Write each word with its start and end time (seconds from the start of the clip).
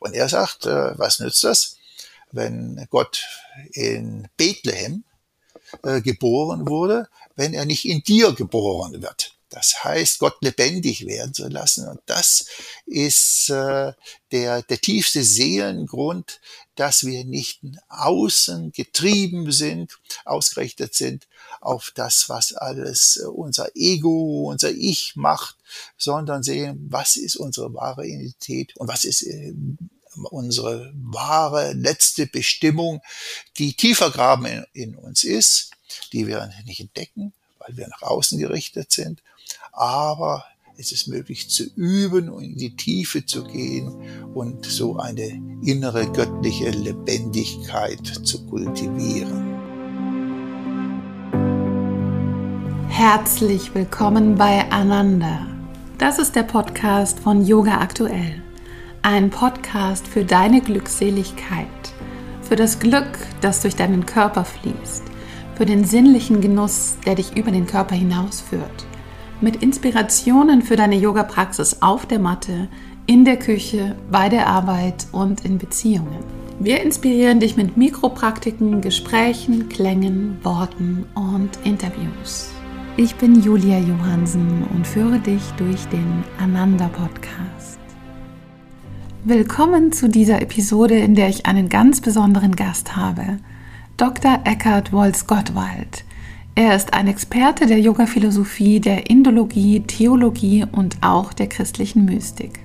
Und 0.00 0.14
er 0.14 0.28
sagt, 0.28 0.66
äh, 0.66 0.98
was 0.98 1.20
nützt 1.20 1.44
das, 1.44 1.76
wenn 2.30 2.86
Gott 2.90 3.26
in 3.72 4.28
Bethlehem 4.36 5.04
äh, 5.82 6.00
geboren 6.00 6.68
wurde, 6.68 7.08
wenn 7.36 7.54
er 7.54 7.64
nicht 7.64 7.84
in 7.84 8.02
dir 8.02 8.32
geboren 8.32 9.02
wird? 9.02 9.37
Das 9.50 9.82
heißt, 9.82 10.18
Gott 10.18 10.36
lebendig 10.42 11.06
werden 11.06 11.32
zu 11.32 11.48
lassen. 11.48 11.88
Und 11.88 12.00
das 12.06 12.46
ist 12.84 13.48
äh, 13.48 13.92
der, 14.30 14.62
der 14.62 14.80
tiefste 14.80 15.24
Seelengrund, 15.24 16.40
dass 16.74 17.04
wir 17.04 17.24
nicht 17.24 17.60
außen 17.88 18.72
getrieben 18.72 19.50
sind, 19.50 19.98
ausgerichtet 20.24 20.94
sind 20.94 21.26
auf 21.60 21.92
das, 21.94 22.28
was 22.28 22.52
alles 22.52 23.16
äh, 23.16 23.26
unser 23.26 23.74
Ego, 23.74 24.50
unser 24.50 24.70
Ich 24.70 25.16
macht, 25.16 25.56
sondern 25.96 26.42
sehen, 26.42 26.86
was 26.90 27.16
ist 27.16 27.36
unsere 27.36 27.72
wahre 27.72 28.06
Identität 28.06 28.76
und 28.76 28.88
was 28.88 29.04
ist 29.04 29.22
äh, 29.22 29.54
unsere 30.30 30.92
wahre 30.94 31.72
letzte 31.72 32.26
Bestimmung, 32.26 33.00
die 33.56 33.74
tiefer 33.74 34.10
graben 34.10 34.46
in, 34.46 34.64
in 34.72 34.94
uns 34.94 35.24
ist, 35.24 35.70
die 36.12 36.26
wir 36.26 36.52
nicht 36.66 36.80
entdecken, 36.80 37.32
weil 37.58 37.76
wir 37.76 37.88
nach 37.88 38.02
außen 38.02 38.38
gerichtet 38.38 38.92
sind 38.92 39.22
aber 39.72 40.44
es 40.76 40.92
ist 40.92 41.08
möglich 41.08 41.50
zu 41.50 41.64
üben 41.74 42.28
und 42.28 42.44
in 42.44 42.56
die 42.56 42.76
Tiefe 42.76 43.26
zu 43.26 43.42
gehen 43.44 43.92
und 44.32 44.64
so 44.64 44.96
eine 44.96 45.42
innere 45.62 46.06
göttliche 46.06 46.70
Lebendigkeit 46.70 48.06
zu 48.06 48.46
kultivieren. 48.46 49.56
Herzlich 52.88 53.74
willkommen 53.74 54.36
bei 54.36 54.70
Ananda. 54.70 55.46
Das 55.98 56.20
ist 56.20 56.36
der 56.36 56.44
Podcast 56.44 57.18
von 57.18 57.44
Yoga 57.44 57.80
Aktuell. 57.80 58.42
Ein 59.02 59.30
Podcast 59.30 60.06
für 60.06 60.24
deine 60.24 60.60
Glückseligkeit, 60.60 61.66
für 62.42 62.56
das 62.56 62.78
Glück, 62.78 63.18
das 63.40 63.62
durch 63.62 63.74
deinen 63.74 64.06
Körper 64.06 64.44
fließt, 64.44 65.02
für 65.56 65.66
den 65.66 65.84
sinnlichen 65.84 66.40
Genuss, 66.40 66.98
der 67.04 67.16
dich 67.16 67.36
über 67.36 67.50
den 67.50 67.66
Körper 67.66 67.94
hinausführt 67.96 68.86
mit 69.40 69.62
Inspirationen 69.62 70.62
für 70.62 70.76
deine 70.76 70.96
Yoga-Praxis 70.96 71.78
auf 71.80 72.06
der 72.06 72.18
Matte, 72.18 72.68
in 73.06 73.24
der 73.24 73.38
Küche, 73.38 73.96
bei 74.10 74.28
der 74.28 74.46
Arbeit 74.48 75.06
und 75.12 75.44
in 75.44 75.58
Beziehungen. 75.58 76.24
Wir 76.60 76.82
inspirieren 76.82 77.40
dich 77.40 77.56
mit 77.56 77.76
Mikropraktiken, 77.76 78.80
Gesprächen, 78.80 79.68
Klängen, 79.68 80.38
Worten 80.42 81.06
und 81.14 81.50
Interviews. 81.64 82.50
Ich 82.96 83.14
bin 83.14 83.40
Julia 83.40 83.78
Johansen 83.78 84.64
und 84.74 84.84
führe 84.86 85.20
dich 85.20 85.42
durch 85.56 85.86
den 85.86 86.24
Ananda 86.38 86.88
Podcast. 86.88 87.78
Willkommen 89.22 89.92
zu 89.92 90.08
dieser 90.08 90.42
Episode, 90.42 90.98
in 90.98 91.14
der 91.14 91.28
ich 91.28 91.46
einen 91.46 91.68
ganz 91.68 92.00
besonderen 92.00 92.56
Gast 92.56 92.96
habe. 92.96 93.38
Dr. 93.96 94.40
Eckhard 94.44 94.92
Wolz-Gottwald. 94.92 96.04
Er 96.58 96.74
ist 96.74 96.92
ein 96.92 97.06
Experte 97.06 97.66
der 97.66 97.78
Yoga-Philosophie, 97.78 98.80
der 98.80 99.08
Indologie, 99.08 99.78
Theologie 99.78 100.66
und 100.72 100.96
auch 101.02 101.32
der 101.32 101.46
christlichen 101.46 102.04
Mystik. 102.04 102.58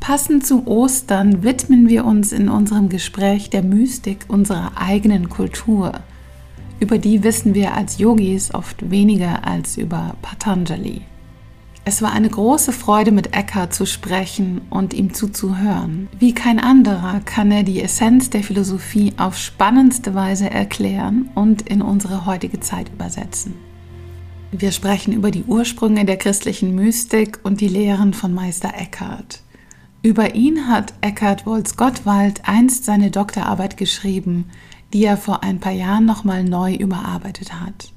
Passend 0.00 0.44
zu 0.44 0.66
Ostern 0.66 1.44
widmen 1.44 1.88
wir 1.88 2.04
uns 2.04 2.32
in 2.32 2.48
unserem 2.48 2.88
Gespräch 2.88 3.50
der 3.50 3.62
Mystik 3.62 4.24
unserer 4.26 4.72
eigenen 4.74 5.28
Kultur. 5.28 5.92
Über 6.80 6.98
die 6.98 7.22
wissen 7.22 7.54
wir 7.54 7.72
als 7.72 7.98
Yogis 7.98 8.52
oft 8.52 8.90
weniger 8.90 9.46
als 9.46 9.76
über 9.76 10.16
Patanjali. 10.20 11.02
Es 11.88 12.02
war 12.02 12.12
eine 12.12 12.28
große 12.28 12.72
Freude, 12.72 13.12
mit 13.12 13.34
Eckhart 13.34 13.72
zu 13.72 13.86
sprechen 13.86 14.60
und 14.68 14.92
ihm 14.92 15.14
zuzuhören. 15.14 16.08
Wie 16.18 16.34
kein 16.34 16.60
anderer 16.60 17.20
kann 17.20 17.50
er 17.50 17.62
die 17.62 17.80
Essenz 17.80 18.28
der 18.28 18.42
Philosophie 18.42 19.14
auf 19.16 19.38
spannendste 19.38 20.14
Weise 20.14 20.50
erklären 20.50 21.30
und 21.34 21.62
in 21.62 21.80
unsere 21.80 22.26
heutige 22.26 22.60
Zeit 22.60 22.90
übersetzen. 22.92 23.54
Wir 24.52 24.70
sprechen 24.70 25.14
über 25.14 25.30
die 25.30 25.44
Ursprünge 25.44 26.04
der 26.04 26.18
christlichen 26.18 26.74
Mystik 26.74 27.38
und 27.42 27.62
die 27.62 27.68
Lehren 27.68 28.12
von 28.12 28.34
Meister 28.34 28.74
Eckhart. 28.76 29.40
Über 30.02 30.34
ihn 30.34 30.68
hat 30.68 30.92
Eckhart 31.00 31.46
Wolz-Gottwald 31.46 32.42
einst 32.46 32.84
seine 32.84 33.10
Doktorarbeit 33.10 33.78
geschrieben, 33.78 34.50
die 34.92 35.06
er 35.06 35.16
vor 35.16 35.42
ein 35.42 35.58
paar 35.58 35.72
Jahren 35.72 36.04
nochmal 36.04 36.44
neu 36.44 36.74
überarbeitet 36.74 37.54
hat. 37.58 37.94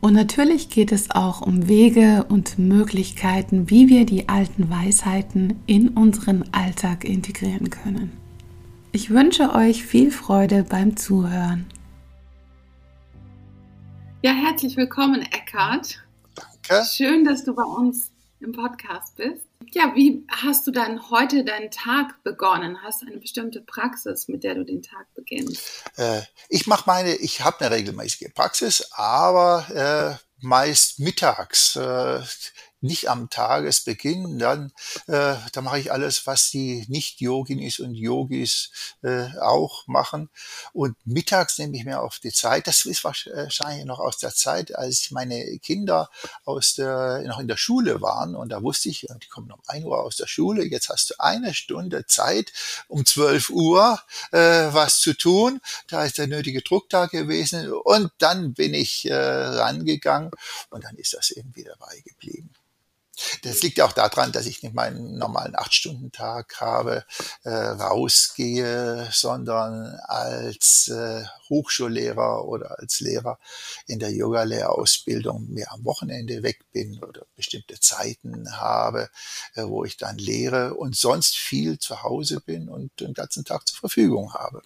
Und 0.00 0.14
natürlich 0.14 0.70
geht 0.70 0.92
es 0.92 1.10
auch 1.10 1.42
um 1.42 1.68
Wege 1.68 2.24
und 2.28 2.58
Möglichkeiten, 2.58 3.68
wie 3.68 3.88
wir 3.88 4.06
die 4.06 4.30
alten 4.30 4.70
Weisheiten 4.70 5.62
in 5.66 5.88
unseren 5.88 6.44
Alltag 6.52 7.04
integrieren 7.04 7.68
können. 7.68 8.10
Ich 8.92 9.10
wünsche 9.10 9.54
euch 9.54 9.84
viel 9.84 10.10
Freude 10.10 10.64
beim 10.64 10.96
Zuhören. 10.96 11.66
Ja, 14.22 14.32
herzlich 14.32 14.76
willkommen, 14.76 15.20
Eckhard. 15.20 16.02
Danke. 16.34 16.84
Schön, 16.86 17.24
dass 17.24 17.44
du 17.44 17.54
bei 17.54 17.62
uns 17.62 18.10
im 18.40 18.52
Podcast 18.52 19.16
bist. 19.16 19.49
Ja, 19.72 19.92
wie 19.94 20.26
hast 20.28 20.66
du 20.66 20.72
dann 20.72 21.10
heute 21.10 21.44
deinen 21.44 21.70
Tag 21.70 22.22
begonnen? 22.24 22.82
Hast 22.82 23.02
du 23.02 23.06
eine 23.06 23.18
bestimmte 23.18 23.60
Praxis, 23.60 24.26
mit 24.26 24.42
der 24.42 24.56
du 24.56 24.64
den 24.64 24.82
Tag 24.82 25.06
beginnst? 25.14 25.84
Äh, 25.96 26.22
ich 26.48 26.66
mache 26.66 26.84
meine, 26.86 27.14
ich 27.14 27.42
habe 27.42 27.60
eine 27.60 27.76
regelmäßige 27.76 28.34
Praxis, 28.34 28.90
aber 28.92 30.18
äh, 30.18 30.44
meist 30.44 30.98
mittags. 30.98 31.76
Äh, 31.76 32.20
nicht 32.80 33.08
am 33.10 33.30
Tagesbeginn, 33.30 34.38
dann 34.38 34.72
äh, 35.06 35.36
da 35.52 35.60
mache 35.60 35.78
ich 35.78 35.92
alles, 35.92 36.26
was 36.26 36.50
die 36.50 36.84
Nicht-Yoginis 36.88 37.78
und 37.80 37.94
Yogis 37.94 38.70
äh, 39.02 39.28
auch 39.40 39.86
machen. 39.86 40.30
Und 40.72 40.96
mittags 41.04 41.58
nehme 41.58 41.76
ich 41.76 41.84
mir 41.84 42.00
auf 42.00 42.18
die 42.18 42.32
Zeit. 42.32 42.66
Das 42.66 42.84
ist 42.84 43.04
wahrscheinlich 43.04 43.84
noch 43.84 43.98
aus 43.98 44.18
der 44.18 44.34
Zeit, 44.34 44.74
als 44.74 45.10
meine 45.10 45.58
Kinder 45.58 46.10
aus 46.44 46.74
der, 46.74 47.22
noch 47.26 47.38
in 47.38 47.48
der 47.48 47.56
Schule 47.56 48.00
waren. 48.00 48.34
Und 48.34 48.50
da 48.50 48.62
wusste 48.62 48.88
ich, 48.88 49.06
die 49.22 49.28
kommen 49.28 49.50
um 49.52 49.60
ein 49.66 49.84
Uhr 49.84 50.00
aus 50.02 50.16
der 50.16 50.26
Schule. 50.26 50.64
Jetzt 50.64 50.88
hast 50.88 51.10
du 51.10 51.14
eine 51.18 51.54
Stunde 51.54 52.06
Zeit, 52.06 52.52
um 52.88 53.04
12 53.04 53.50
Uhr 53.50 54.00
äh, 54.32 54.38
was 54.38 55.00
zu 55.00 55.14
tun. 55.14 55.60
Da 55.88 56.04
ist 56.04 56.18
der 56.18 56.26
nötige 56.26 56.62
Druck 56.62 56.88
da 56.88 57.06
gewesen. 57.06 57.72
Und 57.72 58.10
dann 58.18 58.54
bin 58.54 58.74
ich 58.74 59.08
äh, 59.08 59.14
rangegangen 59.14 60.30
und 60.70 60.84
dann 60.84 60.96
ist 60.96 61.14
das 61.14 61.30
irgendwie 61.30 61.64
dabei 61.64 62.02
geblieben. 62.04 62.50
Das 63.42 63.62
liegt 63.62 63.80
auch 63.80 63.92
daran, 63.92 64.32
dass 64.32 64.46
ich 64.46 64.62
nicht 64.62 64.74
meinen 64.74 65.18
normalen 65.18 65.56
Acht-Stunden-Tag 65.56 66.60
habe, 66.60 67.04
äh, 67.44 67.50
rausgehe, 67.50 69.08
sondern 69.12 69.98
als 70.06 70.88
äh, 70.88 71.24
Hochschullehrer 71.48 72.46
oder 72.46 72.78
als 72.78 73.00
Lehrer 73.00 73.38
in 73.86 73.98
der 73.98 74.12
Yoga-Lehrausbildung 74.12 75.48
mehr 75.50 75.72
am 75.72 75.84
Wochenende 75.84 76.42
weg 76.42 76.60
bin 76.72 77.02
oder 77.02 77.26
bestimmte 77.36 77.78
Zeiten 77.80 78.56
habe, 78.56 79.10
äh, 79.54 79.64
wo 79.64 79.84
ich 79.84 79.96
dann 79.96 80.18
lehre 80.18 80.74
und 80.74 80.96
sonst 80.96 81.36
viel 81.36 81.78
zu 81.78 82.02
Hause 82.02 82.40
bin 82.40 82.68
und 82.68 83.00
den 83.00 83.14
ganzen 83.14 83.44
Tag 83.44 83.66
zur 83.66 83.78
Verfügung 83.78 84.34
habe. 84.34 84.62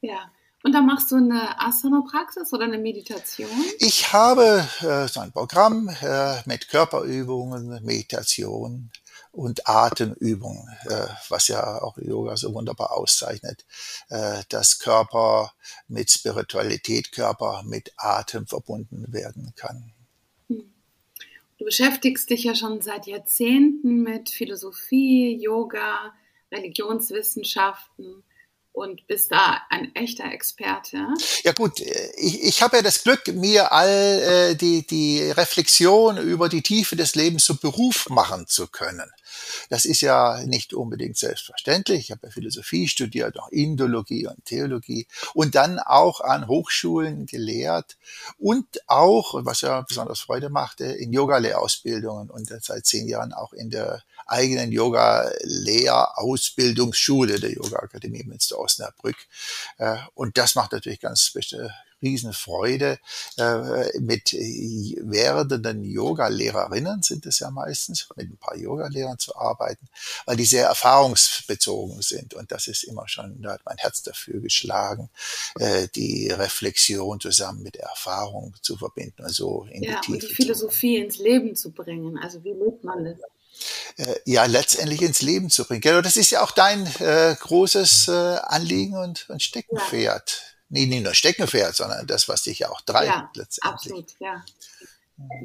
Ja, 0.00 0.30
und 0.64 0.72
dann 0.72 0.86
machst 0.86 1.12
du 1.12 1.16
eine 1.16 1.60
Asana-Praxis 1.60 2.50
oder 2.54 2.64
eine 2.64 2.78
Meditation? 2.78 3.50
Ich 3.80 4.14
habe 4.14 4.66
äh, 4.80 5.06
so 5.08 5.20
ein 5.20 5.30
Programm 5.30 5.90
äh, 6.00 6.36
mit 6.46 6.68
Körperübungen, 6.68 7.84
Meditation 7.84 8.90
und 9.30 9.68
Atemübungen, 9.68 10.66
äh, 10.86 11.06
was 11.28 11.48
ja 11.48 11.82
auch 11.82 11.98
Yoga 11.98 12.38
so 12.38 12.54
wunderbar 12.54 12.96
auszeichnet, 12.96 13.66
äh, 14.08 14.42
dass 14.48 14.78
Körper 14.78 15.52
mit 15.86 16.10
Spiritualität, 16.10 17.12
Körper 17.12 17.62
mit 17.66 17.92
Atem 17.98 18.46
verbunden 18.46 19.12
werden 19.12 19.52
kann. 19.56 19.92
Hm. 20.48 20.72
Du 21.58 21.66
beschäftigst 21.66 22.30
dich 22.30 22.44
ja 22.44 22.54
schon 22.54 22.80
seit 22.80 23.06
Jahrzehnten 23.06 24.02
mit 24.02 24.30
Philosophie, 24.30 25.36
Yoga, 25.38 26.14
Religionswissenschaften 26.50 28.24
und 28.74 29.06
bist 29.06 29.30
da 29.30 29.62
ein 29.70 29.94
echter 29.94 30.24
Experte. 30.32 31.06
Ja 31.44 31.52
gut, 31.52 31.80
ich, 31.80 32.42
ich 32.42 32.60
habe 32.60 32.76
ja 32.76 32.82
das 32.82 33.04
Glück, 33.04 33.26
mir 33.28 33.70
all 33.70 33.88
äh, 33.88 34.54
die, 34.56 34.84
die 34.84 35.30
Reflexion 35.30 36.18
über 36.18 36.48
die 36.48 36.60
Tiefe 36.60 36.96
des 36.96 37.14
Lebens 37.14 37.44
zum 37.44 37.58
Beruf 37.58 38.08
machen 38.10 38.46
zu 38.48 38.66
können. 38.66 39.08
Das 39.70 39.84
ist 39.84 40.00
ja 40.00 40.44
nicht 40.44 40.74
unbedingt 40.74 41.16
selbstverständlich. 41.16 42.00
Ich 42.00 42.10
habe 42.10 42.26
ja 42.26 42.32
Philosophie 42.32 42.88
studiert, 42.88 43.38
auch 43.38 43.48
Indologie 43.50 44.26
und 44.26 44.44
Theologie 44.44 45.06
und 45.34 45.54
dann 45.54 45.78
auch 45.78 46.20
an 46.20 46.48
Hochschulen 46.48 47.26
gelehrt 47.26 47.96
und 48.38 48.66
auch, 48.88 49.34
was 49.44 49.60
ja 49.60 49.82
besonders 49.82 50.20
Freude 50.20 50.50
machte, 50.50 50.84
in 50.84 51.12
Yoga-Lehrausbildungen 51.12 52.28
und 52.28 52.48
seit 52.48 52.86
zehn 52.86 53.06
Jahren 53.06 53.32
auch 53.32 53.52
in 53.52 53.70
der 53.70 54.02
eigenen 54.26 54.72
Yoga-Lehrausbildungsschule 54.72 57.40
der 57.40 57.52
Yoga-Akademie 57.52 58.24
Münster-Osnabrück. 58.24 59.16
Äh, 59.78 59.96
und 60.14 60.38
das 60.38 60.54
macht 60.54 60.72
natürlich 60.72 61.00
ganz 61.00 61.32
Riesenfreude, 62.04 62.98
äh, 63.38 64.00
mit 64.00 64.32
werdenden 64.32 65.84
Yoga-Lehrerinnen 65.84 67.02
sind 67.02 67.26
es 67.26 67.40
ja 67.40 67.50
meistens, 67.50 68.06
mit 68.16 68.30
ein 68.30 68.36
paar 68.36 68.56
Yoga-Lehrern 68.56 69.18
zu 69.18 69.34
arbeiten, 69.34 69.88
weil 70.26 70.36
die 70.36 70.44
sehr 70.44 70.66
erfahrungsbezogen 70.66 72.02
sind. 72.02 72.34
Und 72.34 72.52
das 72.52 72.68
ist 72.68 72.84
immer 72.84 73.08
schon, 73.08 73.40
da 73.42 73.54
hat 73.54 73.62
mein 73.64 73.78
Herz 73.78 74.02
dafür 74.02 74.40
geschlagen, 74.40 75.08
äh, 75.58 75.88
die 75.94 76.28
Reflexion 76.28 77.18
zusammen 77.20 77.62
mit 77.62 77.76
Erfahrung 77.76 78.54
zu 78.60 78.76
verbinden 78.76 79.24
und 79.24 79.34
so 79.34 79.66
in 79.70 79.82
ja, 79.82 80.00
die 80.00 80.00
Tiefe. 80.00 80.12
Und 80.12 80.22
die 80.22 80.34
Philosophie 80.34 80.98
ins 80.98 81.18
Leben 81.18 81.56
zu 81.56 81.72
bringen. 81.72 82.18
Also 82.18 82.44
wie 82.44 82.52
lebt 82.52 82.84
man 82.84 83.04
das? 83.04 83.16
Äh, 83.96 84.14
ja, 84.24 84.44
letztendlich 84.46 85.02
ins 85.02 85.22
Leben 85.22 85.50
zu 85.50 85.64
bringen. 85.64 85.80
Genau, 85.80 86.00
das 86.00 86.16
ist 86.16 86.30
ja 86.30 86.42
auch 86.42 86.50
dein 86.50 86.86
äh, 86.98 87.36
großes 87.38 88.08
äh, 88.08 88.38
Anliegen 88.42 88.96
und, 88.96 89.28
und 89.30 89.42
Steckenpferd. 89.42 90.30
Ja. 90.30 90.54
Nee, 90.70 90.86
nicht 90.86 91.04
nur 91.04 91.14
Steckenpferd, 91.14 91.76
sondern 91.76 92.06
das, 92.06 92.28
was 92.28 92.42
dich 92.42 92.60
ja 92.60 92.70
auch 92.70 92.80
treibt 92.80 93.06
ja, 93.06 93.30
letztendlich. 93.34 93.92
Absolut, 93.92 94.14
ja. 94.18 94.44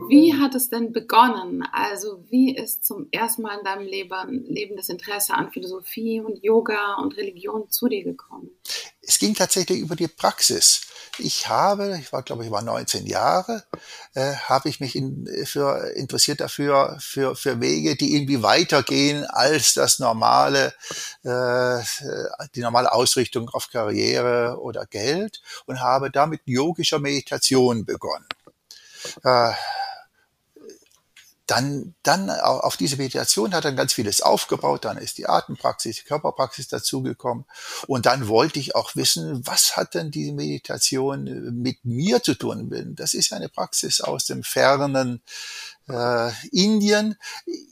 Wie 0.07 0.33
hat 0.33 0.56
es 0.56 0.69
denn 0.69 0.91
begonnen? 0.91 1.63
Also 1.71 2.23
wie 2.29 2.56
ist 2.56 2.83
zum 2.83 3.07
ersten 3.11 3.44
Mal 3.44 3.59
in 3.59 3.63
deinem 3.63 3.85
Leben, 3.85 4.45
Leben 4.45 4.75
das 4.75 4.89
Interesse 4.89 5.35
an 5.35 5.51
Philosophie 5.51 6.21
und 6.21 6.44
Yoga 6.44 6.95
und 6.95 7.15
Religion 7.17 7.69
zu 7.69 7.88
dir 7.88 8.03
gekommen? 8.03 8.50
Es 9.01 9.19
ging 9.19 9.35
tatsächlich 9.35 9.79
über 9.79 9.95
die 9.95 10.07
Praxis. 10.07 10.81
Ich 11.19 11.50
habe, 11.50 11.98
ich 12.00 12.12
war 12.13 12.24
glaube 12.24 12.45
ich 12.45 12.51
war 12.51 12.62
19 12.62 13.06
Jahre, 13.06 13.63
äh, 14.13 14.33
habe 14.33 14.69
ich 14.69 14.80
mich 14.80 14.95
in, 14.95 15.27
für, 15.45 15.92
interessiert 15.95 16.39
dafür 16.39 16.98
für, 17.00 17.36
für 17.36 17.60
Wege, 17.60 17.95
die 17.95 18.16
irgendwie 18.16 18.42
weitergehen 18.42 19.25
als 19.25 19.74
das 19.74 20.00
normale, 20.00 20.74
äh, 21.24 21.80
die 22.56 22.62
normale 22.62 22.92
Ausrichtung 22.92 23.50
auf 23.50 23.69
Karriere 23.69 24.60
oder 24.62 24.86
Geld 24.86 25.42
und 25.66 25.81
habe 25.81 26.12
damit 26.12 26.42
yogischer 26.45 27.00
Meditation 27.00 27.86
begonnen. 27.86 28.27
Äh, 29.24 29.51
dann, 31.50 31.96
dann 32.04 32.30
auf 32.30 32.78
diese 32.78 32.98
Meditation 32.98 33.56
hat 33.56 33.66
dann 33.66 33.75
ganz 33.75 33.94
vieles 33.94 34.22
aufgebaut. 34.22 34.86
Dann 34.86 34.98
ist 34.98 35.18
die 35.18 35.28
Atempraxis, 35.28 35.98
die 35.98 36.04
Körperpraxis 36.04 36.68
dazugekommen. 36.68 37.46
Und 37.88 38.06
dann 38.06 38.28
wollte 38.28 38.60
ich 38.60 38.75
auch 38.75 38.96
wissen, 38.96 39.48
was 39.48 39.75
hat 39.75 39.96
denn 39.96 40.12
diese 40.12 40.34
Meditation 40.34 41.24
mit 41.60 41.84
mir 41.84 42.22
zu 42.22 42.36
tun? 42.36 42.94
Das 42.96 43.16
ist 43.16 43.34
eine 43.34 43.50
Praxis 43.50 44.00
aus 44.00 44.25
dem 44.25 44.44
fernen 44.44 45.24
äh, 45.88 46.31
Indien. 46.51 47.16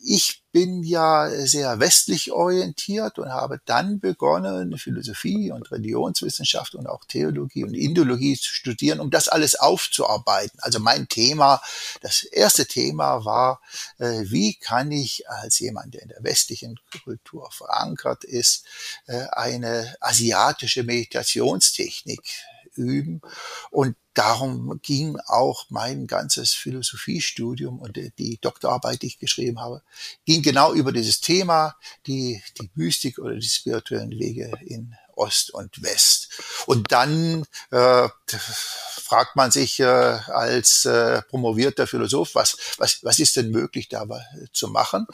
Ich 0.04 0.44
bin 0.58 0.82
ja 0.82 1.30
sehr 1.46 1.80
westlich 1.80 2.32
orientiert 2.32 3.20
und 3.20 3.30
habe 3.30 3.62
dann 3.66 4.00
begonnen, 4.00 4.76
Philosophie 4.80 5.52
und 5.52 5.72
Religionswissenschaft 5.72 6.74
und 6.74 6.88
auch 6.88 7.06
Theologie 7.06 7.64
und 7.64 7.76
Indologie 7.76 8.36
zu 8.36 8.50
studieren, 8.50 9.00
um 9.00 9.12
das 9.12 9.28
alles 9.28 9.54
aufzuarbeiten. 9.54 10.60
Also 10.64 10.80
mein 10.80 11.08
Thema, 11.10 11.62
das 12.02 12.24
erste 12.24 12.66
Thema 12.66 13.24
war, 13.24 13.62
äh, 14.00 14.24
wie 14.32 14.56
kann 14.56 14.92
ich 14.92 15.30
als 15.30 15.60
jemand, 15.60 15.94
der 15.94 16.02
in 16.02 16.10
der 16.10 16.24
westlichen 16.24 16.80
Kultur 17.04 17.52
verankert 17.52 18.24
ist, 18.24 18.66
äh, 19.06 19.28
eine 19.34 19.96
asiatische 20.02 20.84
Meditationstechnik 20.84 22.24
üben. 22.74 23.22
Und 23.70 23.96
darum 24.18 24.80
ging 24.82 25.18
auch 25.28 25.66
mein 25.70 26.08
ganzes 26.08 26.54
Philosophiestudium 26.54 27.80
und 27.80 28.00
die 28.18 28.40
Doktorarbeit, 28.42 29.02
die 29.02 29.08
ich 29.08 29.20
geschrieben 29.20 29.60
habe, 29.60 29.84
ging 30.26 30.42
genau 30.42 30.74
über 30.74 30.92
dieses 30.92 31.22
Thema, 31.22 31.76
die, 32.08 32.42
die 32.60 32.70
Mystik 32.76 33.20
oder 33.20 33.36
die 33.36 33.48
spirituellen 33.48 34.12
Wege 34.12 34.52
in 34.66 34.96
Ost 35.18 35.54
und 35.54 35.82
West. 35.84 36.30
Und 36.66 36.92
dann 36.92 37.46
äh, 37.72 38.08
fragt 38.28 39.36
man 39.36 39.52
sich 39.52 39.80
äh, 39.80 39.86
als 39.86 40.86
äh, 40.86 41.22
promovierter 41.24 41.88
Philosoph, 41.88 42.36
was, 42.36 42.58
was, 42.78 43.04
was 43.04 43.20
ist 43.20 43.36
denn 43.38 43.52
möglich 43.52 43.88
da 43.88 44.06
zu 44.52 44.68
machen? 44.68 45.08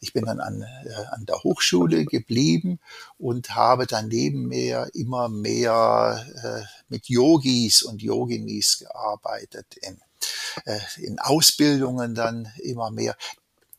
Ich 0.00 0.12
bin 0.12 0.24
dann 0.24 0.40
an, 0.40 0.62
äh, 0.62 1.04
an 1.10 1.26
der 1.26 1.42
Hochschule 1.42 2.04
geblieben 2.04 2.80
und 3.18 3.54
habe 3.54 3.86
dann 3.86 4.08
nebenher 4.08 4.88
immer 4.94 5.28
mehr 5.28 6.26
äh, 6.42 6.66
mit 6.88 7.08
Yogis 7.08 7.82
und 7.82 8.02
Yoginis 8.02 8.78
gearbeitet, 8.78 9.76
in, 9.82 10.00
äh, 10.64 10.80
in 10.98 11.18
Ausbildungen 11.18 12.14
dann 12.14 12.52
immer 12.62 12.90
mehr 12.90 13.16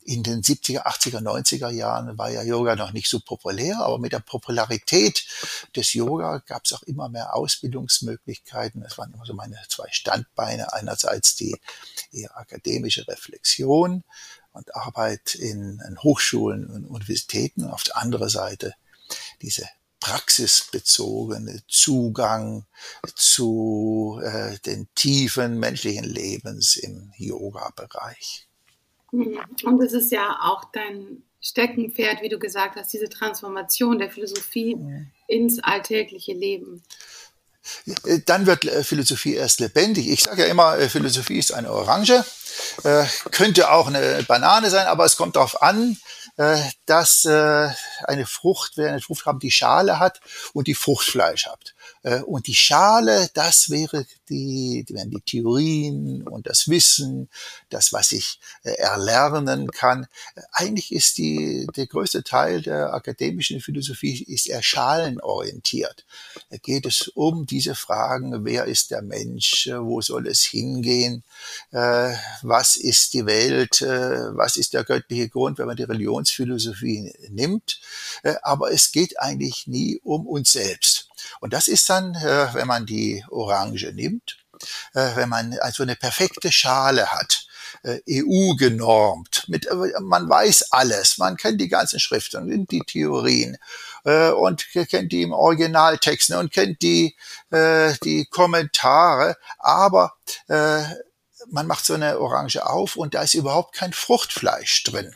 in 0.08 0.24
den 0.24 0.42
70er, 0.42 0.86
80er, 0.86 1.20
90er 1.20 1.70
Jahren 1.70 2.18
war 2.18 2.32
ja 2.32 2.42
Yoga 2.42 2.78
noch 2.78 2.94
nicht 2.94 3.10
so 3.10 3.20
populär, 3.20 3.80
aber 3.80 4.00
mit 4.00 4.14
der 4.14 4.20
Popularität 4.20 5.28
des 5.76 5.94
Yoga 5.94 6.42
gab 6.46 6.64
es 6.64 6.72
auch 6.72 6.84
immer 6.84 7.10
mehr 7.10 7.36
Ausbildungsmöglichkeiten. 7.36 8.82
Das 8.82 8.98
waren 8.98 9.14
immer 9.14 9.26
so 9.26 9.34
meine 9.34 9.60
zwei 9.68 9.90
Standbeine. 9.92 10.72
Einerseits 10.72 11.36
die 11.36 11.58
eher 12.14 12.38
akademische 12.38 13.06
Reflexion 13.10 14.06
und 14.54 14.74
Arbeit 14.76 15.36
in, 15.36 15.82
in 15.86 16.00
Hochschulen 16.02 16.68
und 16.68 16.86
Universitäten 16.86 17.66
und 17.66 17.72
auf 17.72 17.84
der 17.84 17.98
anderen 17.98 18.30
Seite 18.30 18.76
diese 19.42 19.68
praxisbezogene 20.00 21.64
Zugang 21.68 22.66
zu 23.14 24.22
äh, 24.24 24.58
den 24.60 24.88
tiefen 24.96 25.60
menschlichen 25.60 26.06
Lebens 26.06 26.78
im 26.78 27.12
Yoga-Bereich. 27.18 28.47
Mhm. 29.12 29.40
Und 29.64 29.82
es 29.82 29.94
ist 29.94 30.12
ja 30.12 30.38
auch 30.42 30.66
dein 30.72 31.24
Steckenpferd, 31.42 32.22
wie 32.22 32.30
du 32.30 32.40
gesagt 32.40 32.76
hast, 32.76 32.92
diese 32.92 33.10
Transformation 33.10 34.00
der 34.00 34.10
Philosophie 34.10 34.78
ins 35.28 35.60
alltägliche 35.60 36.34
Leben. 36.34 36.84
Äh, 38.06 38.20
dann 38.26 38.46
wird 38.46 38.66
äh, 38.66 38.84
Philosophie 38.84 39.36
erst 39.36 39.60
lebendig. 39.60 40.10
Ich 40.10 40.24
sage 40.24 40.44
ja 40.44 40.48
immer, 40.48 40.78
äh, 40.78 40.90
Philosophie 40.90 41.38
ist 41.38 41.54
eine 41.54 41.72
Orange, 41.72 42.24
könnte 43.32 43.72
auch 43.72 43.88
eine 43.88 44.24
Banane 44.28 44.72
sein, 44.72 44.88
aber 44.88 45.06
es 45.06 45.16
kommt 45.16 45.36
darauf 45.36 45.62
an, 45.62 45.96
dass 46.88 47.26
eine 47.28 48.26
Frucht, 48.26 48.74
wer 48.78 48.90
eine 48.90 49.02
Frucht 49.02 49.28
haben, 49.28 49.38
die 49.38 49.52
Schale 49.52 50.00
hat 50.00 50.22
und 50.54 50.66
die 50.66 50.74
Fruchtfleisch 50.74 51.46
hat. 51.46 51.76
Und 52.26 52.48
die 52.48 52.56
Schale, 52.56 53.30
das 53.34 53.70
wäre 53.70 54.06
die, 54.30 54.86
die, 54.88 54.94
die 54.94 55.22
Theorien 55.22 56.28
und 56.28 56.48
das 56.48 56.68
Wissen, 56.68 57.30
das, 57.70 57.94
was 57.94 58.12
ich 58.12 58.40
äh, 58.64 58.72
erlernen 58.74 59.72
kann. 59.72 60.08
Eigentlich 60.52 60.92
ist 60.92 61.18
die, 61.18 61.68
der 61.76 61.88
größte 61.88 62.24
Teil 62.24 62.62
der 62.62 62.94
akademischen 62.94 63.62
Philosophie 63.62 64.24
ist 64.24 64.48
eher 64.48 64.64
schalenorientiert. 64.64 66.06
Da 66.50 66.58
geht 66.58 66.86
es 66.86 67.08
um 67.10 67.46
diese 67.46 67.76
Fragen, 67.76 68.46
wer 68.46 68.66
ist 68.66 68.92
der 68.92 69.02
Mensch, 69.02 69.70
wo 69.72 70.02
soll 70.02 70.28
es 70.28 70.44
hingehen, 70.44 71.24
äh, 71.72 72.14
was 72.42 72.76
ist 72.76 73.14
die 73.14 73.26
Welt, 73.26 73.82
äh, 73.82 74.36
was 74.36 74.58
ist 74.58 74.74
der 74.74 74.84
göttliche 74.84 75.30
Grund, 75.30 75.58
wenn 75.58 75.68
man 75.68 75.78
die 75.78 75.84
Religionsphilosophie 75.84 77.14
nimmt. 77.30 77.80
Äh, 78.24 78.36
aber 78.44 78.72
es 78.72 78.92
geht 78.92 79.20
eigentlich 79.20 79.68
nie 79.68 80.00
um 80.04 80.28
uns 80.28 80.52
selbst. 80.52 81.08
Und 81.40 81.54
das 81.54 81.68
ist 81.68 81.90
dann, 81.90 82.16
äh, 82.16 82.54
wenn 82.54 82.68
man 82.68 82.86
die 82.86 83.24
Orange 83.30 83.92
nimmt, 83.94 84.38
äh, 84.94 85.16
wenn 85.16 85.30
man 85.30 85.58
also 85.60 85.84
eine 85.84 85.96
perfekte 85.96 86.52
Schale 86.52 87.08
hat, 87.08 87.48
äh, 87.84 88.00
EU 88.10 88.56
genormt, 88.56 89.46
mit, 89.48 89.68
man 90.02 90.30
weiß 90.30 90.72
alles, 90.72 91.18
man 91.18 91.38
kennt 91.38 91.62
die 91.62 91.68
ganzen 91.68 92.00
Schriften 92.00 92.52
und 92.52 92.72
die 92.72 92.82
Theorien 92.82 93.58
und 94.04 94.66
kennt 94.72 95.12
die 95.12 95.24
im 95.24 95.34
Originaltext 95.34 96.32
und 96.32 96.54
kennt 96.54 96.82
die, 96.82 97.18
die 97.52 98.26
Kommentare, 98.32 99.36
aber 99.60 100.14
man 100.48 101.68
macht 101.68 101.86
so 101.86 101.94
eine 101.94 102.18
Orange 102.18 102.66
auf 102.66 102.96
und 102.96 103.16
da 103.16 103.24
ist 103.24 103.34
überhaupt 103.34 103.76
kein 103.76 103.92
Fruchtfleisch 103.92 104.84
drin. 104.84 105.14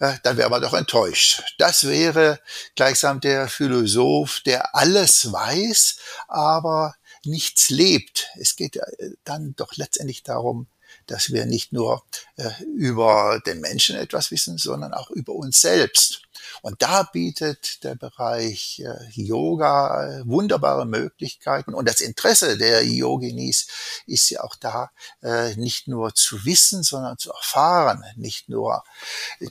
Äh, 0.00 0.14
dann 0.22 0.36
wäre 0.36 0.50
man 0.50 0.62
doch 0.62 0.74
enttäuscht. 0.74 1.42
Das 1.58 1.84
wäre 1.86 2.40
gleichsam 2.74 3.20
der 3.20 3.48
Philosoph, 3.48 4.40
der 4.40 4.74
alles 4.74 5.32
weiß, 5.32 5.96
aber 6.28 6.94
nichts 7.24 7.70
lebt. 7.70 8.28
Es 8.38 8.56
geht 8.56 8.76
äh, 8.76 9.10
dann 9.24 9.54
doch 9.56 9.76
letztendlich 9.76 10.22
darum, 10.22 10.66
dass 11.06 11.32
wir 11.32 11.46
nicht 11.46 11.72
nur 11.72 12.04
äh, 12.36 12.50
über 12.76 13.40
den 13.46 13.60
Menschen 13.60 13.96
etwas 13.96 14.30
wissen, 14.30 14.58
sondern 14.58 14.92
auch 14.92 15.10
über 15.10 15.32
uns 15.32 15.60
selbst. 15.60 16.22
Und 16.64 16.80
da 16.80 17.02
bietet 17.02 17.84
der 17.84 17.94
Bereich 17.94 18.82
äh, 18.82 19.10
Yoga 19.10 20.20
äh, 20.20 20.26
wunderbare 20.26 20.86
Möglichkeiten. 20.86 21.74
Und 21.74 21.86
das 21.86 22.00
Interesse 22.00 22.56
der 22.56 22.82
Yoginis 22.86 23.66
ist 24.06 24.30
ja 24.30 24.42
auch 24.42 24.56
da, 24.56 24.90
äh, 25.22 25.54
nicht 25.56 25.88
nur 25.88 26.14
zu 26.14 26.46
wissen, 26.46 26.82
sondern 26.82 27.18
zu 27.18 27.32
erfahren, 27.32 28.02
nicht 28.16 28.48
nur 28.48 28.82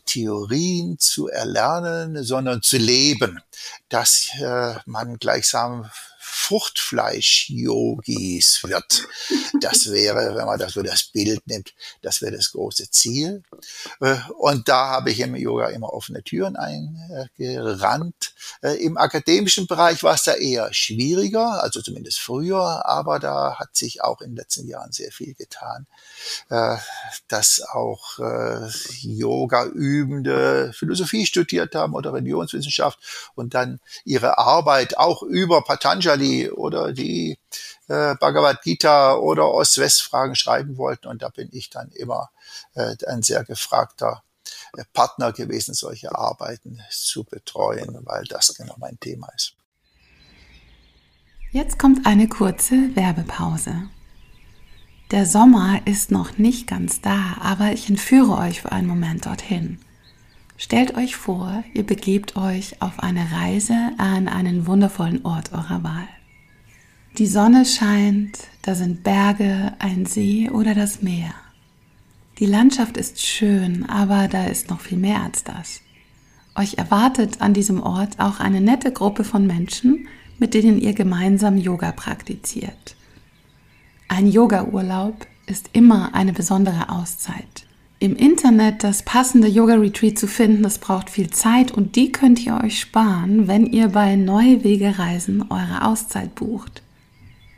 Theorien 0.05 0.97
zu 0.97 1.27
erlernen, 1.27 2.23
sondern 2.23 2.63
zu 2.63 2.77
leben, 2.77 3.39
dass 3.89 4.29
man 4.85 5.19
gleichsam 5.19 5.91
Fruchtfleisch-Yogis 6.19 8.63
wird. 8.63 9.07
Das 9.61 9.91
wäre, 9.91 10.35
wenn 10.35 10.45
man 10.45 10.59
das 10.59 10.73
so 10.73 10.81
das 10.81 11.03
Bild 11.03 11.47
nimmt, 11.47 11.73
das 12.01 12.21
wäre 12.21 12.35
das 12.35 12.51
große 12.51 12.89
Ziel. 12.89 13.43
Und 14.39 14.67
da 14.67 14.89
habe 14.89 15.11
ich 15.11 15.19
im 15.19 15.35
Yoga 15.35 15.69
immer 15.69 15.93
offene 15.93 16.23
Türen 16.23 16.55
eingerannt. 16.55 17.02
Äh, 18.61 18.75
Im 18.83 18.97
akademischen 18.97 19.67
Bereich 19.67 20.03
war 20.03 20.15
es 20.15 20.23
da 20.23 20.33
eher 20.33 20.73
schwieriger, 20.73 21.63
also 21.63 21.81
zumindest 21.81 22.19
früher, 22.19 22.85
aber 22.85 23.19
da 23.19 23.57
hat 23.59 23.75
sich 23.75 24.03
auch 24.03 24.21
in 24.21 24.31
den 24.31 24.37
letzten 24.37 24.67
Jahren 24.67 24.91
sehr 24.91 25.11
viel 25.11 25.33
getan, 25.33 25.87
äh, 26.49 26.77
dass 27.27 27.61
auch 27.61 28.19
Yoga-Übende 29.01 30.71
Philosophie 30.73 31.25
studiert 31.25 31.75
haben 31.75 31.93
oder 31.93 32.13
Religionswissenschaft 32.13 32.99
und 33.35 33.53
dann 33.53 33.79
ihre 34.05 34.37
Arbeit 34.37 34.97
auch 34.97 35.23
über 35.23 35.63
Patanjali 35.63 36.49
oder 36.49 36.93
die 36.93 37.37
äh, 37.87 38.15
Bhagavad 38.15 38.61
Gita 38.61 39.15
oder 39.15 39.51
Ost-West-Fragen 39.51 40.35
schreiben 40.35 40.77
wollten. 40.77 41.07
Und 41.07 41.21
da 41.21 41.29
bin 41.29 41.49
ich 41.51 41.69
dann 41.69 41.89
immer 41.91 42.29
äh, 42.75 42.95
ein 43.07 43.21
sehr 43.21 43.43
gefragter 43.43 44.23
äh, 44.23 44.32
Partner 44.93 45.31
gewesen, 45.31 45.73
solche 45.73 46.13
Arbeiten 46.15 46.79
zu 46.89 47.23
betreuen, 47.23 47.99
weil 48.03 48.23
das 48.25 48.53
genau 48.55 48.75
mein 48.79 48.99
Thema 48.99 49.27
ist. 49.35 49.55
Jetzt 51.51 51.77
kommt 51.77 52.07
eine 52.07 52.27
kurze 52.27 52.95
Werbepause. 52.95 53.89
Der 55.11 55.27
Sommer 55.27 55.85
ist 55.85 56.09
noch 56.09 56.39
nicht 56.39 56.65
ganz 56.65 57.01
da, 57.01 57.37
aber 57.39 57.73
ich 57.73 57.87
entführe 57.87 58.37
euch 58.37 58.61
für 58.61 58.71
einen 58.71 58.87
Moment 58.87 59.27
dorthin. 59.27 59.77
Stellt 60.57 60.95
euch 60.95 61.15
vor, 61.15 61.63
ihr 61.73 61.85
begebt 61.85 62.35
euch 62.35 62.81
auf 62.81 62.99
eine 62.99 63.31
Reise 63.31 63.91
an 63.97 64.27
einen 64.27 64.65
wundervollen 64.65 65.23
Ort 65.25 65.51
eurer 65.51 65.83
Wahl. 65.83 66.07
Die 67.19 67.27
Sonne 67.27 67.65
scheint, 67.65 68.39
da 68.63 68.73
sind 68.73 69.03
Berge, 69.03 69.73
ein 69.77 70.07
See 70.07 70.49
oder 70.49 70.73
das 70.73 71.03
Meer. 71.03 71.35
Die 72.39 72.45
Landschaft 72.45 72.97
ist 72.97 73.25
schön, 73.25 73.87
aber 73.89 74.27
da 74.27 74.45
ist 74.45 74.69
noch 74.69 74.81
viel 74.81 74.97
mehr 74.97 75.21
als 75.21 75.43
das. 75.43 75.81
Euch 76.55 76.77
erwartet 76.77 77.41
an 77.41 77.53
diesem 77.53 77.81
Ort 77.81 78.19
auch 78.19 78.39
eine 78.39 78.61
nette 78.61 78.91
Gruppe 78.91 79.23
von 79.23 79.47
Menschen, 79.47 80.07
mit 80.39 80.53
denen 80.53 80.79
ihr 80.79 80.93
gemeinsam 80.93 81.57
Yoga 81.57 81.91
praktiziert. 81.91 82.95
Ein 84.07 84.27
Yoga-Urlaub 84.27 85.25
ist 85.45 85.69
immer 85.73 86.13
eine 86.13 86.33
besondere 86.33 86.89
Auszeit 86.89 87.65
im 88.03 88.17
Internet 88.17 88.83
das 88.83 89.03
passende 89.03 89.47
Yoga-Retreat 89.47 90.19
zu 90.19 90.27
finden, 90.27 90.61
das 90.61 90.77
braucht 90.77 91.09
viel 91.09 91.29
Zeit 91.29 91.71
und 91.71 91.95
die 91.95 92.11
könnt 92.11 92.45
ihr 92.45 92.59
euch 92.61 92.81
sparen, 92.81 93.47
wenn 93.47 93.65
ihr 93.65 93.87
bei 93.87 94.17
Neue 94.17 94.65
Wege 94.65 94.99
Reisen 94.99 95.45
eure 95.49 95.85
Auszeit 95.85 96.35
bucht. 96.35 96.81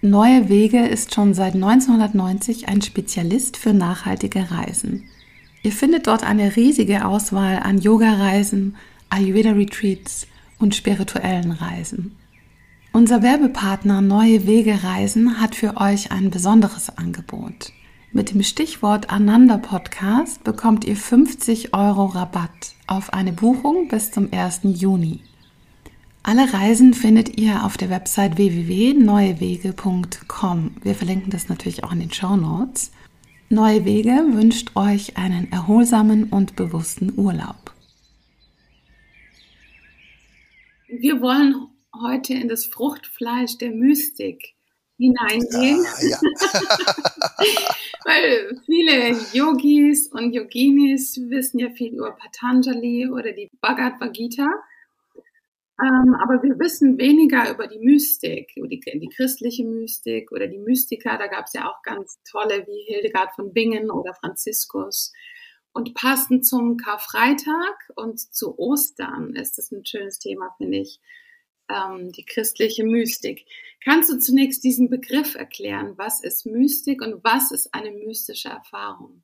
Neue 0.05 0.49
Wege 0.49 0.85
ist 0.85 1.15
schon 1.15 1.33
seit 1.33 1.55
1990 1.55 2.67
ein 2.67 2.83
Spezialist 2.83 3.57
für 3.57 3.73
nachhaltige 3.73 4.51
Reisen. 4.51 5.05
Ihr 5.63 5.71
findet 5.71 6.05
dort 6.05 6.23
eine 6.23 6.55
riesige 6.55 7.05
Auswahl 7.05 7.57
an 7.57 7.79
Yoga-Reisen, 7.79 8.75
Ayurveda-Retreats 9.09 10.27
und 10.59 10.75
spirituellen 10.75 11.51
Reisen. 11.51 12.15
Unser 12.93 13.23
Werbepartner 13.23 14.01
Neue 14.01 14.45
Wege 14.45 14.83
Reisen 14.83 15.41
hat 15.41 15.55
für 15.55 15.77
euch 15.77 16.11
ein 16.11 16.29
besonderes 16.29 16.95
Angebot. 16.95 17.73
Mit 18.13 18.31
dem 18.31 18.43
Stichwort 18.43 19.09
Ananda 19.09 19.57
Podcast 19.57 20.43
bekommt 20.43 20.85
ihr 20.85 20.95
50 20.95 21.73
Euro 21.73 22.05
Rabatt 22.05 22.75
auf 22.85 23.11
eine 23.11 23.33
Buchung 23.33 23.87
bis 23.87 24.11
zum 24.11 24.29
1. 24.31 24.61
Juni. 24.63 25.21
Alle 26.27 26.51
Reisen 26.51 26.95
findet 26.95 27.37
ihr 27.37 27.63
auf 27.63 27.77
der 27.77 27.91
Website 27.91 28.37
www.neuewege.com. 28.37 30.71
Wir 30.81 30.95
verlinken 30.95 31.29
das 31.29 31.49
natürlich 31.49 31.83
auch 31.83 31.91
in 31.91 31.99
den 31.99 32.11
Show 32.11 32.35
Notes. 32.35 32.91
Neue 33.49 33.85
Wege 33.85 34.25
wünscht 34.31 34.75
euch 34.75 35.17
einen 35.17 35.51
erholsamen 35.51 36.31
und 36.31 36.55
bewussten 36.55 37.13
Urlaub. 37.15 37.75
Wir 40.87 41.21
wollen 41.21 41.67
heute 41.93 42.33
in 42.33 42.49
das 42.49 42.65
Fruchtfleisch 42.65 43.59
der 43.59 43.69
Mystik 43.69 44.55
hineingehen. 44.97 45.85
Ah, 45.85 46.05
ja. 46.09 46.17
Weil 48.03 48.59
viele 48.65 49.15
Yogis 49.31 50.07
und 50.07 50.33
Yoginis 50.33 51.21
wissen 51.29 51.59
ja 51.59 51.69
viel 51.69 51.93
über 51.93 52.13
Patanjali 52.13 53.11
oder 53.11 53.31
die 53.31 53.51
Bhagavad 53.61 54.11
Gita. 54.11 54.47
Ähm, 55.81 56.15
aber 56.15 56.41
wir 56.41 56.57
wissen 56.57 56.97
weniger 56.97 57.51
über 57.51 57.67
die 57.67 57.79
Mystik, 57.79 58.53
über 58.55 58.67
die, 58.67 58.79
die 58.79 59.09
christliche 59.09 59.65
Mystik 59.65 60.31
oder 60.31 60.47
die 60.47 60.57
Mystiker. 60.57 61.17
Da 61.17 61.27
gab 61.27 61.45
es 61.45 61.53
ja 61.53 61.69
auch 61.69 61.81
ganz 61.83 62.19
tolle 62.29 62.65
wie 62.65 62.93
Hildegard 62.93 63.33
von 63.35 63.53
Bingen 63.53 63.91
oder 63.91 64.13
Franziskus. 64.13 65.11
Und 65.73 65.93
passend 65.93 66.45
zum 66.45 66.77
Karfreitag 66.77 67.75
und 67.95 68.19
zu 68.19 68.57
Ostern 68.57 69.35
ist 69.35 69.57
das 69.57 69.71
ein 69.71 69.85
schönes 69.85 70.19
Thema, 70.19 70.55
finde 70.57 70.77
ich 70.77 71.01
ähm, 71.69 72.13
die 72.13 72.25
christliche 72.25 72.85
Mystik. 72.85 73.45
Kannst 73.83 74.09
du 74.09 74.17
zunächst 74.17 74.63
diesen 74.63 74.89
Begriff 74.89 75.35
erklären? 75.35 75.93
Was 75.97 76.23
ist 76.23 76.45
Mystik 76.45 77.01
und 77.01 77.21
was 77.25 77.51
ist 77.51 77.73
eine 77.73 77.91
mystische 77.91 78.47
Erfahrung? 78.47 79.23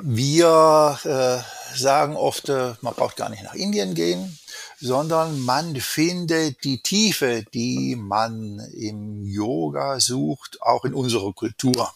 Wir 0.00 0.98
äh, 1.04 1.76
sagen 1.76 2.14
oft, 2.14 2.48
äh, 2.48 2.74
man 2.82 2.94
braucht 2.94 3.16
gar 3.16 3.28
nicht 3.30 3.42
nach 3.42 3.54
Indien 3.54 3.94
gehen, 3.94 4.38
sondern 4.80 5.40
man 5.40 5.74
findet 5.76 6.62
die 6.62 6.80
Tiefe, 6.82 7.44
die 7.52 7.96
man 7.96 8.60
im 8.74 9.24
Yoga 9.24 9.98
sucht, 9.98 10.62
auch 10.62 10.84
in 10.84 10.94
unserer 10.94 11.32
Kultur. 11.32 11.92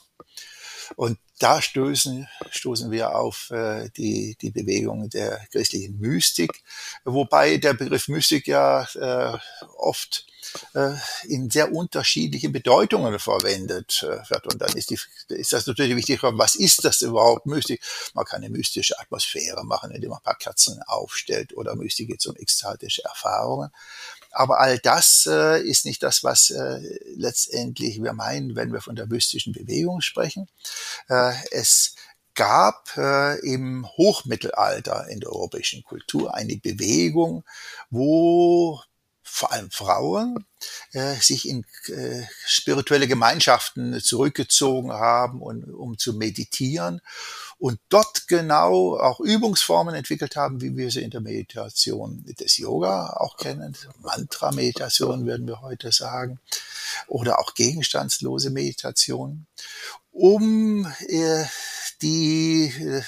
Und 0.96 1.16
da 1.42 1.60
stoßen, 1.60 2.28
stoßen 2.50 2.90
wir 2.90 3.16
auf 3.16 3.50
äh, 3.50 3.90
die, 3.96 4.36
die 4.40 4.50
Bewegung 4.50 5.10
der 5.10 5.44
christlichen 5.50 5.98
Mystik, 5.98 6.62
wobei 7.04 7.56
der 7.56 7.74
Begriff 7.74 8.06
Mystik 8.08 8.46
ja 8.46 8.86
äh, 8.94 9.38
oft 9.76 10.26
äh, 10.74 10.94
in 11.24 11.50
sehr 11.50 11.72
unterschiedlichen 11.72 12.52
Bedeutungen 12.52 13.18
verwendet 13.18 14.04
äh, 14.04 14.30
wird. 14.30 14.52
Und 14.52 14.60
dann 14.60 14.76
ist, 14.76 14.90
die, 14.90 14.98
ist 15.28 15.52
das 15.52 15.66
natürlich 15.66 15.96
wichtig, 15.96 16.22
was 16.22 16.54
ist 16.54 16.84
das 16.84 17.02
überhaupt 17.02 17.46
Mystik? 17.46 17.82
Man 18.14 18.24
kann 18.24 18.42
eine 18.42 18.50
mystische 18.50 18.98
Atmosphäre 19.00 19.64
machen, 19.64 19.90
indem 19.90 20.10
man 20.10 20.18
ein 20.20 20.24
paar 20.24 20.38
Kerzen 20.38 20.80
aufstellt 20.86 21.56
oder 21.56 21.74
Mystik 21.74 22.08
geht 22.08 22.24
um 22.26 22.36
ekstatische 22.36 23.02
Erfahrungen. 23.04 23.70
Aber 24.32 24.60
all 24.60 24.78
das 24.78 25.28
äh, 25.30 25.62
ist 25.62 25.84
nicht 25.84 26.02
das, 26.02 26.24
was 26.24 26.50
äh, 26.50 26.80
letztendlich 27.16 28.02
wir 28.02 28.12
meinen, 28.14 28.56
wenn 28.56 28.72
wir 28.72 28.80
von 28.80 28.96
der 28.96 29.06
mystischen 29.06 29.52
Bewegung 29.52 30.00
sprechen. 30.00 30.48
Äh, 31.08 31.34
es 31.50 31.94
gab 32.34 32.96
äh, 32.96 33.38
im 33.40 33.86
Hochmittelalter 33.96 35.06
in 35.08 35.20
der 35.20 35.30
europäischen 35.30 35.82
Kultur 35.82 36.34
eine 36.34 36.56
Bewegung, 36.56 37.44
wo 37.90 38.80
vor 39.34 39.50
allem 39.50 39.70
Frauen 39.70 40.44
äh, 40.92 41.14
sich 41.14 41.48
in 41.48 41.64
äh, 41.86 42.22
spirituelle 42.44 43.08
Gemeinschaften 43.08 43.98
zurückgezogen 43.98 44.92
haben, 44.92 45.40
und, 45.40 45.64
um 45.72 45.96
zu 45.96 46.12
meditieren 46.12 47.00
und 47.58 47.80
dort 47.88 48.28
genau 48.28 48.98
auch 48.98 49.20
Übungsformen 49.20 49.94
entwickelt 49.94 50.36
haben, 50.36 50.60
wie 50.60 50.76
wir 50.76 50.90
sie 50.90 51.00
in 51.00 51.10
der 51.10 51.22
Meditation 51.22 52.22
des 52.26 52.58
Yoga 52.58 53.14
auch 53.14 53.38
kennen. 53.38 53.74
Mantra-Meditation 54.02 55.24
würden 55.24 55.46
wir 55.46 55.62
heute 55.62 55.92
sagen. 55.92 56.38
Oder 57.06 57.38
auch 57.38 57.54
gegenstandslose 57.54 58.50
Meditation, 58.50 59.46
um 60.10 60.86
äh, 61.08 61.44
die 62.02 62.66
äh, 62.66 63.02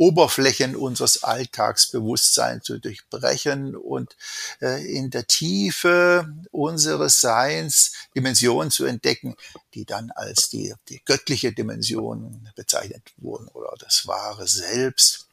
Oberflächen 0.00 0.76
unseres 0.76 1.24
Alltagsbewusstseins 1.24 2.64
zu 2.64 2.78
durchbrechen 2.78 3.76
und 3.76 4.16
äh, 4.62 4.82
in 4.82 5.10
der 5.10 5.26
Tiefe 5.26 6.26
unseres 6.50 7.20
Seins 7.20 7.92
Dimensionen 8.16 8.70
zu 8.70 8.86
entdecken, 8.86 9.36
die 9.74 9.84
dann 9.84 10.10
als 10.10 10.48
die, 10.48 10.74
die 10.88 11.02
göttliche 11.04 11.52
Dimension 11.52 12.48
bezeichnet 12.56 13.02
wurden 13.18 13.48
oder 13.48 13.74
das 13.78 14.06
wahre 14.06 14.48
Selbst. 14.48 15.26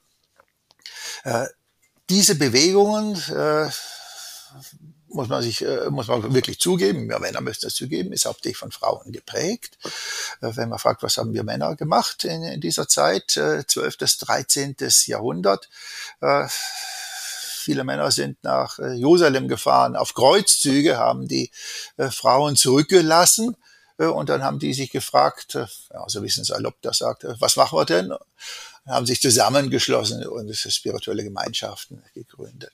Äh, 1.23 1.45
diese 2.09 2.35
Bewegungen 2.35 3.15
äh, 3.29 3.69
muss 5.09 5.29
man 5.29 5.41
sich, 5.41 5.63
äh, 5.63 5.89
muss 5.89 6.07
man 6.07 6.33
wirklich 6.33 6.59
zugeben, 6.59 7.09
wir 7.09 7.19
Männer 7.19 7.41
müssen 7.41 7.61
das 7.63 7.75
zugeben, 7.75 8.11
ist 8.11 8.25
hauptsächlich 8.25 8.57
von 8.57 8.71
Frauen 8.71 9.11
geprägt. 9.11 9.77
Äh, 10.41 10.51
wenn 10.55 10.69
man 10.69 10.79
fragt, 10.79 11.03
was 11.03 11.17
haben 11.17 11.33
wir 11.33 11.43
Männer 11.43 11.75
gemacht 11.75 12.23
in, 12.23 12.61
dieser 12.61 12.87
Zeit, 12.87 13.37
äh, 13.37 13.65
12. 13.65 13.97
bis 13.97 14.17
13. 14.17 14.75
Jahrhundert, 15.05 15.69
äh, 16.21 16.47
viele 16.49 17.83
Männer 17.83 18.11
sind 18.11 18.43
nach 18.43 18.79
Jerusalem 18.79 19.49
gefahren, 19.49 19.97
auf 19.97 20.13
Kreuzzüge 20.13 20.97
haben 20.97 21.27
die 21.27 21.51
Frauen 22.11 22.55
zurückgelassen, 22.55 23.57
und 23.97 24.29
dann 24.29 24.43
haben 24.43 24.59
die 24.59 24.73
sich 24.73 24.91
gefragt, 24.91 25.55
ja, 25.55 25.67
so 26.07 26.21
wissen 26.21 26.45
salopp 26.45 26.75
das 26.81 26.99
sagt, 26.99 27.25
was 27.39 27.55
machen 27.55 27.77
wir 27.77 27.85
denn? 27.85 28.13
haben 28.87 29.05
sich 29.05 29.21
zusammengeschlossen 29.21 30.25
und 30.27 30.55
spirituelle 30.55 31.23
Gemeinschaften 31.23 32.01
gegründet. 32.13 32.71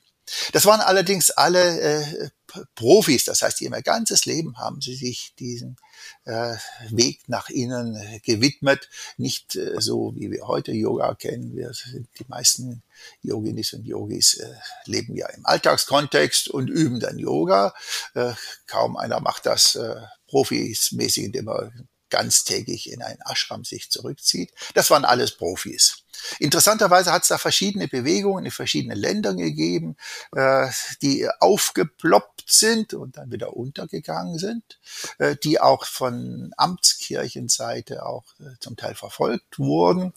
Das 0.52 0.66
waren 0.66 0.82
allerdings 0.82 1.32
alle 1.32 1.80
äh, 1.80 2.30
Profis, 2.76 3.26
das 3.26 3.42
heißt, 3.42 3.62
ihr 3.62 3.72
ganzes 3.82 4.26
Leben 4.26 4.58
haben 4.58 4.80
sie 4.80 4.96
sich 4.96 5.34
diesen 5.40 5.78
äh, 6.26 6.56
Weg 6.90 7.28
nach 7.28 7.50
innen 7.50 7.98
gewidmet. 8.24 8.90
Nicht 9.18 9.56
äh, 9.56 9.76
so, 9.80 10.14
wie 10.16 10.32
wir 10.32 10.48
heute 10.48 10.72
Yoga 10.72 11.16
kennen. 11.16 11.56
Wir 11.56 11.74
sind 11.74 12.08
die 12.20 12.26
meisten 12.28 12.84
Yoginis 13.22 13.74
und 13.74 13.86
Yogis 13.86 14.36
äh, 14.36 14.54
leben 14.86 15.16
ja 15.16 15.28
im 15.30 15.46
Alltagskontext 15.46 16.48
und 16.48 16.70
üben 16.70 17.00
dann 17.00 17.18
Yoga. 17.18 17.74
Äh, 18.14 18.34
kaum 18.68 18.98
einer 18.98 19.20
macht 19.20 19.46
das 19.46 19.76
äh, 19.76 19.96
profismäßig, 20.28 21.26
indem 21.26 21.48
er 21.50 21.72
ganztägig 22.10 22.92
in 22.92 23.02
ein 23.02 23.18
Ashram 23.26 23.64
sich 23.64 23.90
zurückzieht. 23.90 24.54
Das 24.76 24.92
waren 24.92 25.06
alles 25.06 25.32
Profis. 25.32 26.03
Interessanterweise 26.40 27.12
hat 27.12 27.24
es 27.24 27.28
da 27.30 27.38
verschiedene 27.38 27.88
Bewegungen 27.88 28.46
in 28.46 28.52
verschiedenen 28.52 28.98
Ländern 28.98 29.38
gegeben, 29.38 29.98
äh, 30.36 30.68
die 31.02 31.28
aufgeploppt 31.40 32.44
sind 32.48 32.94
und 32.94 33.18
dann 33.18 33.32
wieder 33.32 33.56
untergegangen 33.56 34.38
sind, 34.38 34.80
äh, 35.18 35.36
die 35.36 35.60
auch 35.60 35.86
von 35.86 36.54
Amtskirchenseite 36.58 38.06
auch 38.06 38.26
äh, 38.40 38.58
zum 38.60 38.76
Teil 38.76 38.96
verfolgt 38.96 39.60
wurden, 39.60 40.14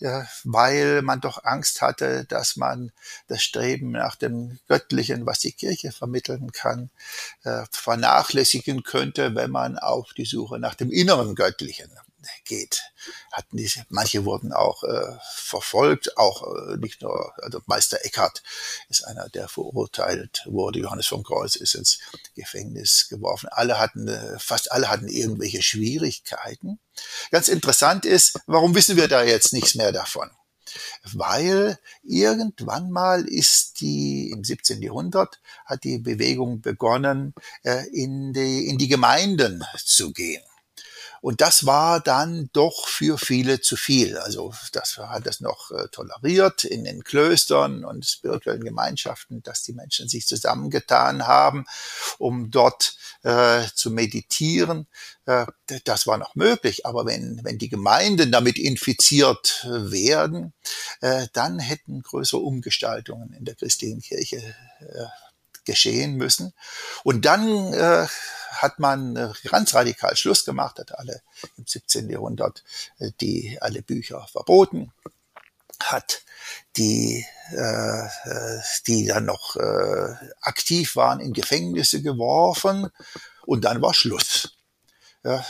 äh, 0.00 0.22
weil 0.44 1.02
man 1.02 1.20
doch 1.20 1.44
Angst 1.44 1.82
hatte, 1.82 2.24
dass 2.24 2.56
man 2.56 2.92
das 3.28 3.42
Streben 3.42 3.92
nach 3.92 4.16
dem 4.16 4.58
Göttlichen, 4.68 5.26
was 5.26 5.38
die 5.38 5.52
Kirche 5.52 5.92
vermitteln 5.92 6.52
kann, 6.52 6.90
äh, 7.44 7.64
vernachlässigen 7.70 8.82
könnte, 8.82 9.34
wenn 9.34 9.50
man 9.50 9.78
auf 9.78 10.12
die 10.14 10.24
Suche 10.24 10.58
nach 10.58 10.74
dem 10.74 10.90
inneren 10.90 11.34
Göttlichen 11.34 11.90
geht. 12.44 12.82
Hatten 13.32 13.56
die, 13.56 13.70
manche 13.88 14.24
wurden 14.24 14.52
auch 14.52 14.82
äh, 14.84 15.18
verfolgt, 15.34 16.16
auch 16.16 16.42
äh, 16.42 16.76
nicht 16.76 17.02
nur, 17.02 17.32
also 17.42 17.60
Meister 17.66 18.04
Eckhart 18.04 18.42
ist 18.88 19.04
einer, 19.04 19.28
der 19.28 19.48
verurteilt 19.48 20.42
wurde, 20.46 20.80
Johannes 20.80 21.06
vom 21.06 21.22
Kreuz 21.22 21.56
ist 21.56 21.74
ins 21.74 21.98
Gefängnis 22.34 23.08
geworfen. 23.08 23.48
Alle 23.50 23.78
hatten, 23.78 24.08
äh, 24.08 24.38
fast 24.38 24.72
alle 24.72 24.88
hatten 24.88 25.08
irgendwelche 25.08 25.62
Schwierigkeiten. 25.62 26.78
Ganz 27.30 27.48
interessant 27.48 28.04
ist, 28.04 28.40
warum 28.46 28.74
wissen 28.74 28.96
wir 28.96 29.08
da 29.08 29.22
jetzt 29.22 29.52
nichts 29.52 29.74
mehr 29.74 29.92
davon? 29.92 30.30
weil 31.12 31.78
irgendwann 32.02 32.90
mal 32.90 33.26
ist 33.26 33.80
die 33.80 34.30
im 34.30 34.44
17. 34.44 34.82
Jahrhundert 34.82 35.40
hat 35.64 35.84
die 35.84 35.98
Bewegung 35.98 36.60
begonnen, 36.60 37.34
äh, 37.62 37.86
in 37.92 38.32
die, 38.32 38.66
in 38.66 38.78
die 38.78 38.88
Gemeinden 38.88 39.64
zu 39.76 40.12
gehen. 40.12 40.42
Und 41.20 41.40
das 41.40 41.66
war 41.66 42.00
dann 42.00 42.50
doch 42.52 42.88
für 42.88 43.18
viele 43.18 43.60
zu 43.60 43.76
viel. 43.76 44.16
Also 44.18 44.54
das 44.72 44.98
hat 44.98 45.26
das 45.26 45.40
noch 45.40 45.70
äh, 45.70 45.88
toleriert 45.88 46.64
in 46.64 46.84
den 46.84 47.04
Klöstern 47.04 47.84
und 47.84 48.06
spirituellen 48.06 48.64
Gemeinschaften, 48.64 49.42
dass 49.42 49.62
die 49.62 49.72
Menschen 49.72 50.08
sich 50.08 50.26
zusammengetan 50.26 51.26
haben, 51.26 51.66
um 52.18 52.50
dort 52.50 52.96
äh, 53.22 53.62
zu 53.74 53.90
meditieren. 53.90 54.86
Äh, 55.26 55.46
das 55.84 56.06
war 56.06 56.18
noch 56.18 56.34
möglich. 56.34 56.86
Aber 56.86 57.06
wenn, 57.06 57.40
wenn 57.42 57.58
die 57.58 57.68
Gemeinden 57.68 58.32
damit 58.32 58.58
infiziert 58.58 59.66
werden, 59.68 60.52
äh, 61.00 61.26
dann 61.32 61.58
hätten 61.58 62.02
größere 62.02 62.40
Umgestaltungen 62.40 63.32
in 63.32 63.44
der 63.44 63.54
christlichen 63.54 64.00
Kirche 64.00 64.36
äh, 64.80 65.06
geschehen 65.68 66.16
müssen. 66.16 66.54
Und 67.04 67.26
dann 67.26 67.74
äh, 67.74 68.06
hat 68.52 68.78
man 68.78 69.16
äh, 69.16 69.30
ganz 69.44 69.74
radikal 69.74 70.16
Schluss 70.16 70.44
gemacht, 70.44 70.78
hat 70.78 70.98
alle 70.98 71.20
im 71.58 71.66
17. 71.66 72.08
Jahrhundert 72.08 72.64
äh, 72.98 73.10
die 73.20 73.58
alle 73.60 73.82
Bücher 73.82 74.26
verboten, 74.32 74.92
hat 75.80 76.22
die, 76.78 77.24
äh, 77.52 78.06
äh, 78.06 78.60
die 78.86 79.06
dann 79.06 79.26
noch 79.26 79.56
äh, 79.56 80.14
aktiv 80.40 80.96
waren, 80.96 81.20
in 81.20 81.34
Gefängnisse 81.34 82.00
geworfen 82.02 82.88
und 83.44 83.64
dann 83.66 83.82
war 83.82 83.92
Schluss. 83.92 84.56
Ja, 85.22 85.44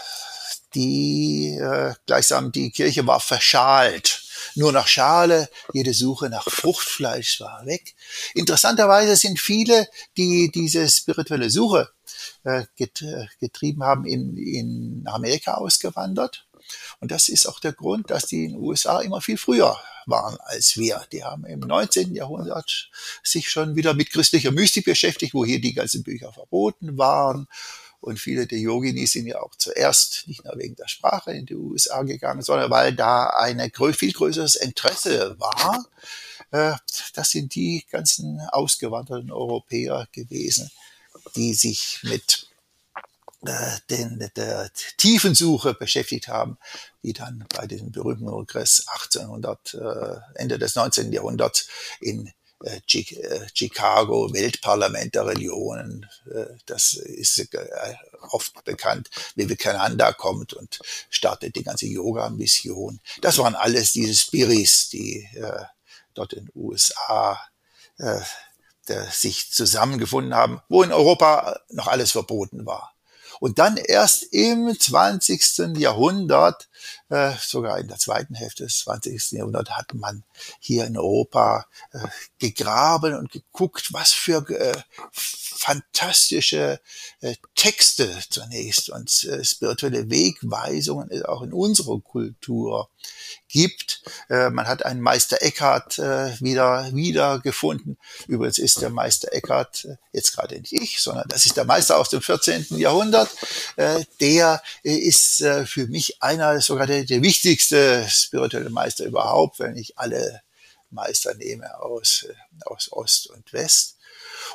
die 0.74 1.56
äh, 1.60 1.94
gleichsam 2.06 2.50
die 2.50 2.70
Kirche 2.72 3.06
war 3.06 3.20
verschalt 3.20 4.17
nur 4.54 4.72
nach 4.72 4.86
Schale, 4.86 5.48
jede 5.72 5.94
Suche 5.94 6.28
nach 6.28 6.44
Fruchtfleisch 6.44 7.40
war 7.40 7.64
weg. 7.66 7.94
Interessanterweise 8.34 9.16
sind 9.16 9.38
viele, 9.40 9.88
die 10.16 10.50
diese 10.52 10.88
spirituelle 10.88 11.50
Suche 11.50 11.90
äh, 12.44 12.64
äh, 12.78 13.26
getrieben 13.40 13.84
haben, 13.84 14.04
in, 14.04 14.36
in 14.36 15.04
Amerika 15.06 15.54
ausgewandert. 15.54 16.46
Und 17.00 17.10
das 17.10 17.28
ist 17.28 17.46
auch 17.46 17.60
der 17.60 17.72
Grund, 17.72 18.10
dass 18.10 18.26
die 18.26 18.44
in 18.44 18.52
den 18.52 18.60
USA 18.60 19.00
immer 19.00 19.20
viel 19.20 19.38
früher 19.38 19.78
waren 20.06 20.38
als 20.40 20.76
wir. 20.76 21.06
Die 21.12 21.24
haben 21.24 21.44
im 21.44 21.60
19. 21.60 22.14
Jahrhundert 22.14 22.90
sich 23.22 23.50
schon 23.50 23.76
wieder 23.76 23.94
mit 23.94 24.10
christlicher 24.10 24.50
Mystik 24.50 24.84
beschäftigt, 24.84 25.34
wo 25.34 25.44
hier 25.44 25.60
die 25.60 25.74
ganzen 25.74 26.02
Bücher 26.02 26.32
verboten 26.32 26.98
waren 26.98 27.46
und 28.00 28.18
viele 28.18 28.46
der 28.46 28.58
Yoginis 28.58 29.12
sind 29.12 29.26
ja 29.26 29.40
auch 29.40 29.54
zuerst 29.56 30.24
nicht 30.26 30.44
nur 30.44 30.56
wegen 30.56 30.76
der 30.76 30.88
Sprache 30.88 31.32
in 31.32 31.46
die 31.46 31.56
USA 31.56 32.02
gegangen, 32.02 32.42
sondern 32.42 32.70
weil 32.70 32.94
da 32.94 33.28
ein 33.28 33.70
viel 33.92 34.12
größeres 34.12 34.54
Interesse 34.54 35.38
war. 35.38 35.84
Äh, 36.50 36.74
das 37.14 37.30
sind 37.30 37.54
die 37.54 37.84
ganzen 37.90 38.40
ausgewanderten 38.40 39.32
Europäer 39.32 40.08
gewesen, 40.12 40.70
die 41.34 41.54
sich 41.54 42.00
mit 42.02 42.48
äh, 43.46 43.76
den, 43.90 44.30
der 44.36 44.70
Tiefensuche 44.96 45.74
beschäftigt 45.74 46.28
haben, 46.28 46.58
die 47.02 47.12
dann 47.12 47.44
bei 47.54 47.66
diesem 47.66 47.92
berühmten 47.92 48.26
Kongress 48.26 48.86
1800, 48.88 49.74
äh, 49.74 50.40
Ende 50.40 50.58
des 50.58 50.74
19. 50.74 51.12
Jahrhunderts 51.12 51.68
in 52.00 52.32
Chicago, 53.54 54.32
Weltparlament 54.32 55.14
der 55.14 55.26
Religionen, 55.26 56.06
äh, 56.30 56.46
das 56.66 56.94
ist 56.94 57.48
oft 58.30 58.64
bekannt. 58.64 59.10
Vivekananda 59.36 60.12
kommt 60.12 60.54
und 60.54 60.80
startet 61.08 61.54
die 61.56 61.62
ganze 61.62 61.86
Yoga-Mission. 61.86 63.00
Das 63.20 63.38
waren 63.38 63.54
alles 63.54 63.92
diese 63.92 64.14
Spiris, 64.14 64.88
die 64.88 65.28
dort 66.14 66.32
in 66.32 66.46
den 66.46 66.52
USA 66.54 67.40
sich 69.10 69.50
zusammengefunden 69.52 70.34
haben, 70.34 70.60
wo 70.68 70.82
in 70.82 70.92
Europa 70.92 71.60
noch 71.70 71.88
alles 71.88 72.12
verboten 72.12 72.66
war. 72.66 72.94
Und 73.40 73.58
dann 73.58 73.76
erst 73.76 74.24
im 74.32 74.78
20. 74.78 75.76
Jahrhundert, 75.78 76.68
äh, 77.08 77.32
sogar 77.40 77.78
in 77.78 77.88
der 77.88 77.98
zweiten 77.98 78.34
Hälfte 78.34 78.64
des 78.64 78.80
20. 78.80 79.32
Jahrhunderts, 79.32 79.70
hat 79.70 79.94
man 79.94 80.24
hier 80.60 80.86
in 80.86 80.96
Europa 80.96 81.66
äh, 81.92 81.98
gegraben 82.38 83.14
und 83.14 83.30
geguckt, 83.30 83.92
was 83.92 84.12
für 84.12 84.48
äh, 84.50 84.72
fantastische 85.58 86.80
äh, 87.20 87.34
Texte 87.54 88.16
zunächst 88.30 88.90
und 88.90 89.24
äh, 89.24 89.44
spirituelle 89.44 90.08
Wegweisungen 90.08 91.24
auch 91.24 91.42
in 91.42 91.52
unserer 91.52 92.00
Kultur 92.00 92.88
gibt. 93.48 94.02
Äh, 94.30 94.50
man 94.50 94.68
hat 94.68 94.84
einen 94.84 95.00
Meister 95.00 95.42
Eckhart 95.42 95.98
wieder 95.98 96.90
wieder 96.92 97.40
gefunden. 97.40 97.96
Übrigens 98.28 98.58
ist 98.58 98.80
der 98.80 98.90
Meister 98.90 99.32
Eckhart 99.32 99.88
jetzt 100.12 100.34
gerade 100.34 100.58
nicht 100.60 100.72
ich, 100.72 101.00
sondern 101.00 101.28
das 101.28 101.46
ist 101.46 101.56
der 101.56 101.64
Meister 101.64 101.98
aus 101.98 102.08
dem 102.08 102.22
14. 102.22 102.66
Jahrhundert. 102.70 103.30
Der 104.20 104.62
ist 104.82 105.44
für 105.66 105.86
mich 105.88 106.22
einer 106.22 106.60
sogar 106.68 106.86
der, 106.86 107.04
der 107.04 107.22
wichtigste 107.22 108.06
spirituelle 108.08 108.70
Meister 108.70 109.04
überhaupt, 109.04 109.58
wenn 109.58 109.76
ich 109.76 109.98
alle 109.98 110.42
Meister 110.90 111.34
nehme 111.34 111.80
aus, 111.80 112.26
aus 112.64 112.92
Ost 112.92 113.28
und 113.28 113.52
West. 113.52 113.96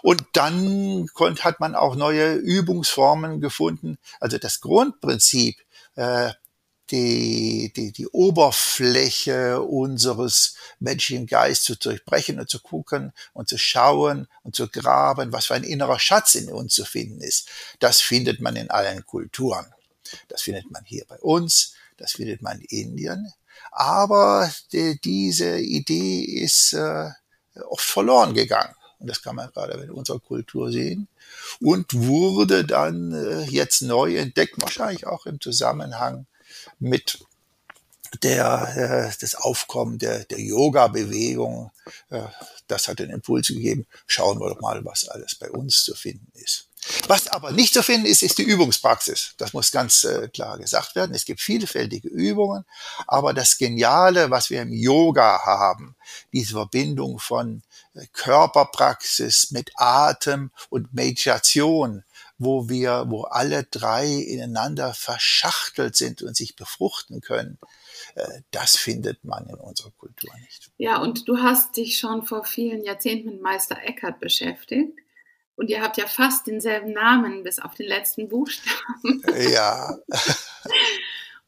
Und 0.02 0.24
dann 0.34 1.08
konnt, 1.14 1.44
hat 1.44 1.60
man 1.60 1.76
auch 1.76 1.96
neue 1.96 2.36
Übungsformen 2.36 3.42
gefunden. 3.42 3.98
Also 4.20 4.38
das 4.38 4.62
Grundprinzip, 4.62 5.58
äh, 5.96 6.32
die, 6.90 7.72
die, 7.76 7.92
die 7.92 8.08
Oberfläche 8.08 9.62
unseres 9.62 10.56
menschlichen 10.80 11.28
Geistes 11.28 11.80
zu 11.80 11.90
durchbrechen 11.90 12.40
und 12.40 12.50
zu 12.50 12.60
gucken 12.60 13.14
und 13.34 13.48
zu 13.48 13.58
schauen 13.58 14.28
und 14.44 14.56
zu 14.56 14.68
graben, 14.68 15.32
was 15.32 15.48
für 15.48 15.56
ein 15.56 15.64
innerer 15.64 16.00
Schatz 16.00 16.36
in 16.36 16.52
uns 16.52 16.76
zu 16.76 16.86
finden 16.86 17.22
ist. 17.22 17.50
Das 17.80 18.02
findet 18.02 18.42
man 18.42 18.56
in 18.56 18.70
allen 18.70 19.06
Kulturen. 19.06 19.66
Das 20.28 20.42
findet 20.42 20.70
man 20.72 20.84
hier 20.86 21.06
bei 21.08 21.18
uns, 21.20 21.74
das 21.98 22.14
findet 22.14 22.42
man 22.42 22.60
in 22.62 22.88
Indien. 22.88 23.32
Aber 23.72 24.52
die, 24.72 25.00
diese 25.02 25.60
Idee 25.60 26.22
ist 26.22 26.74
äh, 26.74 27.10
oft 27.70 27.86
verloren 27.86 28.34
gegangen. 28.34 28.74
Und 29.00 29.10
das 29.10 29.22
kann 29.22 29.36
man 29.36 29.52
gerade 29.52 29.74
in 29.84 29.92
unserer 29.92 30.20
Kultur 30.20 30.72
sehen. 30.72 31.08
Und 31.60 31.94
wurde 31.94 32.66
dann 32.66 33.12
äh, 33.14 33.44
jetzt 33.44 33.82
neu 33.82 34.16
entdeckt, 34.16 34.62
wahrscheinlich 34.62 35.06
auch 35.06 35.26
im 35.26 35.42
Zusammenhang 35.42 36.26
mit 36.80 37.20
der, 38.22 39.12
äh, 39.12 39.18
das 39.20 39.36
Aufkommen 39.36 39.98
der, 39.98 40.26
der 40.26 40.40
Yoga-Bewegung. 40.40 41.72
Äh, 42.10 42.28
das 42.68 42.88
hat 42.88 43.00
den 43.00 43.10
Impuls 43.10 43.48
gegeben, 43.48 43.86
schauen 44.08 44.40
wir 44.40 44.50
doch 44.50 44.62
mal, 44.62 44.84
was 44.86 45.08
alles 45.08 45.36
bei 45.36 45.50
uns 45.50 45.84
zu 45.84 45.96
finden 45.96 46.32
ist. 46.36 46.68
Was 47.08 47.28
aber 47.28 47.52
nicht 47.52 47.74
zu 47.74 47.84
finden 47.84 48.06
ist, 48.06 48.24
ist 48.24 48.38
die 48.38 48.44
Übungspraxis. 48.44 49.34
Das 49.38 49.54
muss 49.54 49.72
ganz 49.72 50.04
äh, 50.04 50.28
klar 50.30 50.58
gesagt 50.58 50.96
werden. 50.96 51.16
Es 51.16 51.26
gibt 51.26 51.42
vielfältige 51.42 52.08
Übungen, 52.08 52.66
aber 53.08 53.34
das 53.34 53.58
Geniale, 53.58 54.30
was 54.30 54.50
wir 54.50 54.62
im 54.62 54.74
Yoga 54.74 55.42
haben, 55.46 55.96
diese 56.32 56.54
Verbindung 56.54 57.20
von 57.20 57.62
äh, 57.94 58.06
Körperpraxis 58.12 59.52
mit 59.52 59.72
Atem 59.76 60.52
und 60.70 60.94
Meditation, 60.94 62.04
wo 62.38 62.70
wir, 62.70 63.06
wo 63.08 63.24
alle 63.24 63.64
drei 63.64 64.08
ineinander 64.08 64.94
verschachtelt 64.94 65.96
sind 65.96 66.22
und 66.22 66.36
sich 66.36 66.56
befruchten 66.56 67.22
können, 67.22 67.58
äh, 68.16 68.42
das 68.52 68.76
findet 68.76 69.24
man 69.24 69.48
in 69.48 69.56
unserer 69.56 69.92
Kultur 69.92 70.32
nicht. 70.42 70.72
Ja, 70.78 71.02
und 71.02 71.28
du 71.28 71.38
hast 71.38 71.78
dich 71.78 71.98
schon 71.98 72.26
vor 72.26 72.44
vielen 72.44 72.84
Jahrzehnten 72.84 73.30
mit 73.30 73.42
Meister 73.42 73.78
Eckhart 73.84 74.20
beschäftigt. 74.20 75.00
Und 75.56 75.70
ihr 75.70 75.82
habt 75.82 75.98
ja 75.98 76.08
fast 76.08 76.48
denselben 76.48 76.94
Namen, 76.94 77.44
bis 77.44 77.60
auf 77.60 77.76
den 77.76 77.88
letzten 77.88 78.28
Buchstaben. 78.28 79.22
Ja. 79.52 79.98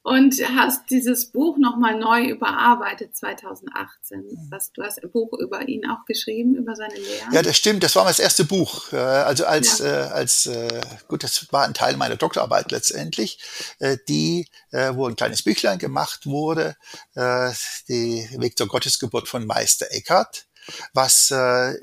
und 0.06 0.36
hast 0.56 0.92
dieses 0.92 1.32
Buch 1.32 1.58
nochmal 1.58 1.98
neu 1.98 2.26
überarbeitet 2.26 3.18
2018. 3.18 4.24
Was, 4.52 4.72
du 4.72 4.84
hast 4.84 5.04
ein 5.04 5.10
Buch 5.10 5.34
über 5.40 5.68
ihn 5.68 5.90
auch 5.90 6.06
geschrieben, 6.06 6.56
über 6.56 6.76
seine 6.76 6.94
Lehre. 6.94 7.32
Ja, 7.32 7.42
das 7.42 7.58
stimmt. 7.58 7.82
Das 7.82 7.96
war 7.96 8.04
mein 8.04 8.14
erstes 8.16 8.48
Buch. 8.48 8.94
Äh, 8.94 8.98
also 8.98 9.46
als, 9.46 9.80
ja. 9.80 9.86
äh, 9.86 10.10
als 10.10 10.46
äh, 10.46 10.82
gut, 11.08 11.24
das 11.24 11.52
war 11.52 11.66
ein 11.66 11.74
Teil 11.74 11.98
meiner 11.98 12.18
Doktorarbeit 12.18 12.72
letztendlich, 12.72 13.40
die, 14.08 14.48
wo 14.72 15.08
ein 15.08 15.16
kleines 15.16 15.42
Büchlein 15.42 15.80
gemacht 15.80 16.28
wurde, 16.28 16.76
die 17.16 18.30
Weg 18.38 18.58
zur 18.58 18.68
Gottesgeburt 18.68 19.28
von 19.28 19.46
Meister 19.46 19.88
Eckhart 19.90 20.46
was 20.94 21.32
äh, 21.32 21.74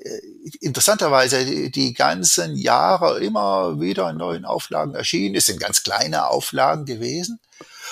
interessanterweise 0.61 1.71
die, 1.71 1.95
ganzen 1.95 2.57
Jahre 2.57 3.21
immer 3.21 3.81
wieder 3.81 4.11
in 4.11 4.17
neuen 4.17 4.45
Auflagen 4.45 4.95
erschienen 4.95 5.35
ist, 5.35 5.47
sind 5.47 5.61
ganz 5.61 5.83
kleine 5.83 6.29
Auflagen 6.29 6.85
gewesen. 6.85 7.41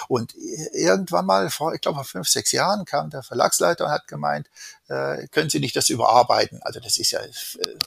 Und 0.09 0.35
irgendwann 0.73 1.27
mal, 1.27 1.51
vor, 1.51 1.75
ich 1.75 1.81
glaube 1.81 1.97
vor 1.97 2.05
fünf, 2.05 2.29
sechs 2.29 2.53
Jahren, 2.53 2.85
kam 2.85 3.11
der 3.11 3.23
Verlagsleiter 3.23 3.87
und 3.87 3.91
hat 3.91 4.09
gemeint, 4.09 4.49
äh, 4.91 5.29
können 5.29 5.49
Sie 5.49 5.61
nicht 5.61 5.77
das 5.77 5.89
überarbeiten? 5.89 6.61
Also 6.63 6.81
das 6.81 6.99
ist 6.99 7.13
ja 7.13 7.21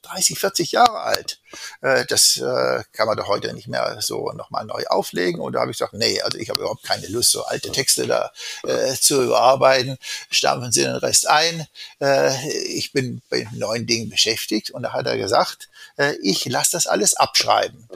30, 0.04 0.40
40 0.40 0.72
Jahre 0.72 1.02
alt. 1.02 1.40
Äh, 1.82 2.06
das 2.06 2.38
äh, 2.38 2.84
kann 2.94 3.08
man 3.08 3.18
doch 3.18 3.28
heute 3.28 3.54
nicht 3.54 3.68
mehr 3.68 3.98
so 4.00 4.32
nochmal 4.32 4.66
neu 4.66 4.86
auflegen. 4.88 5.42
Und 5.42 5.54
da 5.54 5.60
habe 5.60 5.72
ich 5.72 5.78
gesagt, 5.78 5.94
nee, 5.94 6.22
also 6.22 6.38
ich 6.38 6.50
habe 6.50 6.62
überhaupt 6.62 6.84
keine 6.84 7.08
Lust, 7.08 7.32
so 7.32 7.44
alte 7.44 7.72
Texte 7.72 8.08
da 8.08 8.32
äh, 8.64 8.94
zu 8.94 9.22
überarbeiten. 9.22 9.98
Stampfen 10.30 10.72
Sie 10.72 10.84
den 10.84 10.96
Rest 10.96 11.28
ein. 11.28 11.68
Äh, 12.00 12.50
ich 12.50 12.94
bin 12.94 13.22
bei 13.30 13.48
neuen 13.52 13.86
Dingen 13.86 14.10
beschäftigt. 14.10 14.72
Und 14.72 14.84
da 14.84 14.94
hat 14.94 15.06
er 15.06 15.18
gesagt, 15.18 15.70
äh, 15.98 16.14
ich 16.22 16.46
lasse 16.46 16.72
das 16.72 16.88
alles 16.88 17.16
abschreiben 17.16 17.90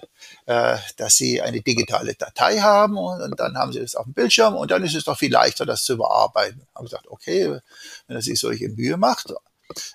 äh, 0.47 0.77
dass 0.95 1.17
sie 1.17 1.41
eine 1.41 1.61
digitale 1.61 2.15
Datei 2.15 2.59
haben 2.59 2.97
und, 2.97 3.21
und, 3.21 3.39
dann 3.39 3.57
haben 3.57 3.73
sie 3.73 3.81
das 3.81 3.95
auf 3.95 4.05
dem 4.05 4.13
Bildschirm 4.13 4.55
und 4.55 4.71
dann 4.71 4.83
ist 4.83 4.95
es 4.95 5.03
doch 5.03 5.17
viel 5.17 5.31
leichter, 5.31 5.65
das 5.65 5.83
zu 5.83 5.93
überarbeiten. 5.93 6.65
Haben 6.73 6.85
gesagt, 6.85 7.07
okay, 7.09 7.59
wenn 8.07 8.15
er 8.15 8.21
sich 8.21 8.39
solche 8.39 8.69
Mühe 8.69 8.95
macht, 8.95 9.33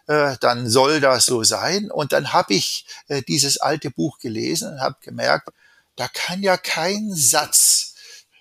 äh, 0.06 0.36
dann 0.40 0.68
soll 0.68 1.00
das 1.00 1.24
so 1.24 1.42
sein. 1.42 1.90
Und 1.90 2.12
dann 2.12 2.34
habe 2.34 2.52
ich 2.52 2.86
äh, 3.08 3.22
dieses 3.22 3.56
alte 3.56 3.90
Buch 3.90 4.18
gelesen 4.18 4.74
und 4.74 4.80
habe 4.80 4.96
gemerkt, 5.00 5.48
da 5.96 6.06
kann 6.08 6.42
ja 6.42 6.58
kein 6.58 7.10
Satz 7.14 7.94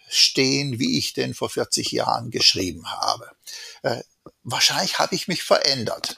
stehen, 0.09 0.79
wie 0.79 0.97
ich 0.97 1.13
den 1.13 1.33
vor 1.33 1.49
40 1.49 1.91
Jahren 1.91 2.29
geschrieben 2.29 2.91
habe. 2.91 3.31
Äh, 3.83 4.01
wahrscheinlich 4.43 4.99
habe 4.99 5.15
ich 5.15 5.29
mich 5.29 5.43
verändert 5.43 6.17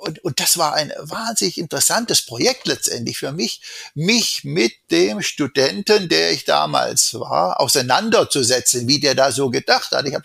und, 0.00 0.24
und 0.24 0.40
das 0.40 0.56
war 0.56 0.74
ein 0.74 0.92
wahnsinnig 0.98 1.58
interessantes 1.58 2.22
Projekt 2.22 2.66
letztendlich 2.66 3.18
für 3.18 3.32
mich, 3.32 3.60
mich 3.94 4.44
mit 4.44 4.72
dem 4.90 5.20
Studenten, 5.22 6.08
der 6.08 6.32
ich 6.32 6.44
damals 6.44 7.14
war, 7.14 7.60
auseinanderzusetzen, 7.60 8.88
wie 8.88 8.98
der 8.98 9.14
da 9.14 9.30
so 9.30 9.50
gedacht 9.50 9.92
hat. 9.92 10.06
Ich 10.06 10.14
habe 10.14 10.24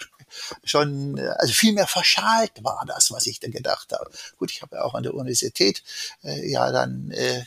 schon, 0.63 1.19
also 1.19 1.53
viel 1.53 1.73
mehr 1.73 1.87
verschalt 1.87 2.51
war 2.61 2.83
das, 2.87 3.11
was 3.11 3.25
ich 3.25 3.39
da 3.39 3.49
gedacht 3.49 3.91
habe. 3.91 4.09
Gut, 4.37 4.51
ich 4.51 4.61
habe 4.61 4.77
ja 4.77 4.83
auch 4.83 4.95
an 4.95 5.03
der 5.03 5.13
Universität 5.13 5.83
äh, 6.23 6.49
ja 6.49 6.71
dann 6.71 7.11
äh, 7.11 7.43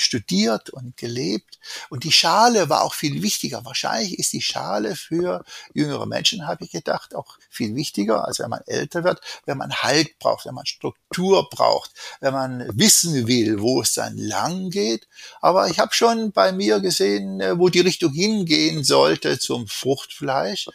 studiert 0.00 0.70
und 0.70 0.96
gelebt. 0.96 1.58
Und 1.90 2.04
die 2.04 2.12
Schale 2.12 2.68
war 2.68 2.82
auch 2.82 2.94
viel 2.94 3.22
wichtiger. 3.22 3.64
Wahrscheinlich 3.64 4.18
ist 4.18 4.32
die 4.32 4.42
Schale 4.42 4.96
für 4.96 5.44
jüngere 5.74 6.06
Menschen, 6.06 6.46
habe 6.46 6.64
ich 6.64 6.72
gedacht, 6.72 7.14
auch 7.14 7.38
viel 7.50 7.74
wichtiger, 7.74 8.26
als 8.26 8.38
wenn 8.38 8.50
man 8.50 8.62
älter 8.66 9.04
wird, 9.04 9.20
wenn 9.46 9.58
man 9.58 9.72
Halt 9.72 10.18
braucht, 10.18 10.46
wenn 10.46 10.54
man 10.54 10.66
Struktur 10.66 11.48
braucht, 11.50 11.92
wenn 12.20 12.32
man 12.32 12.68
wissen 12.76 13.26
will, 13.26 13.60
wo 13.60 13.82
es 13.82 13.94
dann 13.94 14.16
lang 14.16 14.70
geht. 14.70 15.06
Aber 15.40 15.68
ich 15.68 15.78
habe 15.78 15.94
schon 15.94 16.32
bei 16.32 16.52
mir 16.52 16.80
gesehen, 16.80 17.40
äh, 17.40 17.58
wo 17.58 17.68
die 17.68 17.80
Richtung 17.80 18.12
hingehen 18.12 18.84
sollte 18.84 19.38
zum 19.38 19.68
Fruchtfleisch. 19.68 20.68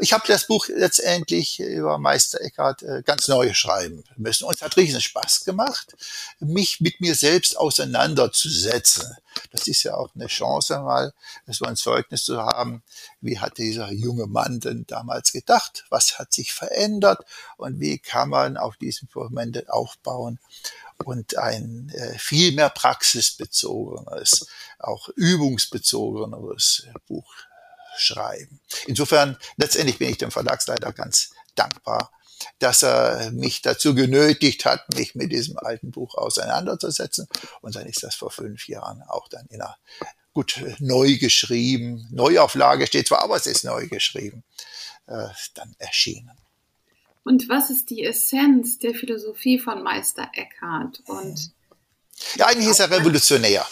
Ich 0.00 0.12
habe 0.12 0.24
das 0.26 0.46
Buch 0.46 0.68
letztendlich 0.68 1.60
über 1.60 1.98
Meister 1.98 2.40
Eckhart 2.40 2.82
äh, 2.82 3.02
ganz 3.04 3.28
neu 3.28 3.52
schreiben 3.54 4.04
müssen. 4.16 4.44
Und 4.44 4.56
es 4.56 4.62
hat 4.62 4.76
riesen 4.76 5.00
Spaß 5.00 5.44
gemacht, 5.44 5.94
mich 6.40 6.80
mit 6.80 7.00
mir 7.00 7.14
selbst 7.14 7.56
auseinanderzusetzen 7.58 8.61
setzen. 8.62 9.16
Das 9.50 9.66
ist 9.66 9.82
ja 9.82 9.94
auch 9.94 10.14
eine 10.14 10.26
Chance 10.26 10.78
mal, 10.80 11.12
so 11.46 11.64
ein 11.64 11.76
Zeugnis 11.76 12.24
zu 12.24 12.40
haben. 12.40 12.82
Wie 13.20 13.38
hat 13.38 13.58
dieser 13.58 13.90
junge 13.92 14.26
Mann 14.26 14.60
denn 14.60 14.86
damals 14.86 15.32
gedacht? 15.32 15.84
Was 15.90 16.18
hat 16.18 16.32
sich 16.32 16.52
verändert? 16.52 17.24
Und 17.56 17.80
wie 17.80 17.98
kann 17.98 18.28
man 18.28 18.56
auf 18.56 18.76
diesem 18.76 19.08
Fundament 19.08 19.68
aufbauen? 19.68 20.38
und 21.04 21.36
ein 21.36 21.90
äh, 21.94 22.16
viel 22.16 22.52
mehr 22.52 22.70
praxisbezogenes, 22.70 24.46
auch 24.78 25.08
übungsbezogeneres 25.16 26.86
Buch 27.08 27.32
schreiben. 27.96 28.60
Insofern, 28.86 29.36
letztendlich 29.56 29.98
bin 29.98 30.10
ich 30.10 30.18
dem 30.18 30.30
Verlagsleiter 30.30 30.92
ganz 30.92 31.32
dankbar, 31.54 32.10
dass 32.58 32.82
er 32.82 33.30
mich 33.32 33.62
dazu 33.62 33.94
genötigt 33.94 34.64
hat, 34.64 34.94
mich 34.94 35.14
mit 35.14 35.32
diesem 35.32 35.58
alten 35.58 35.90
Buch 35.90 36.14
auseinanderzusetzen. 36.14 37.26
Und 37.60 37.76
dann 37.76 37.86
ist 37.86 38.02
das 38.02 38.14
vor 38.14 38.30
fünf 38.30 38.68
Jahren 38.68 39.02
auch 39.02 39.28
dann 39.28 39.46
in 39.46 39.60
einer 39.60 39.76
gut 40.32 40.60
neu 40.78 41.18
geschrieben, 41.18 42.08
Neuauflage 42.10 42.86
steht 42.86 43.08
zwar, 43.08 43.22
aber 43.22 43.36
es 43.36 43.46
ist 43.46 43.64
neu 43.64 43.86
geschrieben, 43.88 44.44
äh, 45.06 45.28
dann 45.54 45.74
erschienen. 45.78 46.32
Und 47.24 47.48
was 47.48 47.70
ist 47.70 47.90
die 47.90 48.04
Essenz 48.04 48.78
der 48.78 48.94
Philosophie 48.94 49.58
von 49.58 49.82
Meister 49.82 50.28
Eckhart? 50.34 51.02
Und 51.06 51.52
ja, 52.36 52.46
eigentlich 52.46 52.68
ist 52.68 52.80
er 52.80 52.90
revolutionär. 52.90 53.66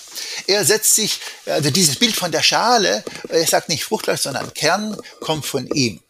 Er 0.46 0.64
setzt 0.64 0.94
sich, 0.94 1.20
also 1.46 1.70
dieses 1.70 1.98
Bild 1.98 2.14
von 2.14 2.30
der 2.30 2.42
Schale, 2.42 3.04
er 3.28 3.46
sagt 3.46 3.68
nicht 3.68 3.84
Fruchtfleisch, 3.84 4.20
sondern 4.20 4.52
Kern, 4.54 4.96
kommt 5.20 5.46
von 5.46 5.66
ihm. 5.68 6.00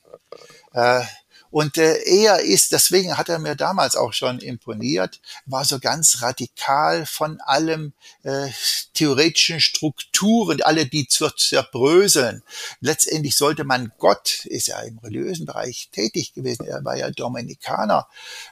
Und 1.50 1.78
äh, 1.78 1.98
er 2.04 2.40
ist, 2.40 2.72
deswegen 2.72 3.18
hat 3.18 3.28
er 3.28 3.38
mir 3.38 3.56
damals 3.56 3.96
auch 3.96 4.12
schon 4.12 4.38
imponiert, 4.38 5.20
war 5.46 5.64
so 5.64 5.78
ganz 5.78 6.22
radikal 6.22 7.06
von 7.06 7.40
allem 7.40 7.92
äh, 8.22 8.48
theoretischen 8.94 9.60
Strukturen, 9.60 10.62
alle 10.62 10.86
die 10.86 11.08
zu 11.08 11.28
zerbröseln. 11.30 12.42
Letztendlich 12.80 13.36
sollte 13.36 13.64
man 13.64 13.92
Gott, 13.98 14.44
ist 14.46 14.68
ja 14.68 14.80
im 14.80 14.98
religiösen 14.98 15.46
Bereich 15.46 15.88
tätig 15.92 16.34
gewesen, 16.34 16.66
er 16.66 16.84
war 16.84 16.96
ja 16.96 17.10
Dominikaner, 17.10 18.06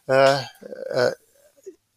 äh, 0.07 0.41
äh, 0.91 1.13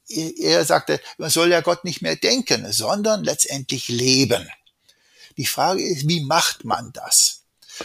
er 0.08 0.66
sagte, 0.66 1.00
man 1.18 1.30
soll 1.30 1.52
ja 1.52 1.62
Gott 1.62 1.86
nicht 1.86 2.02
mehr 2.02 2.18
denken, 2.18 2.72
sondern 2.72 3.24
letztendlich 3.24 3.88
leben. 3.88 4.48
Die 5.38 5.46
Frage 5.46 5.82
ist, 5.82 6.08
wie 6.08 6.26
macht 6.26 6.66
man 6.66 6.92
das? 6.92 7.41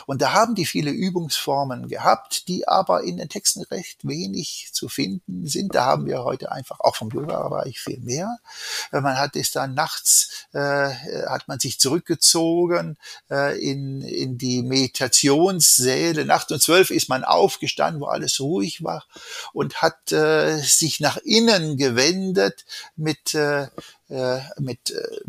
Und 0.06 0.22
da 0.22 0.32
haben 0.32 0.54
die 0.54 0.66
viele 0.66 0.90
Übungsformen 0.90 1.88
gehabt, 1.88 2.48
die 2.48 2.68
aber 2.68 3.02
in 3.02 3.16
den 3.16 3.28
Texten 3.28 3.62
recht 3.62 4.06
wenig 4.06 4.70
zu 4.72 4.88
finden 4.88 5.46
sind. 5.46 5.74
Da 5.74 5.84
haben 5.84 6.06
wir 6.06 6.24
heute 6.24 6.52
einfach 6.52 6.80
auch 6.80 6.96
vom 6.96 7.10
Yoga-Bereich 7.10 7.80
viel 7.80 8.00
mehr. 8.00 8.38
Äh, 8.92 9.00
man 9.00 9.18
hat 9.18 9.36
es 9.36 9.50
dann 9.50 9.74
nachts, 9.74 10.46
äh, 10.52 10.90
hat 11.28 11.48
man 11.48 11.58
sich 11.58 11.78
zurückgezogen 11.80 12.98
äh, 13.30 13.58
in, 13.58 14.02
in 14.02 14.38
die 14.38 14.62
Meditationssäle. 14.62 16.24
Nachts 16.24 16.52
um 16.52 16.60
zwölf 16.60 16.90
ist 16.90 17.08
man 17.08 17.24
aufgestanden, 17.24 18.00
wo 18.00 18.06
alles 18.06 18.40
ruhig 18.40 18.82
war 18.82 19.04
und 19.52 19.82
hat 19.82 20.12
äh, 20.12 20.58
sich 20.58 21.00
nach 21.00 21.16
innen 21.18 21.76
gewendet 21.76 22.64
mit, 22.96 23.34
äh, 23.34 23.68
äh 24.08 24.40
mit 24.58 24.90
äh, 24.90 25.20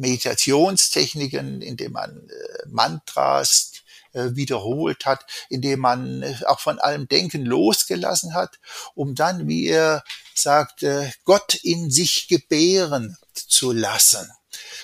Meditationstechniken, 0.00 1.62
indem 1.62 1.92
man 1.92 2.28
äh, 2.28 2.68
Mantras, 2.68 3.72
äh, 4.12 4.30
wiederholt 4.34 5.06
hat, 5.06 5.24
indem 5.48 5.80
man 5.80 6.22
äh, 6.22 6.34
auch 6.46 6.60
von 6.60 6.78
allem 6.78 7.08
Denken 7.08 7.44
losgelassen 7.44 8.34
hat, 8.34 8.58
um 8.94 9.14
dann, 9.14 9.48
wie 9.48 9.66
er 9.66 10.04
sagt, 10.34 10.86
Gott 11.24 11.54
in 11.54 11.90
sich 11.90 12.26
gebären 12.26 13.18
zu 13.34 13.72
lassen. 13.72 14.26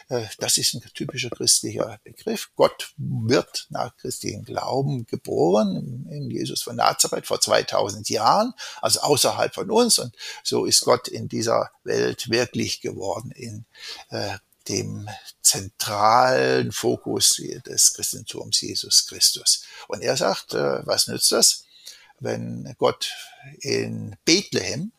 Äh, 0.08 0.26
das 0.38 0.58
ist 0.58 0.74
ein 0.74 0.82
typischer 0.94 1.30
christlicher 1.30 1.98
Begriff. 2.04 2.50
Gott 2.56 2.92
wird 2.96 3.66
nach 3.70 3.96
christlichem 3.96 4.44
Glauben 4.44 5.06
geboren 5.06 6.06
in 6.10 6.30
Jesus 6.30 6.62
von 6.62 6.76
Nazareth 6.76 7.26
vor 7.26 7.40
2000 7.40 8.08
Jahren, 8.08 8.52
also 8.80 9.00
außerhalb 9.00 9.54
von 9.54 9.70
uns. 9.70 9.98
Und 9.98 10.14
so 10.42 10.64
ist 10.64 10.82
Gott 10.82 11.08
in 11.08 11.28
dieser 11.28 11.70
Welt 11.84 12.30
wirklich 12.30 12.80
geworden 12.80 13.30
in 13.32 13.64
dem 14.68 15.09
zentralen 15.42 16.72
Fokus 16.72 17.40
des 17.66 17.94
Christentums 17.94 18.61
Jesus 18.61 19.07
Christus. 19.07 19.64
Und 19.88 20.02
er 20.02 20.16
sagt, 20.16 20.55
äh, 20.55 20.87
was 20.87 21.07
nützt 21.07 21.33
das, 21.33 21.64
wenn 22.18 22.74
Gott 22.79 23.12
in 23.61 24.16
Bethlehem 24.24 24.92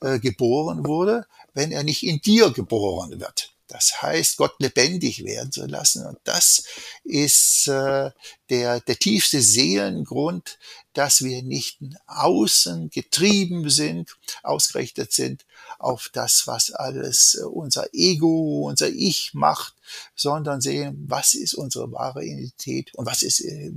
äh, 0.00 0.18
geboren 0.18 0.86
wurde, 0.86 1.26
wenn 1.54 1.72
er 1.72 1.82
nicht 1.82 2.02
in 2.02 2.20
dir 2.20 2.50
geboren 2.50 3.20
wird? 3.20 3.55
Das 3.68 4.00
heißt, 4.00 4.36
Gott 4.36 4.54
lebendig 4.60 5.24
werden 5.24 5.50
zu 5.50 5.66
lassen. 5.66 6.06
Und 6.06 6.18
das 6.24 6.64
ist 7.02 7.66
äh, 7.66 8.10
der, 8.48 8.80
der 8.80 8.98
tiefste 8.98 9.42
Seelengrund, 9.42 10.58
dass 10.92 11.22
wir 11.22 11.42
nicht 11.42 11.78
außen 12.06 12.90
getrieben 12.90 13.68
sind, 13.68 14.16
ausgerichtet 14.42 15.12
sind 15.12 15.44
auf 15.78 16.10
das, 16.12 16.46
was 16.46 16.70
alles 16.70 17.34
äh, 17.34 17.44
unser 17.44 17.92
Ego, 17.92 18.68
unser 18.68 18.88
Ich 18.88 19.34
macht, 19.34 19.74
sondern 20.14 20.60
sehen, 20.60 21.04
was 21.08 21.34
ist 21.34 21.54
unsere 21.54 21.90
wahre 21.90 22.24
Identität 22.24 22.94
und 22.94 23.06
was 23.06 23.22
ist 23.22 23.40
äh, 23.40 23.72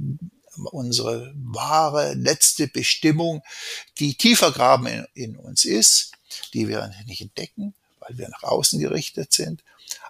unsere 0.71 1.33
wahre 1.35 2.13
letzte 2.13 2.67
Bestimmung, 2.67 3.41
die 3.97 4.15
tiefer 4.15 4.51
graben 4.51 4.87
in, 4.87 5.05
in 5.13 5.35
uns 5.35 5.65
ist, 5.65 6.11
die 6.53 6.67
wir 6.67 6.93
nicht 7.07 7.21
entdecken, 7.21 7.73
weil 7.99 8.17
wir 8.17 8.29
nach 8.29 8.43
außen 8.43 8.79
gerichtet 8.79 9.33
sind 9.33 9.63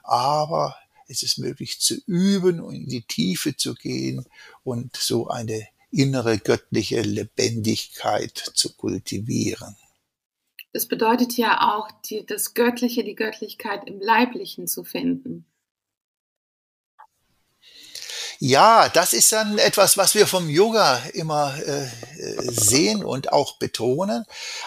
aber 0.09 0.75
es 1.07 1.23
ist 1.23 1.37
möglich 1.39 1.79
zu 1.79 1.95
üben 2.05 2.59
und 2.59 2.75
in 2.75 2.87
die 2.87 3.01
Tiefe 3.01 3.55
zu 3.55 3.73
gehen 3.73 4.25
und 4.63 4.95
so 4.95 5.27
eine 5.27 5.67
innere 5.91 6.37
göttliche 6.37 7.01
Lebendigkeit 7.01 8.37
zu 8.37 8.75
kultivieren. 8.75 9.75
Das 10.71 10.87
bedeutet 10.87 11.35
ja 11.35 11.75
auch, 11.75 11.89
die, 12.05 12.25
das 12.25 12.53
Göttliche, 12.53 13.03
die 13.03 13.15
Göttlichkeit 13.15 13.87
im 13.87 13.99
Leiblichen 13.99 14.67
zu 14.67 14.83
finden. 14.83 15.45
Ja, 18.41 18.87
das 18.87 19.13
ist 19.13 19.31
dann 19.33 19.57
etwas, 19.57 19.97
was 19.97 20.15
wir 20.15 20.25
vom 20.25 20.47
Yoga 20.47 21.03
immer 21.13 21.57
äh, 21.57 21.89
sehen 22.51 23.03
und 23.03 23.33
auch 23.33 23.57
betonen. 23.57 24.23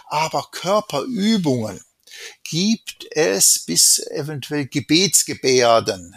Aber 0.06 0.48
Körperübungen, 0.50 1.80
gibt 2.44 3.06
es 3.10 3.64
bis 3.64 3.98
eventuell 4.10 4.66
Gebetsgebärden. 4.66 6.14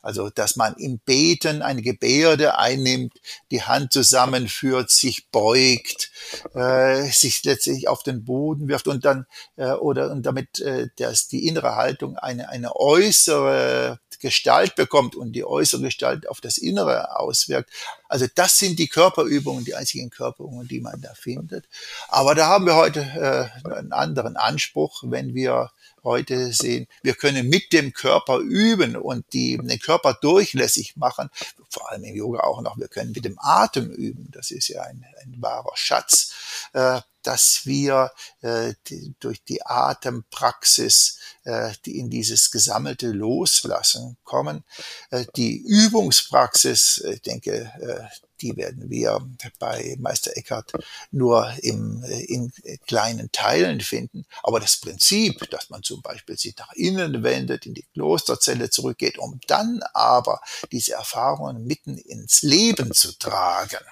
Also, 0.00 0.30
dass 0.30 0.56
man 0.56 0.74
im 0.76 1.00
Beten 1.00 1.62
eine 1.62 1.82
Gebärde 1.82 2.58
einnimmt, 2.58 3.14
die 3.50 3.62
Hand 3.62 3.92
zusammenführt, 3.92 4.90
sich 4.90 5.28
beugt, 5.30 6.10
äh, 6.54 7.10
sich 7.10 7.42
letztlich 7.44 7.88
auf 7.88 8.02
den 8.02 8.24
Boden 8.24 8.68
wirft 8.68 8.86
und 8.86 9.04
dann 9.04 9.26
äh, 9.56 9.72
oder 9.72 10.10
und 10.10 10.24
damit 10.24 10.60
äh, 10.60 10.88
dass 10.96 11.28
die 11.28 11.46
innere 11.46 11.74
Haltung 11.74 12.16
eine 12.16 12.48
eine 12.48 12.76
äußere 12.76 13.98
Gestalt 14.22 14.76
bekommt 14.76 15.14
und 15.14 15.32
die 15.32 15.44
äußere 15.44 15.82
Gestalt 15.82 16.28
auf 16.28 16.40
das 16.40 16.56
Innere 16.56 17.18
auswirkt. 17.18 17.70
Also 18.08 18.26
das 18.34 18.58
sind 18.58 18.78
die 18.78 18.88
Körperübungen, 18.88 19.64
die 19.64 19.74
einzigen 19.74 20.08
Körperübungen, 20.08 20.68
die 20.68 20.80
man 20.80 21.00
da 21.02 21.12
findet. 21.14 21.68
Aber 22.08 22.34
da 22.34 22.46
haben 22.46 22.64
wir 22.64 22.76
heute 22.76 23.00
äh, 23.00 23.70
einen 23.74 23.92
anderen 23.92 24.36
Anspruch, 24.36 25.02
wenn 25.04 25.34
wir 25.34 25.70
heute 26.04 26.52
sehen, 26.52 26.86
wir 27.02 27.14
können 27.14 27.48
mit 27.48 27.72
dem 27.72 27.92
Körper 27.92 28.38
üben 28.38 28.96
und 28.96 29.24
die, 29.32 29.56
den 29.58 29.78
Körper 29.78 30.14
durchlässig 30.14 30.96
machen, 30.96 31.30
vor 31.68 31.90
allem 31.90 32.04
im 32.04 32.14
Yoga 32.14 32.40
auch 32.40 32.60
noch, 32.60 32.78
wir 32.78 32.88
können 32.88 33.12
mit 33.12 33.24
dem 33.24 33.38
Atem 33.38 33.90
üben, 33.90 34.28
das 34.32 34.50
ist 34.50 34.68
ja 34.68 34.82
ein, 34.82 35.04
ein 35.22 35.36
wahrer 35.38 35.76
Schatz, 35.76 36.32
äh, 36.72 37.00
dass 37.22 37.62
wir 37.64 38.10
äh, 38.40 38.74
die, 38.88 39.14
durch 39.20 39.42
die 39.44 39.64
Atempraxis 39.64 41.18
äh, 41.44 41.72
die 41.86 41.98
in 41.98 42.08
dieses 42.08 42.52
gesammelte 42.52 43.08
Loslassen 43.08 44.16
kommen. 44.22 44.62
Äh, 45.10 45.24
die 45.34 45.56
Übungspraxis, 45.56 46.98
ich 46.98 47.22
denke, 47.22 47.72
äh, 47.80 48.04
die 48.40 48.56
werden 48.56 48.88
wir 48.90 49.20
bei 49.58 49.96
Meister 49.98 50.36
Eckhart 50.36 50.72
nur 51.10 51.52
im, 51.62 52.04
in 52.04 52.52
kleinen 52.86 53.32
Teilen 53.32 53.80
finden. 53.80 54.24
Aber 54.44 54.60
das 54.60 54.76
Prinzip, 54.76 55.50
dass 55.50 55.68
man 55.70 55.82
zum 55.82 56.00
Beispiel 56.00 56.38
sich 56.38 56.56
nach 56.56 56.72
innen 56.74 57.24
wendet, 57.24 57.66
in 57.66 57.74
die 57.74 57.86
Klosterzelle 57.92 58.70
zurückgeht, 58.70 59.18
um 59.18 59.40
dann 59.48 59.80
aber 59.94 60.40
diese 60.70 60.92
Erfahrungen 60.92 61.64
mitten 61.64 61.98
ins 61.98 62.42
Leben 62.42 62.92
zu 62.92 63.18
tragen, 63.18 63.84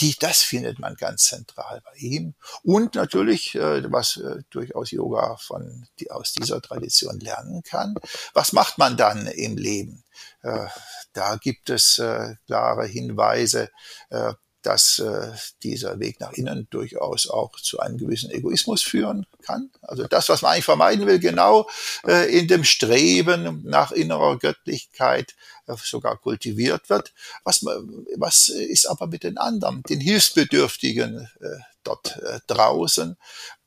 die, 0.00 0.14
das 0.18 0.42
findet 0.42 0.78
man 0.78 0.94
ganz 0.94 1.24
zentral 1.24 1.80
bei 1.84 1.94
ihm. 1.96 2.34
Und 2.62 2.94
natürlich, 2.94 3.54
äh, 3.54 3.90
was 3.90 4.16
äh, 4.16 4.42
durchaus 4.50 4.90
Yoga 4.90 5.36
von, 5.36 5.86
die, 5.98 6.10
aus 6.10 6.32
dieser 6.32 6.60
Tradition 6.60 7.18
lernen 7.20 7.62
kann. 7.62 7.94
Was 8.34 8.52
macht 8.52 8.78
man 8.78 8.96
dann 8.96 9.26
im 9.26 9.56
Leben? 9.56 10.04
Äh, 10.42 10.66
da 11.12 11.36
gibt 11.36 11.70
es 11.70 11.98
äh, 11.98 12.34
klare 12.46 12.86
Hinweise, 12.86 13.70
äh, 14.10 14.34
dass 14.62 14.98
äh, 14.98 15.32
dieser 15.62 16.00
Weg 16.00 16.20
nach 16.20 16.32
innen 16.32 16.66
durchaus 16.70 17.28
auch 17.28 17.58
zu 17.60 17.78
einem 17.78 17.96
gewissen 17.96 18.30
Egoismus 18.30 18.82
führen 18.82 19.26
kann. 19.42 19.70
Also 19.82 20.06
das, 20.06 20.28
was 20.28 20.42
man 20.42 20.52
eigentlich 20.52 20.64
vermeiden 20.64 21.06
will, 21.06 21.18
genau 21.20 21.68
äh, 22.06 22.36
in 22.36 22.48
dem 22.48 22.64
Streben 22.64 23.62
nach 23.64 23.92
innerer 23.92 24.38
Göttlichkeit 24.38 25.36
äh, 25.66 25.74
sogar 25.82 26.16
kultiviert 26.16 26.90
wird. 26.90 27.12
Was, 27.44 27.62
was 27.62 28.48
ist 28.48 28.86
aber 28.86 29.06
mit 29.06 29.22
den 29.22 29.38
anderen, 29.38 29.82
den 29.84 30.00
Hilfsbedürftigen 30.00 31.28
äh, 31.40 31.58
dort 31.84 32.16
äh, 32.18 32.40
draußen? 32.48 33.16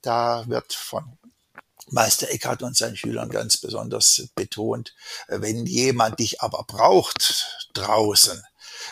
Da 0.02 0.44
wird 0.48 0.74
von 0.74 1.18
Meister 1.92 2.30
Eckhart 2.30 2.64
und 2.64 2.76
seinen 2.76 2.96
Schülern 2.96 3.30
ganz 3.30 3.58
besonders 3.58 4.30
betont, 4.36 4.94
äh, 5.28 5.42
wenn 5.42 5.66
jemand 5.66 6.20
dich 6.20 6.42
aber 6.42 6.64
braucht 6.68 7.48
draußen, 7.74 8.44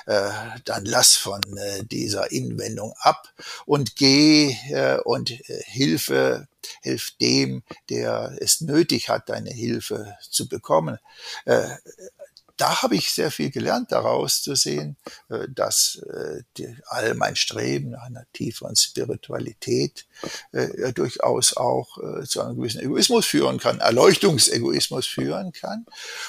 äh, 0.05 0.29
dann 0.65 0.85
lass 0.85 1.15
von 1.15 1.41
äh, 1.57 1.83
dieser 1.83 2.31
Inwendung 2.31 2.93
ab 2.99 3.33
und 3.65 3.95
geh 3.95 4.55
äh, 4.69 4.99
und 5.03 5.31
äh, 5.31 5.63
Hilfe, 5.65 6.47
hilf 6.81 7.11
dem, 7.21 7.63
der 7.89 8.35
es 8.39 8.61
nötig 8.61 9.09
hat, 9.09 9.29
deine 9.29 9.51
Hilfe 9.51 10.15
zu 10.29 10.47
bekommen. 10.47 10.97
Äh, 11.45 11.69
da 12.59 12.81
habe 12.81 12.95
ich 12.95 13.11
sehr 13.11 13.31
viel 13.31 13.51
gelernt 13.51 13.91
daraus 13.91 14.41
zu 14.41 14.53
sehen, 14.53 14.97
äh, 15.29 15.47
dass 15.49 16.01
äh, 16.13 16.43
all 16.87 17.15
mein 17.15 17.37
Streben 17.37 17.91
nach 17.91 18.03
einer 18.03 18.25
tieferen 18.33 18.75
Spiritualität 18.75 20.05
äh, 20.51 20.91
durchaus 20.93 21.55
auch 21.55 21.97
zu 22.25 22.41
einem 22.41 22.57
gewissen 22.57 22.81
Egoismus 22.81 23.25
führen 23.25 23.57
kann, 23.57 23.79
Erleuchtungsegoismus 23.79 25.07
führen 25.07 25.53
kann. 25.53 25.85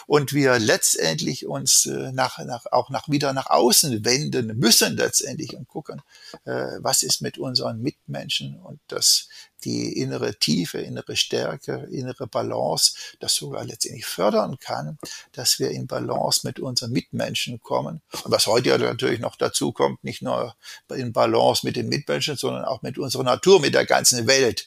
Und 0.07 0.33
wir 0.33 0.59
letztendlich 0.59 1.47
uns 1.47 1.87
nach, 1.87 2.39
nach, 2.39 2.67
auch 2.71 2.91
nach, 2.91 3.09
wieder 3.09 3.33
nach 3.33 3.51
außen 3.51 4.05
wenden 4.05 4.59
müssen 4.59 4.97
letztendlich 4.97 5.57
und 5.57 5.69
gucken, 5.69 6.03
was 6.45 7.03
ist 7.03 7.21
mit 7.21 7.39
unseren 7.39 7.81
Mitmenschen 7.81 8.57
und 8.61 8.81
das 8.89 9.29
die 9.65 9.99
innere 9.99 10.39
Tiefe, 10.39 10.79
innere 10.79 11.17
Stärke, 11.17 11.89
innere 11.91 12.27
Balance, 12.27 12.95
das 13.21 13.35
sogar 13.35 13.65
letztendlich 13.65 14.07
fördern 14.07 14.59
kann, 14.59 14.99
dass 15.33 15.59
wir 15.59 15.71
in 15.71 15.87
Balance 15.87 16.41
mit 16.45 16.61
unseren 16.61 16.93
Mitmenschen 16.93 17.61
kommen. 17.61 18.01
Und 18.25 18.33
was 18.33 18.47
heute 18.47 18.71
ja 18.71 18.79
natürlich 18.79 19.21
noch 19.21 19.37
dazu 19.37 19.73
kommt, 19.73 20.03
nicht 20.05 20.23
nur 20.23 20.55
in 20.95 21.13
Balance 21.13 21.65
mit 21.65 21.77
den 21.77 21.89
Mitmenschen, 21.89 22.37
sondern 22.37 22.65
auch 22.65 22.83
mit 22.83 22.99
unserer 22.99 23.25
Natur, 23.25 23.61
mit 23.61 23.75
der 23.75 23.87
ganzen 23.87 24.27
Welt. 24.27 24.67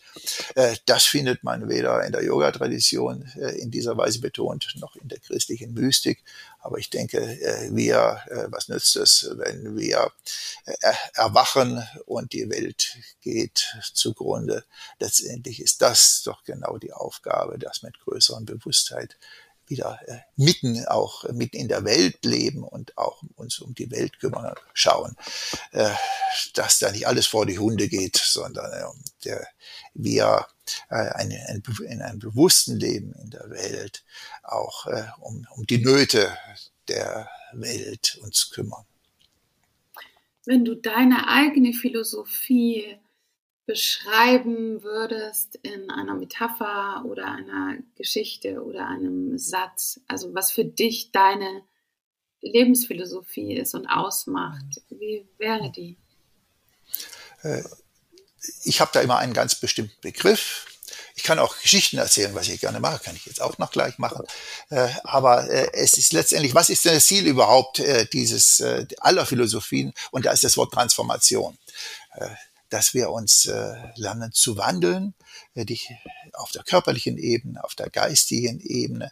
Äh, 0.55 0.75
das 0.85 1.03
findet 1.03 1.43
man 1.43 1.69
weder 1.69 2.03
in 2.05 2.11
der 2.11 2.23
Yoga-Tradition 2.23 3.29
äh, 3.39 3.59
in 3.59 3.71
dieser 3.71 3.97
Weise 3.97 4.19
betont, 4.19 4.67
noch 4.79 4.95
in 4.95 5.07
der 5.07 5.19
christlichen 5.19 5.73
Mystik. 5.73 6.23
Aber 6.63 6.77
ich 6.77 6.89
denke, 6.89 7.19
äh, 7.19 7.69
wir, 7.71 8.21
was 8.49 8.69
nützt 8.69 8.95
es, 8.95 9.29
wenn 9.35 9.77
wir 9.77 10.11
erwachen 11.13 11.85
und 12.05 12.33
die 12.33 12.49
Welt 12.49 12.97
geht 13.21 13.75
zugrunde? 13.93 14.63
letztendlich 14.99 15.61
ist 15.61 15.81
das 15.81 16.23
doch 16.23 16.43
genau 16.43 16.77
die 16.77 16.93
Aufgabe, 16.93 17.59
das 17.59 17.83
mit 17.83 17.99
größeren 17.99 18.45
Bewusstheit 18.45 19.17
wieder 19.67 19.99
äh, 20.07 20.19
mitten 20.35 20.85
auch 20.87 21.23
äh, 21.23 21.33
mitten 21.33 21.55
in 21.57 21.67
der 21.67 21.85
Welt 21.85 22.25
leben 22.25 22.63
und 22.63 22.97
auch 22.97 23.23
uns 23.35 23.59
um 23.59 23.73
die 23.73 23.89
Welt 23.91 24.19
kümmern, 24.19 24.53
schauen, 24.73 25.15
äh, 25.71 25.89
dass 26.53 26.79
da 26.79 26.91
nicht 26.91 27.07
alles 27.07 27.27
vor 27.27 27.45
die 27.45 27.59
Hunde 27.59 27.87
geht, 27.87 28.17
sondern 28.17 28.71
äh, 28.73 28.85
der, 29.23 29.47
wir 29.93 30.47
äh, 30.89 30.95
eine, 30.95 31.35
ein, 31.49 31.63
in 31.87 32.01
einem 32.01 32.19
bewussten 32.19 32.77
Leben 32.77 33.13
in 33.21 33.29
der 33.29 33.49
Welt 33.49 34.03
auch 34.43 34.87
äh, 34.87 35.05
um, 35.21 35.45
um 35.55 35.65
die 35.65 35.79
Nöte 35.79 36.37
der 36.87 37.29
Welt 37.53 38.19
uns 38.21 38.49
kümmern. 38.49 38.85
Wenn 40.45 40.65
du 40.65 40.75
deine 40.75 41.27
eigene 41.29 41.73
Philosophie 41.73 42.97
beschreiben 43.65 44.83
würdest 44.83 45.55
in 45.61 45.89
einer 45.89 46.15
Metapher 46.15 47.05
oder 47.05 47.27
einer 47.27 47.77
Geschichte 47.95 48.61
oder 48.61 48.87
einem 48.87 49.37
Satz, 49.37 50.01
also 50.07 50.33
was 50.33 50.51
für 50.51 50.65
dich 50.65 51.11
deine 51.11 51.63
Lebensphilosophie 52.41 53.55
ist 53.55 53.73
und 53.73 53.87
ausmacht, 53.87 54.81
wie 54.89 55.25
wäre 55.37 55.71
die? 55.71 55.97
Ich 58.63 58.81
habe 58.81 58.91
da 58.93 59.01
immer 59.01 59.17
einen 59.17 59.33
ganz 59.33 59.55
bestimmten 59.55 59.99
Begriff. 60.01 60.65
ich 61.15 61.23
kann 61.23 61.39
auch 61.39 61.59
Geschichten 61.61 61.97
erzählen, 61.97 62.33
was 62.35 62.47
ich 62.47 62.59
gerne 62.59 62.79
mache, 62.79 63.03
kann 63.03 63.15
ich 63.15 63.25
jetzt 63.25 63.41
auch 63.41 63.57
noch 63.57 63.71
gleich 63.71 63.97
machen. 63.97 64.25
Äh, 64.69 64.89
aber 65.03 65.49
äh, 65.49 65.69
es 65.73 65.93
ist 65.93 66.13
letztendlich, 66.13 66.55
was 66.55 66.69
ist 66.69 66.85
denn 66.85 66.95
das 66.95 67.05
Ziel 67.05 67.25
überhaupt 67.27 67.79
äh, 67.79 68.05
dieses 68.11 68.59
äh, 68.59 68.85
aller 68.97 69.25
Philosophien? 69.25 69.93
Und 70.11 70.25
da 70.25 70.31
ist 70.31 70.43
das 70.43 70.57
Wort 70.57 70.73
Transformation. 70.73 71.57
Äh, 72.15 72.29
dass 72.69 72.95
wir 72.95 73.11
uns 73.11 73.45
äh, 73.45 73.75
lernen 73.97 74.31
zu 74.31 74.57
wandeln, 74.57 75.13
äh, 75.53 75.63
die, 75.63 75.79
auf 76.33 76.49
der 76.49 76.63
körperlichen 76.63 77.19
Ebene, 77.19 77.63
auf 77.63 77.75
der 77.75 77.91
geistigen 77.91 78.59
Ebene, 78.59 79.11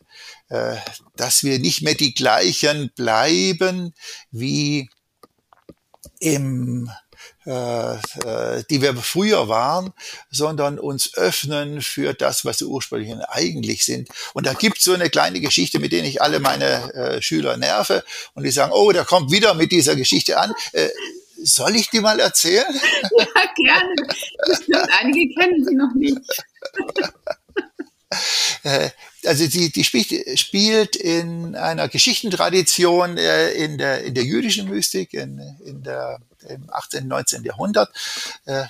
dass 1.15 1.43
wir 1.43 1.59
nicht 1.59 1.83
mehr 1.83 1.93
die 1.93 2.15
gleichen 2.15 2.91
bleiben 2.95 3.93
wie 4.31 4.89
im 6.19 6.89
die 7.43 8.81
wir 8.81 8.95
früher 8.97 9.47
waren, 9.47 9.93
sondern 10.29 10.77
uns 10.77 11.15
öffnen 11.15 11.81
für 11.81 12.13
das, 12.13 12.45
was 12.45 12.59
wir 12.59 12.67
ursprünglich 12.67 13.11
eigentlich 13.27 13.83
sind. 13.83 14.09
Und 14.33 14.45
da 14.45 14.53
gibt 14.53 14.77
es 14.77 14.83
so 14.83 14.93
eine 14.93 15.09
kleine 15.09 15.39
Geschichte, 15.39 15.79
mit 15.79 15.91
der 15.91 16.03
ich 16.03 16.21
alle 16.21 16.39
meine 16.39 16.93
äh, 16.93 17.21
Schüler 17.21 17.57
nerve 17.57 18.03
und 18.33 18.43
die 18.43 18.51
sagen, 18.51 18.71
oh, 18.73 18.91
der 18.91 19.05
kommt 19.05 19.31
wieder 19.31 19.53
mit 19.53 19.71
dieser 19.71 19.95
Geschichte 19.95 20.39
an. 20.39 20.53
Äh, 20.73 20.89
soll 21.43 21.75
ich 21.75 21.89
die 21.89 21.99
mal 21.99 22.19
erzählen? 22.19 22.65
Ja, 23.17 23.25
gerne. 23.55 23.95
Bestimmt 24.47 24.89
einige 24.99 25.33
kennen 25.33 25.65
sie 25.65 25.75
noch 25.75 25.93
nicht. 25.95 26.17
Äh, 28.63 28.89
also 29.25 29.47
die, 29.47 29.71
die 29.71 29.85
spielt, 29.85 30.37
spielt 30.37 30.97
in 30.97 31.55
einer 31.55 31.87
Geschichtentradition 31.87 33.17
äh, 33.17 33.51
in, 33.53 33.77
der, 33.77 34.03
in 34.03 34.13
der 34.13 34.25
jüdischen 34.25 34.67
Mystik, 34.69 35.13
in, 35.13 35.39
in 35.65 35.81
der, 35.81 36.19
im 36.47 36.69
18., 36.71 37.07
19. 37.07 37.43
Jahrhundert. 37.43 37.89
Äh, 38.45 38.65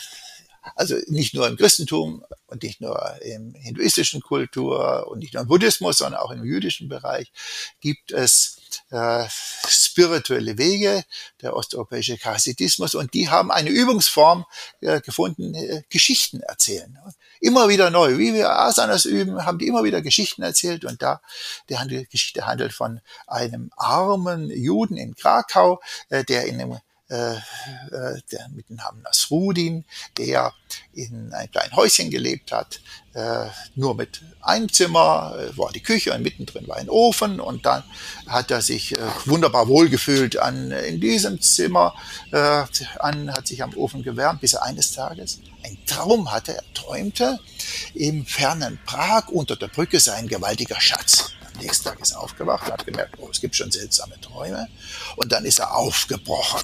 also 0.76 0.96
nicht 1.08 1.34
nur 1.34 1.48
im 1.48 1.58
Christentum 1.58 2.24
und 2.46 2.62
nicht 2.62 2.82
nur 2.82 3.20
im 3.24 3.56
hinduistischen 3.56 4.22
Kultur 4.22 5.08
und 5.10 5.20
nicht 5.20 5.34
nur 5.34 5.42
im 5.42 5.48
Buddhismus, 5.48 5.98
sondern 5.98 6.22
auch 6.22 6.30
im 6.30 6.44
jüdischen 6.44 6.88
Bereich 6.88 7.32
gibt 7.80 8.12
es 8.12 8.58
äh, 8.92 9.26
spirituelle 9.68 10.60
Wege, 10.60 11.04
der 11.42 11.56
osteuropäische 11.56 12.18
Chassidismus 12.18 12.94
und 12.94 13.16
die 13.16 13.30
haben 13.30 13.52
eine 13.52 13.72
Übungsform 13.72 14.46
äh, 14.82 15.02
gefunden, 15.02 15.56
Geschichten 15.90 16.42
erzählen 16.42 16.96
immer 17.42 17.68
wieder 17.70 17.90
neu. 17.90 18.18
Wie 18.18 18.34
wir 18.34 18.58
Asanas 18.58 19.06
üben, 19.06 19.46
haben 19.46 19.58
die 19.58 19.68
immer 19.68 19.84
wieder 19.84 20.02
Geschichten 20.02 20.44
erzählt 20.44 20.86
und 20.86 21.02
da 21.02 21.22
die 21.70 22.08
Geschichte 22.10 22.46
handelt 22.46 22.72
von 22.72 23.02
einem 23.28 23.72
armen 23.76 24.50
Juden 24.50 24.96
in 24.96 25.16
Krakau, 25.16 25.82
der 26.10 26.46
in 26.46 26.62
einem 26.62 26.78
äh, 27.12 27.34
äh, 27.36 28.22
der 28.32 28.48
mit 28.56 28.70
dem 28.70 28.78
Namen 28.78 29.02
Nasrudin, 29.02 29.84
der 30.18 30.54
in 30.94 31.34
einem 31.34 31.52
kleinen 31.52 31.76
Häuschen 31.76 32.10
gelebt 32.10 32.54
hat, 32.54 32.80
äh, 33.14 33.48
nur 33.76 33.96
mit 33.96 34.22
einem 34.42 34.72
Zimmer, 34.72 35.36
äh, 35.38 35.58
war 35.58 35.74
die 35.74 35.84
Küche 35.84 36.14
und 36.14 36.22
mittendrin 36.22 36.70
war 36.70 36.78
ein 36.78 36.90
Ofen 36.90 37.42
und 37.42 37.66
dann 37.66 37.84
hat 38.28 38.50
er 38.50 38.62
sich 38.62 38.98
äh, 38.98 39.02
wunderbar 39.26 39.68
wohlgefühlt 39.68 40.38
an 40.38 40.72
in 40.72 41.02
diesem 41.02 41.42
Zimmer, 41.42 41.94
äh, 42.32 42.64
an, 43.00 43.34
hat 43.34 43.48
sich 43.48 43.62
am 43.62 43.76
Ofen 43.76 44.04
gewärmt, 44.04 44.40
bis 44.40 44.54
er 44.54 44.64
eines 44.64 44.94
Tages 44.94 45.42
ein 45.64 45.78
Traum 45.86 46.32
hatte, 46.32 46.56
er 46.56 46.64
träumte, 46.74 47.40
im 47.94 48.26
fernen 48.26 48.80
Prag 48.86 49.28
unter 49.28 49.58
der 49.58 49.68
Brücke 49.68 50.00
sei 50.00 50.14
ein 50.14 50.30
gewaltiger 50.30 50.80
Schatz. 50.80 51.34
Nächsten 51.62 51.86
Tag 51.86 52.00
ist 52.00 52.12
er 52.12 52.22
aufgewacht 52.22 52.66
und 52.66 52.74
hat 52.74 52.86
gemerkt, 52.86 53.16
oh, 53.20 53.30
es 53.32 53.40
gibt 53.40 53.56
schon 53.56 53.72
seltsame 53.72 54.20
Träume. 54.20 54.68
Und 55.16 55.32
dann 55.32 55.46
ist 55.46 55.60
er 55.60 55.76
aufgebrochen, 55.76 56.64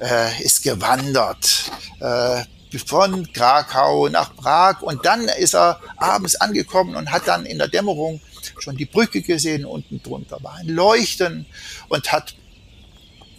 äh, 0.00 0.42
ist 0.42 0.62
gewandert, 0.62 1.70
äh, 2.00 2.44
von 2.78 3.32
Krakau 3.32 4.08
nach 4.08 4.34
Prag 4.34 4.82
und 4.82 5.04
dann 5.04 5.28
ist 5.28 5.54
er 5.54 5.80
abends 5.96 6.34
angekommen 6.36 6.96
und 6.96 7.12
hat 7.12 7.28
dann 7.28 7.46
in 7.46 7.58
der 7.58 7.68
Dämmerung 7.68 8.20
schon 8.58 8.76
die 8.76 8.84
Brücke 8.84 9.22
gesehen, 9.22 9.64
unten 9.64 10.02
drunter 10.02 10.38
war 10.42 10.54
ein 10.54 10.68
Leuchten 10.68 11.46
und 11.88 12.10
hat 12.10 12.34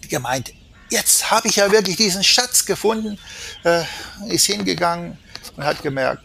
gemeint, 0.10 0.54
jetzt 0.90 1.32
habe 1.32 1.48
ich 1.48 1.58
ja 1.58 1.72
wirklich 1.72 1.98
diesen 1.98 2.24
Schatz 2.24 2.66
gefunden, 2.66 3.20
äh, 3.64 3.84
ist 4.30 4.46
hingegangen 4.46 5.18
und 5.58 5.64
hat 5.64 5.82
gemerkt, 5.82 6.24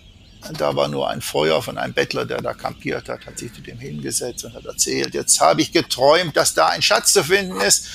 da 0.55 0.75
war 0.75 0.89
nur 0.89 1.09
ein 1.09 1.21
Feuer 1.21 1.63
von 1.63 1.79
einem 1.79 1.93
Bettler, 1.93 2.25
der 2.25 2.41
da 2.41 2.55
kampiert 2.55 3.09
hat, 3.09 3.27
hat 3.27 3.39
sich 3.39 3.53
zu 3.53 3.61
dem 3.61 3.79
hingesetzt 3.79 4.45
und 4.45 4.55
hat 4.55 4.65
erzählt, 4.65 5.15
jetzt 5.15 5.41
habe 5.41 5.61
ich 5.61 5.73
geträumt, 5.73 6.37
dass 6.37 6.55
da 6.55 6.69
ein 6.69 6.83
Schatz 6.83 7.13
zu 7.13 7.23
finden 7.23 7.61
ist. 7.61 7.87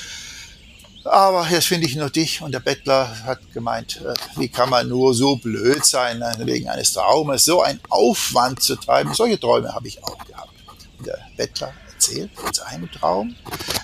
Aber 1.03 1.47
jetzt 1.49 1.67
finde 1.67 1.85
ich 1.87 1.95
nur 1.95 2.09
dich. 2.09 2.41
Und 2.41 2.51
der 2.51 2.59
Bettler 2.59 3.23
hat 3.25 3.39
gemeint, 3.53 4.01
äh, 4.01 4.13
wie 4.37 4.47
kann 4.47 4.69
man 4.69 4.87
nur 4.87 5.13
so 5.13 5.35
blöd 5.35 5.85
sein, 5.85 6.21
äh, 6.21 6.45
wegen 6.45 6.67
eines 6.67 6.93
Traumes, 6.93 7.45
so 7.45 7.61
einen 7.61 7.79
Aufwand 7.89 8.61
zu 8.61 8.75
treiben. 8.75 9.13
Solche 9.13 9.39
Träume 9.39 9.73
habe 9.73 9.87
ich 9.87 10.03
auch 10.03 10.17
gehabt. 10.25 10.49
Und 10.97 11.05
der 11.05 11.19
Bettler 11.37 11.73
erzählt 11.95 12.31
von 12.35 12.53
seinem 12.53 12.91
Traum. 12.91 13.35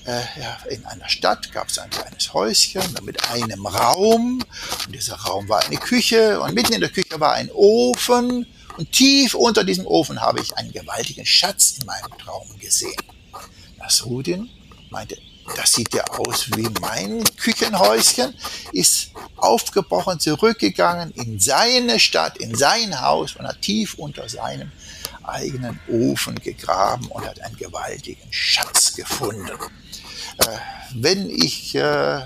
Äh, 0.05 0.21
ja, 0.39 0.57
in 0.69 0.85
einer 0.85 1.09
Stadt 1.09 1.51
gab 1.51 1.69
es 1.69 1.79
ein 1.79 1.89
kleines 1.89 2.33
Häuschen 2.33 2.83
mit 3.03 3.29
einem 3.29 3.65
Raum. 3.65 4.43
Und 4.85 4.95
dieser 4.95 5.15
Raum 5.15 5.47
war 5.49 5.63
eine 5.63 5.77
Küche. 5.77 6.39
Und 6.41 6.53
mitten 6.53 6.73
in 6.73 6.81
der 6.81 6.89
Küche 6.89 7.19
war 7.19 7.33
ein 7.33 7.49
Ofen. 7.51 8.45
Und 8.77 8.91
tief 8.91 9.33
unter 9.33 9.63
diesem 9.63 9.85
Ofen 9.87 10.21
habe 10.21 10.41
ich 10.41 10.55
einen 10.57 10.71
gewaltigen 10.71 11.25
Schatz 11.25 11.77
in 11.79 11.85
meinem 11.85 12.17
Traum 12.17 12.47
gesehen. 12.59 13.01
Nasrudin 13.77 14.49
meinte, 14.89 15.17
das 15.55 15.73
sieht 15.73 15.93
ja 15.93 16.03
aus 16.05 16.49
wie 16.55 16.67
mein 16.79 17.23
Küchenhäuschen, 17.37 18.33
ist 18.71 19.11
aufgebrochen, 19.35 20.19
zurückgegangen 20.19 21.11
in 21.11 21.39
seine 21.39 21.99
Stadt, 21.99 22.37
in 22.37 22.55
sein 22.55 23.01
Haus 23.01 23.35
und 23.35 23.45
hat 23.45 23.61
tief 23.61 23.95
unter 23.95 24.29
seinem 24.29 24.71
eigenen 25.25 25.79
Ofen 25.87 26.35
gegraben 26.35 27.07
und 27.07 27.25
hat 27.25 27.41
einen 27.41 27.57
gewaltigen 27.57 28.31
Schatz 28.31 28.93
gefunden. 28.95 29.49
Äh, 30.37 30.57
wenn 30.95 31.29
ich 31.29 31.75
äh, 31.75 32.21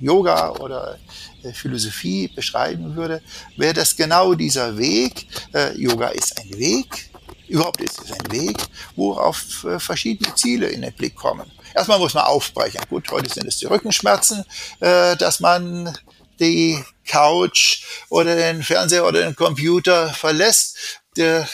Yoga 0.00 0.50
oder 0.56 0.98
äh, 1.42 1.52
Philosophie 1.52 2.28
beschreiben 2.28 2.96
würde, 2.96 3.22
wäre 3.56 3.74
das 3.74 3.96
genau 3.96 4.34
dieser 4.34 4.76
Weg. 4.76 5.26
Äh, 5.54 5.76
Yoga 5.78 6.08
ist 6.08 6.38
ein 6.38 6.58
Weg, 6.58 7.10
überhaupt 7.48 7.80
ist 7.80 8.00
es 8.00 8.12
ein 8.12 8.32
Weg, 8.32 8.56
wo 8.96 9.14
auf 9.14 9.64
äh, 9.64 9.78
verschiedene 9.78 10.34
Ziele 10.34 10.68
in 10.68 10.82
den 10.82 10.92
Blick 10.92 11.14
kommen. 11.14 11.50
Erstmal 11.74 11.98
muss 11.98 12.14
man 12.14 12.24
aufbrechen. 12.24 12.80
Gut, 12.88 13.10
heute 13.10 13.32
sind 13.32 13.46
es 13.46 13.58
die 13.58 13.66
Rückenschmerzen, 13.66 14.44
äh, 14.80 15.16
dass 15.16 15.40
man 15.40 15.96
die 16.40 16.82
Couch 17.06 17.84
oder 18.08 18.34
den 18.34 18.62
Fernseher 18.62 19.06
oder 19.06 19.22
den 19.22 19.36
Computer 19.36 20.12
verlässt. 20.12 20.76
Der, 21.16 21.48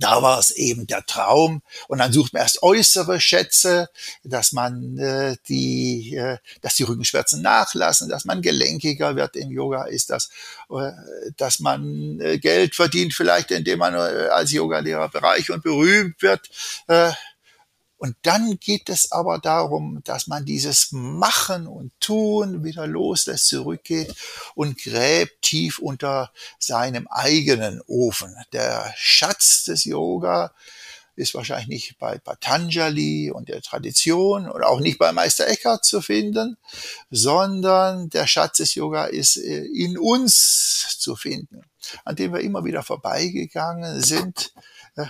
da 0.00 0.22
war 0.22 0.38
es 0.38 0.50
eben 0.50 0.86
der 0.86 1.04
Traum. 1.06 1.62
Und 1.88 1.98
dann 1.98 2.12
sucht 2.12 2.32
man 2.32 2.42
erst 2.42 2.62
äußere 2.62 3.20
Schätze, 3.20 3.88
dass 4.24 4.52
man 4.52 4.98
äh, 4.98 5.36
die, 5.48 6.14
äh, 6.16 6.38
dass 6.60 6.76
die 6.76 6.84
Rückenschmerzen 6.84 7.42
nachlassen, 7.42 8.08
dass 8.08 8.24
man 8.24 8.42
gelenkiger 8.42 9.16
wird 9.16 9.36
im 9.36 9.50
Yoga, 9.50 9.84
ist 9.84 10.10
das, 10.10 10.30
äh, 10.70 10.90
dass 11.36 11.60
man 11.60 12.20
äh, 12.20 12.38
Geld 12.38 12.74
verdient, 12.74 13.14
vielleicht 13.14 13.50
indem 13.50 13.80
man 13.80 13.94
äh, 13.94 14.28
als 14.30 14.52
Yogalehrer 14.52 15.08
bereich 15.08 15.50
und 15.50 15.62
berühmt 15.62 16.20
wird. 16.22 16.48
Äh, 16.86 17.12
und 17.98 18.16
dann 18.22 18.58
geht 18.60 18.88
es 18.88 19.10
aber 19.10 19.38
darum, 19.38 20.00
dass 20.04 20.28
man 20.28 20.44
dieses 20.44 20.92
Machen 20.92 21.66
und 21.66 21.92
Tun 22.00 22.62
wieder 22.62 22.86
loslässt, 22.86 23.48
zurückgeht 23.48 24.14
und 24.54 24.78
gräbt 24.78 25.42
tief 25.42 25.80
unter 25.80 26.32
seinem 26.60 27.08
eigenen 27.08 27.82
Ofen. 27.86 28.34
Der 28.52 28.94
Schatz 28.96 29.64
des 29.64 29.84
Yoga 29.84 30.54
ist 31.16 31.34
wahrscheinlich 31.34 31.68
nicht 31.68 31.98
bei 31.98 32.18
Patanjali 32.18 33.32
und 33.32 33.48
der 33.48 33.60
Tradition 33.60 34.48
oder 34.48 34.68
auch 34.68 34.78
nicht 34.78 34.98
bei 34.98 35.10
Meister 35.10 35.48
Eckhart 35.48 35.84
zu 35.84 36.00
finden, 36.00 36.56
sondern 37.10 38.08
der 38.10 38.28
Schatz 38.28 38.58
des 38.58 38.76
Yoga 38.76 39.06
ist 39.06 39.36
äh, 39.36 39.64
in 39.64 39.98
uns 39.98 40.96
zu 41.00 41.16
finden, 41.16 41.62
an 42.04 42.14
dem 42.14 42.32
wir 42.32 42.40
immer 42.40 42.64
wieder 42.64 42.84
vorbeigegangen 42.84 44.00
sind 44.00 44.52
äh, 44.94 45.06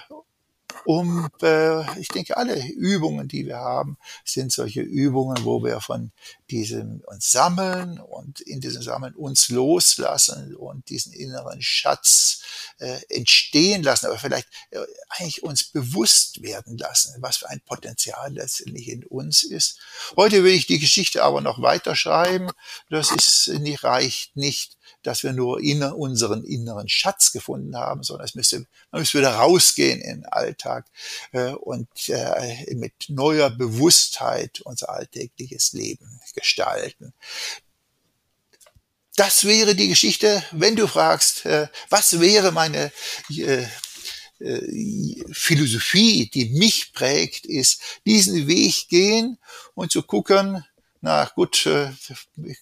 um, 0.85 1.29
äh, 1.43 2.01
ich 2.01 2.09
denke, 2.09 2.37
alle 2.37 2.67
Übungen, 2.67 3.29
die 3.29 3.47
wir 3.47 3.59
haben, 3.59 3.99
sind 4.25 4.53
solche 4.53 4.81
Übungen, 4.81 5.45
wo 5.45 5.63
wir 5.63 5.81
von 5.81 6.13
diesem 6.51 7.03
uns 7.07 7.31
sammeln 7.31 7.99
und 7.99 8.41
in 8.41 8.61
diesem 8.61 8.83
Sammeln 8.83 9.15
uns 9.15 9.49
loslassen 9.49 10.55
und 10.57 10.89
diesen 10.89 11.13
inneren 11.13 11.61
Schatz 11.61 12.43
äh, 12.79 13.01
entstehen 13.11 13.83
lassen, 13.83 14.07
aber 14.07 14.19
vielleicht 14.19 14.49
äh, 14.71 14.81
eigentlich 15.11 15.43
uns 15.43 15.65
bewusst 15.65 16.43
werden 16.43 16.79
lassen, 16.79 17.15
was 17.21 17.39
für 17.39 17.49
ein 17.49 17.61
Potenzial 17.61 18.33
letztendlich 18.33 18.89
in 18.89 19.05
uns 19.05 19.43
ist. 19.43 19.79
Heute 20.17 20.45
will 20.45 20.55
ich 20.55 20.67
die 20.67 20.79
Geschichte 20.79 21.23
aber 21.23 21.41
noch 21.41 21.61
weiter 21.61 21.97
schreiben. 21.97 22.51
Das 22.89 23.11
ist, 23.11 23.49
nicht, 23.59 23.85
reicht 23.85 24.37
nicht 24.37 24.78
dass 25.03 25.23
wir 25.23 25.33
nur 25.33 25.61
in 25.61 25.83
unseren 25.83 26.45
inneren 26.45 26.89
Schatz 26.89 27.33
gefunden 27.33 27.77
haben, 27.77 28.03
sondern 28.03 28.27
es 28.27 28.35
müsste, 28.35 28.67
man 28.91 29.01
müsste 29.01 29.19
wieder 29.19 29.35
rausgehen 29.35 30.01
in 30.01 30.21
den 30.21 30.27
Alltag 30.27 30.87
äh, 31.33 31.53
und 31.53 31.89
äh, 32.09 32.75
mit 32.75 32.93
neuer 33.09 33.51
Bewusstheit 33.51 34.61
unser 34.65 34.91
alltägliches 34.91 35.73
Leben 35.73 36.21
gestalten. 36.35 37.13
das 39.17 39.45
wäre 39.45 39.75
die 39.75 39.89
Geschichte, 39.89 40.45
wenn 40.53 40.77
du 40.77 40.87
fragst, 40.87 41.45
äh, 41.45 41.69
was 41.91 42.21
wäre 42.21 42.53
meine 42.53 42.93
äh, 43.31 43.67
äh, 44.41 45.25
Philosophie, 45.33 46.31
die 46.31 46.51
mich 46.51 46.93
prägt, 46.93 47.45
ist 47.45 47.81
diesen 48.07 48.47
Weg 48.47 48.89
gehen 48.89 49.39
und 49.75 49.91
zu 49.91 50.03
gucken, 50.03 50.65
na 51.01 51.25
gut, 51.35 51.67
äh, 51.67 51.91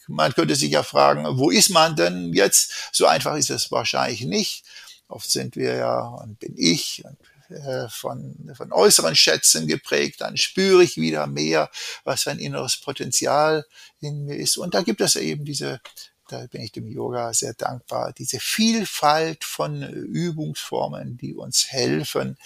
man 0.08 0.32
könnte 0.34 0.56
sich 0.56 0.70
ja 0.70 0.82
fragen, 0.82 1.24
wo 1.38 1.50
ist 1.50 1.70
man 1.70 1.96
denn 1.96 2.32
jetzt? 2.32 2.90
So 2.92 3.06
einfach 3.06 3.36
ist 3.36 3.50
es 3.50 3.70
wahrscheinlich 3.70 4.22
nicht. 4.22 4.64
Oft 5.08 5.30
sind 5.30 5.56
wir 5.56 5.74
ja 5.74 6.00
und 6.00 6.38
bin 6.38 6.54
ich 6.56 7.04
äh, 7.48 7.88
von, 7.88 8.34
von 8.56 8.72
äußeren 8.72 9.14
Schätzen 9.14 9.68
geprägt, 9.68 10.20
dann 10.20 10.36
spüre 10.36 10.82
ich 10.82 10.96
wieder 10.96 11.28
mehr, 11.28 11.70
was 12.02 12.26
ein 12.26 12.40
inneres 12.40 12.76
Potenzial 12.76 13.64
in 14.00 14.24
mir 14.24 14.36
ist. 14.36 14.56
Und 14.56 14.74
da 14.74 14.82
gibt 14.82 15.00
es 15.00 15.14
eben 15.14 15.44
diese 15.44 15.80
da 16.28 16.46
bin 16.46 16.62
ich 16.62 16.72
dem 16.72 16.86
Yoga 16.86 17.32
sehr 17.32 17.54
dankbar, 17.54 18.12
diese 18.12 18.40
Vielfalt 18.40 19.44
von 19.44 19.82
Übungsformen, 19.82 21.16
die 21.16 21.34
uns 21.34 21.70
helfen, 21.70 22.36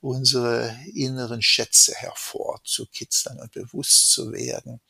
unsere 0.00 0.76
inneren 0.94 1.42
Schätze 1.42 1.94
hervorzukitzeln 1.94 3.38
und 3.40 3.52
bewusst 3.52 4.12
zu 4.12 4.32
werden, 4.32 4.80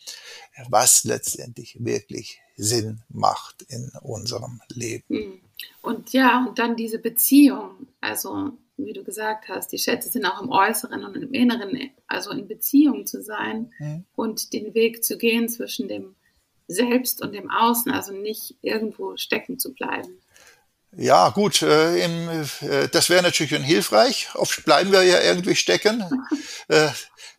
was 0.69 1.05
letztendlich 1.05 1.77
wirklich 1.85 2.41
Sinn 2.57 3.03
macht 3.09 3.63
in 3.63 3.91
unserem 4.03 4.61
Leben. 4.69 5.05
Hm. 5.09 5.41
Und 5.83 6.13
ja, 6.13 6.45
und 6.47 6.59
dann 6.59 6.77
diese 6.77 6.99
Beziehung, 6.99 7.89
also 8.01 8.53
wie 8.77 8.93
du 8.93 9.05
gesagt 9.05 9.49
hast, 9.49 9.73
die 9.73 9.79
Schätze 9.79 10.09
sind 10.09 10.25
auch 10.25 10.41
im 10.41 10.51
Äußeren 10.51 11.05
und 11.05 11.17
im 11.17 11.33
Inneren, 11.33 11.91
also 12.07 12.31
in 12.31 12.49
Beziehung 12.49 13.07
zu 13.07 13.23
sein 13.23 13.73
mhm. 13.79 14.05
und 14.15 14.53
den 14.53 14.75
Weg 14.75 15.05
zu 15.05 15.19
gehen 15.19 15.49
zwischen 15.49 15.89
dem 15.89 16.15
selbst 16.71 17.21
und 17.21 17.35
im 17.35 17.51
Außen, 17.51 17.91
also 17.93 18.13
nicht 18.13 18.55
irgendwo 18.63 19.17
stecken 19.17 19.59
zu 19.59 19.75
bleiben. 19.75 20.19
Ja, 20.97 21.29
gut, 21.31 21.63
äh, 21.63 22.05
im, 22.05 22.29
äh, 22.69 22.89
das 22.89 23.11
wäre 23.11 23.23
natürlich 23.23 23.53
schon 23.53 23.63
hilfreich. 23.63 24.29
Oft 24.35 24.65
bleiben 24.65 24.91
wir 24.91 25.03
ja 25.03 25.21
irgendwie 25.21 25.55
stecken. 25.55 26.05
äh, 26.69 26.89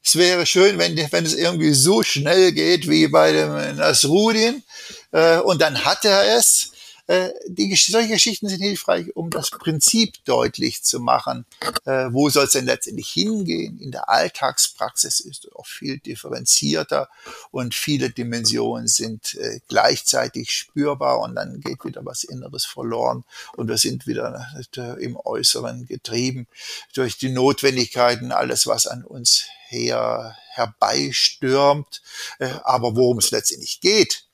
es 0.04 0.16
wäre 0.16 0.46
schön, 0.46 0.78
wenn, 0.78 0.96
wenn 1.12 1.26
es 1.26 1.36
irgendwie 1.36 1.74
so 1.74 2.02
schnell 2.02 2.54
geht 2.54 2.90
wie 2.90 3.08
bei 3.08 3.32
dem 3.32 3.76
Nasrudin. 3.76 4.64
Äh, 5.12 5.40
und 5.40 5.62
dann 5.62 5.84
hat 5.84 6.06
er 6.06 6.38
es. 6.38 6.71
Äh, 7.12 7.34
die, 7.46 7.76
solche 7.76 8.14
Geschichten 8.14 8.48
sind 8.48 8.62
hilfreich, 8.62 9.14
um 9.18 9.30
das 9.30 9.50
Prinzip 9.50 10.24
deutlich 10.24 10.82
zu 10.82 11.02
machen. 11.02 11.46
Äh, 11.84 12.08
wo 12.12 12.30
soll 12.30 12.46
es 12.46 12.52
denn 12.52 12.64
letztendlich 12.64 13.10
hingehen? 13.10 13.82
In 13.82 13.92
der 13.92 14.08
Alltagspraxis 14.08 15.20
ist 15.20 15.44
es 15.44 15.52
auch 15.52 15.66
viel 15.66 16.00
differenzierter 16.00 17.10
und 17.52 17.76
viele 17.76 18.12
Dimensionen 18.12 18.88
sind 18.88 19.36
äh, 19.36 19.60
gleichzeitig 19.68 20.54
spürbar 20.54 21.20
und 21.20 21.36
dann 21.36 21.60
geht 21.60 21.84
wieder 21.84 22.06
was 22.06 22.24
Inneres 22.24 22.64
verloren 22.64 23.26
und 23.58 23.68
wir 23.68 23.78
sind 23.78 24.08
wieder 24.08 24.48
im 24.72 25.18
Äußeren 25.18 25.88
getrieben 25.88 26.48
durch 26.94 27.18
die 27.18 27.30
Notwendigkeiten, 27.30 28.32
alles 28.32 28.68
was 28.68 28.88
an 28.88 29.04
uns 29.04 29.48
her 29.68 30.38
herbeistürmt. 30.52 32.02
Aber 32.40 32.96
worum 32.96 33.18
es 33.18 33.32
letztendlich 33.32 33.82
geht, 33.82 34.26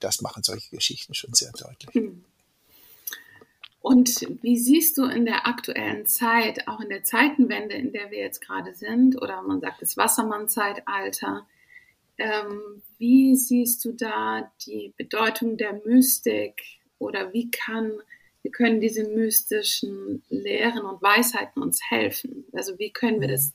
das 0.00 0.20
machen 0.20 0.42
solche 0.42 0.74
Geschichten 0.74 1.14
schon 1.14 1.34
sehr 1.34 1.52
deutlich. 1.52 1.94
Hm. 1.94 2.24
Und 3.80 4.26
wie 4.42 4.58
siehst 4.58 4.98
du 4.98 5.04
in 5.04 5.24
der 5.24 5.46
aktuellen 5.46 6.04
Zeit, 6.04 6.66
auch 6.68 6.80
in 6.80 6.88
der 6.88 7.04
Zeitenwende, 7.04 7.74
in 7.74 7.92
der 7.92 8.10
wir 8.10 8.18
jetzt 8.18 8.40
gerade 8.40 8.74
sind, 8.74 9.20
oder 9.22 9.40
man 9.42 9.60
sagt 9.60 9.80
das 9.80 9.96
Wassermann-Zeitalter, 9.96 11.46
ähm, 12.18 12.82
wie 12.98 13.36
siehst 13.36 13.84
du 13.84 13.92
da 13.92 14.50
die 14.66 14.92
Bedeutung 14.96 15.56
der 15.56 15.80
Mystik 15.84 16.60
oder 16.98 17.32
wie 17.32 17.50
kann, 17.50 17.92
wie 18.42 18.50
können 18.50 18.80
diese 18.80 19.04
mystischen 19.04 20.22
Lehren 20.28 20.84
und 20.84 21.00
Weisheiten 21.00 21.62
uns 21.62 21.80
helfen? 21.88 22.44
Also 22.52 22.78
wie 22.78 22.90
können 22.90 23.20
wir 23.20 23.28
das 23.28 23.54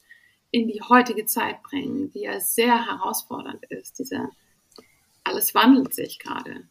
in 0.52 0.68
die 0.68 0.82
heutige 0.82 1.26
Zeit 1.26 1.62
bringen, 1.64 2.12
die 2.12 2.22
ja 2.22 2.40
sehr 2.40 2.88
herausfordernd 2.88 3.66
ist, 3.66 4.00
diese 4.00 4.30
alles 5.24 5.54
wandelt 5.54 5.94
sich 5.94 6.20
gerade. 6.20 6.68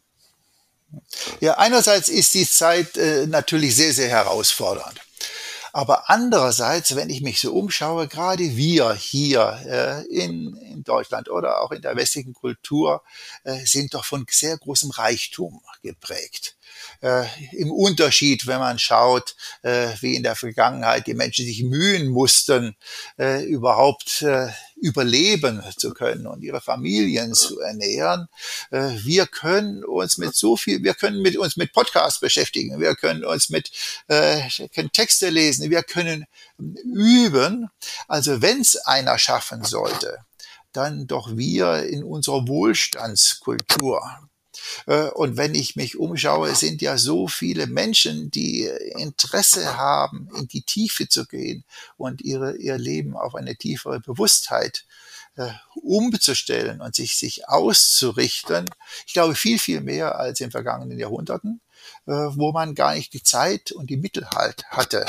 Ja, 1.39 1.57
einerseits 1.57 2.09
ist 2.09 2.33
die 2.33 2.47
Zeit 2.47 2.97
äh, 2.97 3.25
natürlich 3.25 3.75
sehr, 3.75 3.93
sehr 3.93 4.09
herausfordernd. 4.09 4.99
Aber 5.75 6.07
andererseits, 6.07 6.95
wenn 6.95 7.09
ich 7.09 7.21
mich 7.21 7.41
so 7.41 7.51
umschaue, 7.51 8.07
gerade 8.07 8.55
wir 8.55 8.93
hier 8.93 9.59
äh, 9.65 10.05
in, 10.05 10.55
in 10.57 10.83
Deutschland 10.83 11.29
oder 11.29 11.61
auch 11.61 11.71
in 11.71 11.81
der 11.81 11.95
westlichen 11.95 12.33
Kultur 12.33 13.01
äh, 13.43 13.65
sind 13.65 13.95
doch 13.95 14.05
von 14.05 14.23
sehr 14.29 14.55
großem 14.55 14.91
Reichtum 14.91 15.61
geprägt 15.81 16.57
äh, 17.01 17.25
im 17.51 17.71
Unterschied, 17.71 18.47
wenn 18.47 18.59
man 18.59 18.79
schaut, 18.79 19.35
äh, 19.61 19.89
wie 20.01 20.15
in 20.15 20.23
der 20.23 20.35
Vergangenheit 20.35 21.07
die 21.07 21.13
Menschen 21.13 21.45
sich 21.45 21.63
mühen 21.63 22.07
mussten, 22.09 22.75
äh, 23.17 23.43
überhaupt 23.43 24.21
äh, 24.21 24.49
überleben 24.75 25.63
zu 25.77 25.93
können 25.93 26.27
und 26.27 26.43
ihre 26.43 26.59
Familien 26.59 27.33
zu 27.33 27.59
ernähren. 27.61 28.27
Äh, 28.69 28.91
wir 29.03 29.27
können 29.27 29.83
uns 29.85 30.17
mit 30.17 30.35
so 30.35 30.57
viel, 30.57 30.83
wir 30.83 30.93
können 30.93 31.21
mit 31.21 31.37
uns 31.37 31.55
mit 31.55 31.71
Podcasts 31.71 32.19
beschäftigen, 32.19 32.79
wir 32.79 32.95
können 32.95 33.23
uns 33.23 33.49
mit 33.49 33.71
äh, 34.07 34.41
können 34.73 34.91
Texte 34.91 35.29
lesen, 35.29 35.69
wir 35.69 35.83
können 35.83 36.25
üben. 36.57 37.69
Also 38.07 38.41
wenn 38.41 38.61
es 38.61 38.75
einer 38.75 39.17
schaffen 39.17 39.63
sollte, 39.63 40.19
dann 40.73 41.07
doch 41.07 41.37
wir 41.37 41.83
in 41.83 42.03
unserer 42.03 42.47
Wohlstandskultur. 42.47 44.22
Äh, 44.85 45.09
und 45.09 45.37
wenn 45.37 45.55
ich 45.55 45.75
mich 45.75 45.97
umschaue, 45.97 46.55
sind 46.55 46.81
ja 46.81 46.97
so 46.97 47.27
viele 47.27 47.67
Menschen, 47.67 48.31
die 48.31 48.69
Interesse 48.97 49.77
haben, 49.77 50.29
in 50.37 50.47
die 50.47 50.61
Tiefe 50.61 51.07
zu 51.07 51.25
gehen 51.25 51.63
und 51.97 52.21
ihre, 52.21 52.57
ihr 52.57 52.77
Leben 52.77 53.15
auf 53.15 53.35
eine 53.35 53.55
tiefere 53.55 53.99
Bewusstheit 53.99 54.85
äh, 55.35 55.51
umzustellen 55.75 56.81
und 56.81 56.95
sich, 56.95 57.17
sich 57.17 57.47
auszurichten. 57.47 58.65
Ich 59.07 59.13
glaube 59.13 59.35
viel, 59.35 59.59
viel 59.59 59.81
mehr 59.81 60.19
als 60.19 60.39
in 60.41 60.51
vergangenen 60.51 60.99
Jahrhunderten. 60.99 61.61
Äh, 62.05 62.11
wo 62.35 62.51
man 62.51 62.75
gar 62.75 62.95
nicht 62.95 63.13
die 63.13 63.23
Zeit 63.23 63.71
und 63.71 63.89
die 63.89 63.95
Mittel 63.95 64.27
halt 64.29 64.65
hatte, 64.65 65.05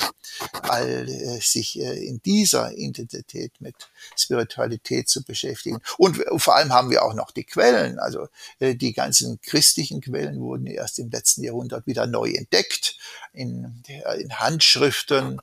all 0.62 1.08
äh, 1.08 1.40
sich 1.40 1.80
äh, 1.80 2.06
in 2.06 2.22
dieser 2.22 2.70
Intensität 2.70 3.50
mit 3.58 3.74
Spiritualität 4.16 5.08
zu 5.08 5.24
beschäftigen. 5.24 5.80
Und 5.98 6.22
vor 6.36 6.54
allem 6.54 6.72
haben 6.72 6.90
wir 6.90 7.02
auch 7.02 7.14
noch 7.14 7.32
die 7.32 7.42
Quellen. 7.42 7.98
Also 7.98 8.28
die 8.60 8.92
ganzen 8.92 9.40
christlichen 9.40 10.00
Quellen 10.02 10.38
wurden 10.38 10.66
erst 10.66 11.00
im 11.00 11.10
letzten 11.10 11.42
Jahrhundert 11.42 11.86
wieder 11.88 12.06
neu 12.06 12.30
entdeckt, 12.30 12.96
in, 13.32 13.82
in 14.18 14.38
Handschriften, 14.38 15.40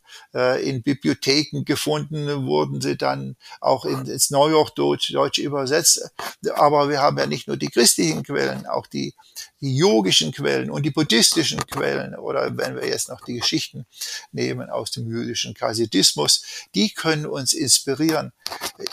in 0.61 0.83
Bibliotheken 0.83 1.63
gefunden, 1.65 2.45
wurden 2.45 2.79
sie 2.79 2.97
dann 2.97 3.35
auch 3.59 3.83
ins 3.83 4.29
Neuhochdeutsch 4.29 5.13
Deutsch 5.13 5.39
übersetzt. 5.39 6.11
Aber 6.53 6.89
wir 6.89 7.01
haben 7.01 7.17
ja 7.17 7.25
nicht 7.25 7.47
nur 7.47 7.57
die 7.57 7.69
christlichen 7.69 8.23
Quellen, 8.23 8.65
auch 8.67 8.87
die, 8.87 9.13
die 9.61 9.77
yogischen 9.77 10.31
Quellen 10.31 10.71
und 10.71 10.83
die 10.83 10.91
buddhistischen 10.91 11.65
Quellen 11.67 12.15
oder 12.15 12.57
wenn 12.57 12.75
wir 12.75 12.87
jetzt 12.87 13.09
noch 13.09 13.21
die 13.21 13.35
Geschichten 13.35 13.85
nehmen 14.31 14.69
aus 14.69 14.91
dem 14.91 15.07
jüdischen 15.07 15.53
Chassidismus, 15.53 16.43
die 16.73 16.93
können 16.93 17.27
uns 17.27 17.53
inspirieren. 17.53 18.33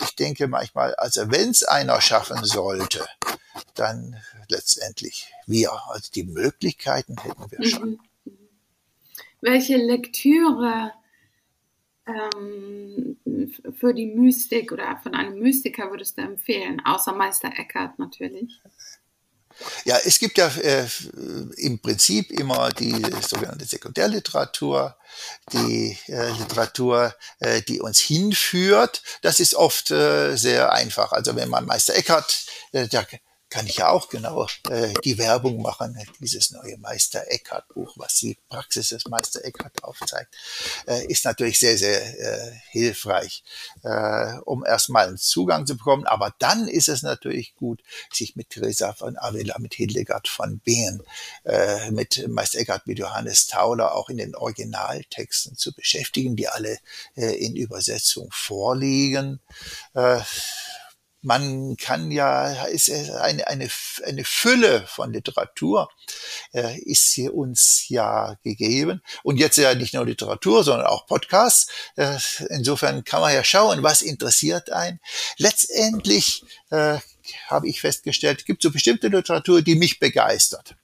Ich 0.03 0.15
denke 0.15 0.47
manchmal, 0.47 0.93
also 0.95 1.29
wenn 1.31 1.49
es 1.49 1.63
einer 1.63 1.99
schaffen 2.01 2.45
sollte, 2.45 3.07
dann 3.73 4.15
letztendlich 4.47 5.31
wir. 5.47 5.71
Also 5.89 6.09
die 6.13 6.23
Möglichkeiten 6.23 7.17
hätten 7.17 7.51
wir 7.51 7.67
schon. 7.67 7.89
Mhm. 7.91 7.99
Welche 9.41 9.77
Lektüre 9.77 10.91
ähm, 12.05 13.17
für 13.73 13.93
die 13.93 14.07
Mystik 14.07 14.71
oder 14.71 14.99
von 15.01 15.15
einem 15.15 15.39
Mystiker 15.39 15.89
würdest 15.91 16.17
du 16.17 16.21
empfehlen, 16.21 16.81
außer 16.85 17.13
Meister 17.13 17.51
Eckhart 17.57 17.97
natürlich? 17.99 18.59
Ja, 19.85 19.97
es 20.03 20.19
gibt 20.19 20.37
ja 20.37 20.47
äh, 20.47 20.87
im 21.57 21.79
Prinzip 21.79 22.31
immer 22.31 22.69
die 22.69 23.01
sogenannte 23.27 23.65
Sekundärliteratur, 23.65 24.95
die 25.53 25.97
äh, 26.07 26.31
Literatur, 26.31 27.13
äh, 27.39 27.61
die 27.61 27.81
uns 27.81 27.99
hinführt. 27.99 29.01
Das 29.21 29.39
ist 29.39 29.55
oft 29.55 29.91
äh, 29.91 30.35
sehr 30.35 30.71
einfach. 30.71 31.11
Also 31.11 31.35
wenn 31.35 31.49
man 31.49 31.65
Meister 31.65 31.95
Eckhart, 31.95 32.45
äh, 32.71 32.87
der 32.87 33.07
kann 33.49 33.65
ich 33.65 33.77
ja 33.77 33.89
auch 33.89 34.09
genau 34.09 34.47
äh, 34.69 34.93
die 35.03 35.17
Werbung 35.17 35.61
machen, 35.61 35.97
dieses 36.19 36.51
neue 36.51 36.77
Meister 36.77 37.23
Eckhart 37.27 37.67
Buch, 37.69 37.93
was 37.97 38.15
die 38.15 38.37
Praxis 38.47 38.89
des 38.89 39.07
Meister 39.07 39.43
Eckhart 39.43 39.83
aufzeigt, 39.83 40.35
äh, 40.87 41.05
ist 41.07 41.25
natürlich 41.25 41.59
sehr, 41.59 41.77
sehr 41.77 42.19
äh, 42.19 42.51
hilfreich, 42.69 43.43
äh, 43.83 44.37
um 44.45 44.63
erstmal 44.65 45.07
einen 45.07 45.17
Zugang 45.17 45.65
zu 45.65 45.77
bekommen. 45.77 46.05
Aber 46.05 46.33
dann 46.39 46.67
ist 46.67 46.89
es 46.89 47.01
natürlich 47.01 47.55
gut, 47.55 47.81
sich 48.11 48.35
mit 48.35 48.51
Theresa 48.51 48.93
von 48.93 49.17
Avila, 49.17 49.57
mit 49.59 49.73
Hildegard 49.73 50.27
von 50.27 50.59
Bingen, 50.59 51.01
äh, 51.43 51.89
mit 51.91 52.27
Meister 52.27 52.59
Eckhart, 52.59 52.85
mit 52.85 52.99
Johannes 52.99 53.47
Tauler 53.47 53.95
auch 53.95 54.09
in 54.09 54.17
den 54.17 54.35
Originaltexten 54.35 55.57
zu 55.57 55.73
beschäftigen, 55.73 56.35
die 56.35 56.47
alle 56.47 56.77
äh, 57.15 57.33
in 57.43 57.55
Übersetzung 57.55 58.29
vorliegen. 58.31 59.39
Äh, 59.93 60.19
man 61.21 61.75
kann 61.77 62.11
ja, 62.11 62.65
ist 62.65 62.89
eine, 62.89 63.47
eine, 63.47 63.69
eine 64.05 64.23
Fülle 64.23 64.85
von 64.87 65.11
Literatur 65.11 65.89
äh, 66.53 66.79
ist 66.79 67.11
hier 67.13 67.33
uns 67.33 67.89
ja 67.89 68.35
gegeben. 68.43 69.01
Und 69.23 69.37
jetzt 69.37 69.57
ja 69.57 69.75
nicht 69.75 69.93
nur 69.93 70.05
Literatur, 70.05 70.63
sondern 70.63 70.87
auch 70.87 71.07
Podcasts. 71.07 71.71
Äh, 71.95 72.17
insofern 72.49 73.03
kann 73.03 73.21
man 73.21 73.33
ja 73.33 73.43
schauen, 73.43 73.83
was 73.83 74.01
interessiert 74.01 74.71
einen. 74.71 74.99
Letztendlich 75.37 76.43
äh, 76.69 76.99
habe 77.47 77.67
ich 77.67 77.81
festgestellt, 77.81 78.45
gibt 78.45 78.61
so 78.61 78.71
bestimmte 78.71 79.09
Literatur, 79.09 79.61
die 79.61 79.75
mich 79.75 79.99
begeistert, 79.99 80.75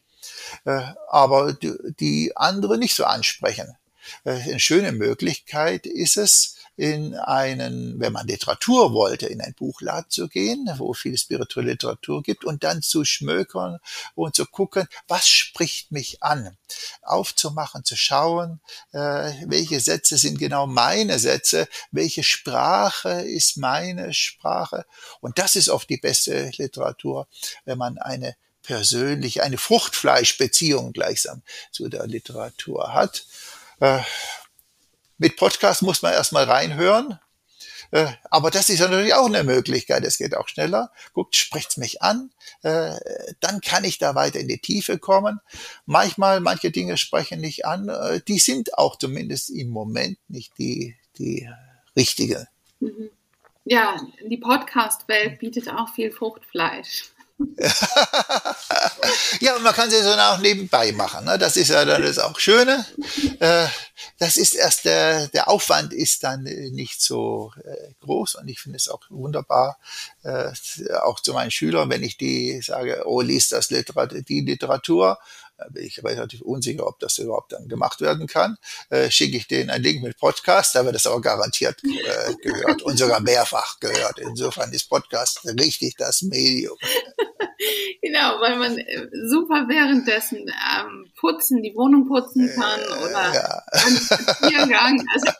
äh, 0.65 0.81
aber 1.09 1.53
die, 1.53 1.73
die 1.99 2.33
andere 2.35 2.77
nicht 2.77 2.95
so 2.95 3.05
ansprechen. 3.05 3.75
Äh, 4.23 4.31
eine 4.31 4.59
schöne 4.59 4.91
Möglichkeit 4.91 5.85
ist 5.85 6.17
es, 6.17 6.57
in 6.77 7.15
einen, 7.15 7.99
wenn 7.99 8.13
man 8.13 8.27
Literatur 8.27 8.93
wollte, 8.93 9.27
in 9.27 9.41
ein 9.41 9.53
Buchladen 9.53 10.09
zu 10.09 10.27
gehen, 10.27 10.69
wo 10.77 10.93
viel 10.93 11.17
spirituelle 11.17 11.71
Literatur 11.71 12.21
gibt 12.21 12.43
und 12.43 12.63
dann 12.63 12.81
zu 12.81 13.05
schmökern 13.05 13.79
und 14.13 14.35
zu 14.35 14.45
gucken, 14.45 14.87
was 15.07 15.27
spricht 15.27 15.91
mich 15.91 16.21
an, 16.21 16.57
aufzumachen, 17.01 17.85
zu 17.85 17.95
schauen, 17.95 18.59
äh, 18.91 19.31
welche 19.45 19.79
Sätze 19.79 20.17
sind 20.17 20.37
genau 20.37 20.67
meine 20.67 21.19
Sätze, 21.19 21.67
welche 21.91 22.23
Sprache 22.23 23.21
ist 23.21 23.57
meine 23.57 24.13
Sprache 24.13 24.85
und 25.21 25.39
das 25.39 25.55
ist 25.55 25.69
oft 25.69 25.89
die 25.89 25.97
beste 25.97 26.51
Literatur, 26.57 27.27
wenn 27.63 27.77
man 27.77 27.97
eine 27.97 28.35
persönliche, 28.65 29.43
eine 29.43 29.57
Fruchtfleischbeziehung 29.57 30.91
gleichsam 30.91 31.43
zu 31.71 31.87
der 31.87 32.07
Literatur 32.07 32.93
hat. 32.93 33.25
Äh, 33.79 33.99
mit 35.17 35.37
Podcast 35.37 35.81
muss 35.81 36.01
man 36.01 36.13
erstmal 36.13 36.45
reinhören. 36.45 37.19
Äh, 37.91 38.07
aber 38.29 38.51
das 38.51 38.69
ist 38.69 38.79
ja 38.79 38.87
natürlich 38.87 39.13
auch 39.13 39.27
eine 39.27 39.43
Möglichkeit. 39.43 40.03
Es 40.03 40.17
geht 40.17 40.35
auch 40.35 40.47
schneller. 40.47 40.91
Guckt, 41.13 41.35
spricht's 41.35 41.77
mich 41.77 42.01
an. 42.01 42.31
Äh, 42.63 42.95
dann 43.39 43.61
kann 43.61 43.83
ich 43.83 43.97
da 43.97 44.15
weiter 44.15 44.39
in 44.39 44.47
die 44.47 44.59
Tiefe 44.59 44.97
kommen. 44.97 45.39
Manchmal, 45.85 46.39
manche 46.39 46.71
Dinge 46.71 46.97
sprechen 46.97 47.41
nicht 47.41 47.65
an. 47.65 47.89
Äh, 47.89 48.21
die 48.27 48.39
sind 48.39 48.77
auch 48.77 48.97
zumindest 48.97 49.49
im 49.49 49.69
Moment 49.69 50.17
nicht 50.27 50.57
die, 50.57 50.95
die 51.17 51.49
richtige. 51.95 52.47
Mhm. 52.79 53.09
Ja, 53.63 53.99
die 54.29 54.37
Podcast-Welt 54.37 55.39
bietet 55.39 55.69
auch 55.69 55.89
viel 55.93 56.11
Fruchtfleisch. 56.11 57.05
ja, 59.41 59.55
und 59.55 59.63
man 59.63 59.73
kann 59.73 59.89
sie 59.89 60.01
so 60.01 60.11
auch 60.11 60.37
nebenbei 60.37 60.93
machen. 60.93 61.25
Ne? 61.25 61.37
Das 61.37 61.57
ist 61.57 61.69
ja 61.69 61.83
dann 61.83 62.01
das 62.01 62.17
auch 62.17 62.39
Schöne. 62.39 62.85
Äh, 63.39 63.67
das 64.19 64.37
ist 64.37 64.55
erst 64.55 64.85
der, 64.85 65.27
der 65.27 65.49
Aufwand 65.49 65.91
ist 65.93 66.23
dann 66.23 66.45
äh, 66.45 66.69
nicht 66.69 67.01
so 67.01 67.51
äh, 67.63 67.91
groß 68.01 68.35
und 68.35 68.47
ich 68.47 68.61
finde 68.61 68.77
es 68.77 68.87
auch 68.87 69.01
wunderbar, 69.09 69.77
äh, 70.23 70.51
auch 71.01 71.19
zu 71.19 71.33
meinen 71.33 71.51
Schülern, 71.51 71.89
wenn 71.89 72.03
ich 72.03 72.17
die 72.17 72.61
sage, 72.61 73.03
oh, 73.05 73.19
liest 73.21 73.51
das 73.51 73.69
Literatur, 73.69 74.21
die 74.21 74.41
Literatur 74.41 75.19
da 75.57 75.67
bin 75.69 75.85
ich 75.85 76.03
relativ 76.03 76.41
unsicher, 76.41 76.85
ob 76.87 76.99
das 76.99 77.17
überhaupt 77.17 77.53
dann 77.53 77.67
gemacht 77.67 78.01
werden 78.01 78.27
kann. 78.27 78.57
Äh, 78.89 79.09
schicke 79.09 79.37
ich 79.37 79.47
denen 79.47 79.69
einen 79.69 79.83
Link 79.83 80.03
mit 80.03 80.17
Podcast, 80.17 80.75
da 80.75 80.83
wird 80.83 80.95
das 80.95 81.07
aber 81.07 81.21
garantiert 81.21 81.81
äh, 81.83 82.33
gehört 82.41 82.81
und 82.81 82.97
sogar 82.97 83.19
mehrfach 83.19 83.79
gehört. 83.79 84.19
Insofern 84.19 84.71
ist 84.73 84.89
Podcast 84.89 85.45
richtig 85.45 85.95
das 85.97 86.21
Medium. 86.21 86.77
genau, 88.01 88.39
weil 88.41 88.57
man 88.57 88.77
äh, 88.77 89.07
super 89.27 89.65
währenddessen 89.67 90.39
ähm, 90.39 91.07
putzen, 91.19 91.61
die 91.61 91.73
Wohnung 91.75 92.07
putzen 92.07 92.49
kann 92.55 92.79
oder 93.03 93.33
ja. 93.33 93.63
beim 93.71 93.95
Spaziergang. 93.95 95.05
Also 95.13 95.31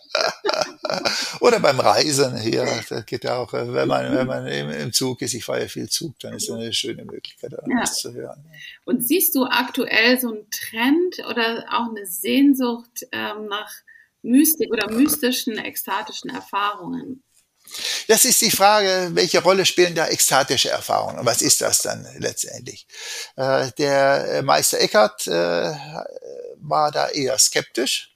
oder 1.42 1.60
beim 1.60 1.80
Reisen 1.80 2.38
hier, 2.38 2.66
das 2.90 3.06
geht 3.06 3.24
ja 3.24 3.38
auch, 3.38 3.54
äh, 3.54 3.74
wenn 3.74 3.88
man, 3.88 4.14
wenn 4.16 4.28
man 4.28 4.48
im, 4.48 4.70
im 4.70 4.94
Zug 4.94 5.22
ist, 5.22 5.34
ich 5.34 5.46
fahre 5.46 5.62
ja 5.62 5.68
viel 5.68 5.90
Zug, 5.90 6.18
dann 6.20 6.34
ist 6.34 6.50
das 6.50 6.56
eine 6.56 6.74
schöne 6.74 7.06
Möglichkeit, 7.06 7.52
ja. 7.52 7.80
das 7.80 8.00
zu 8.00 8.14
hören. 8.14 8.46
Und 8.86 9.06
siehst 9.06 9.36
du 9.36 9.46
aktuell 9.46 10.20
so 10.20 10.34
ein 10.34 10.48
Trend 10.50 11.20
oder 11.30 11.66
auch 11.70 11.90
eine 11.90 12.06
Sehnsucht 12.06 13.06
ähm, 13.12 13.48
nach 13.48 13.72
Mystik 14.22 14.72
oder 14.72 14.92
mystischen, 14.92 15.58
ekstatischen 15.58 16.30
Erfahrungen? 16.30 17.22
Das 18.08 18.26
ist 18.26 18.42
die 18.42 18.52
Frage, 18.52 19.10
welche 19.14 19.42
Rolle 19.42 19.66
spielen 19.66 19.96
da 19.96 20.08
ekstatische 20.08 20.70
Erfahrungen 20.70 21.20
und 21.20 21.26
was 21.26 21.42
ist 21.42 21.62
das 21.62 21.82
dann 21.82 22.08
letztendlich? 22.18 22.88
Äh, 23.36 23.72
der 23.78 24.42
Meister 24.44 24.80
Eckhart 24.80 25.28
äh, 25.28 25.74
war 26.58 26.92
da 26.92 27.10
eher 27.10 27.38
skeptisch 27.38 28.16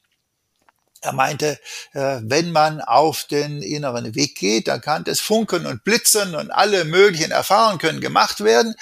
er 1.01 1.13
meinte, 1.13 1.59
äh, 1.93 2.19
wenn 2.23 2.51
man 2.51 2.81
auf 2.81 3.23
den 3.23 3.61
inneren 3.61 4.15
Weg 4.15 4.35
geht, 4.35 4.67
dann 4.67 4.81
kann 4.81 5.03
es 5.07 5.19
funken 5.19 5.65
und 5.65 5.83
blitzen 5.83 6.35
und 6.35 6.51
alle 6.51 6.85
möglichen 6.85 7.31
Erfahrungen 7.31 7.79
können 7.79 8.01
gemacht 8.01 8.43
werden. 8.43 8.75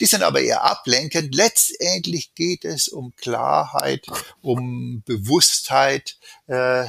Die 0.00 0.06
sind 0.06 0.22
aber 0.22 0.40
eher 0.40 0.62
ablenkend. 0.62 1.34
Letztendlich 1.34 2.34
geht 2.34 2.64
es 2.64 2.88
um 2.88 3.14
Klarheit, 3.16 4.06
um 4.40 5.02
Bewusstheit 5.04 6.16
äh, 6.46 6.84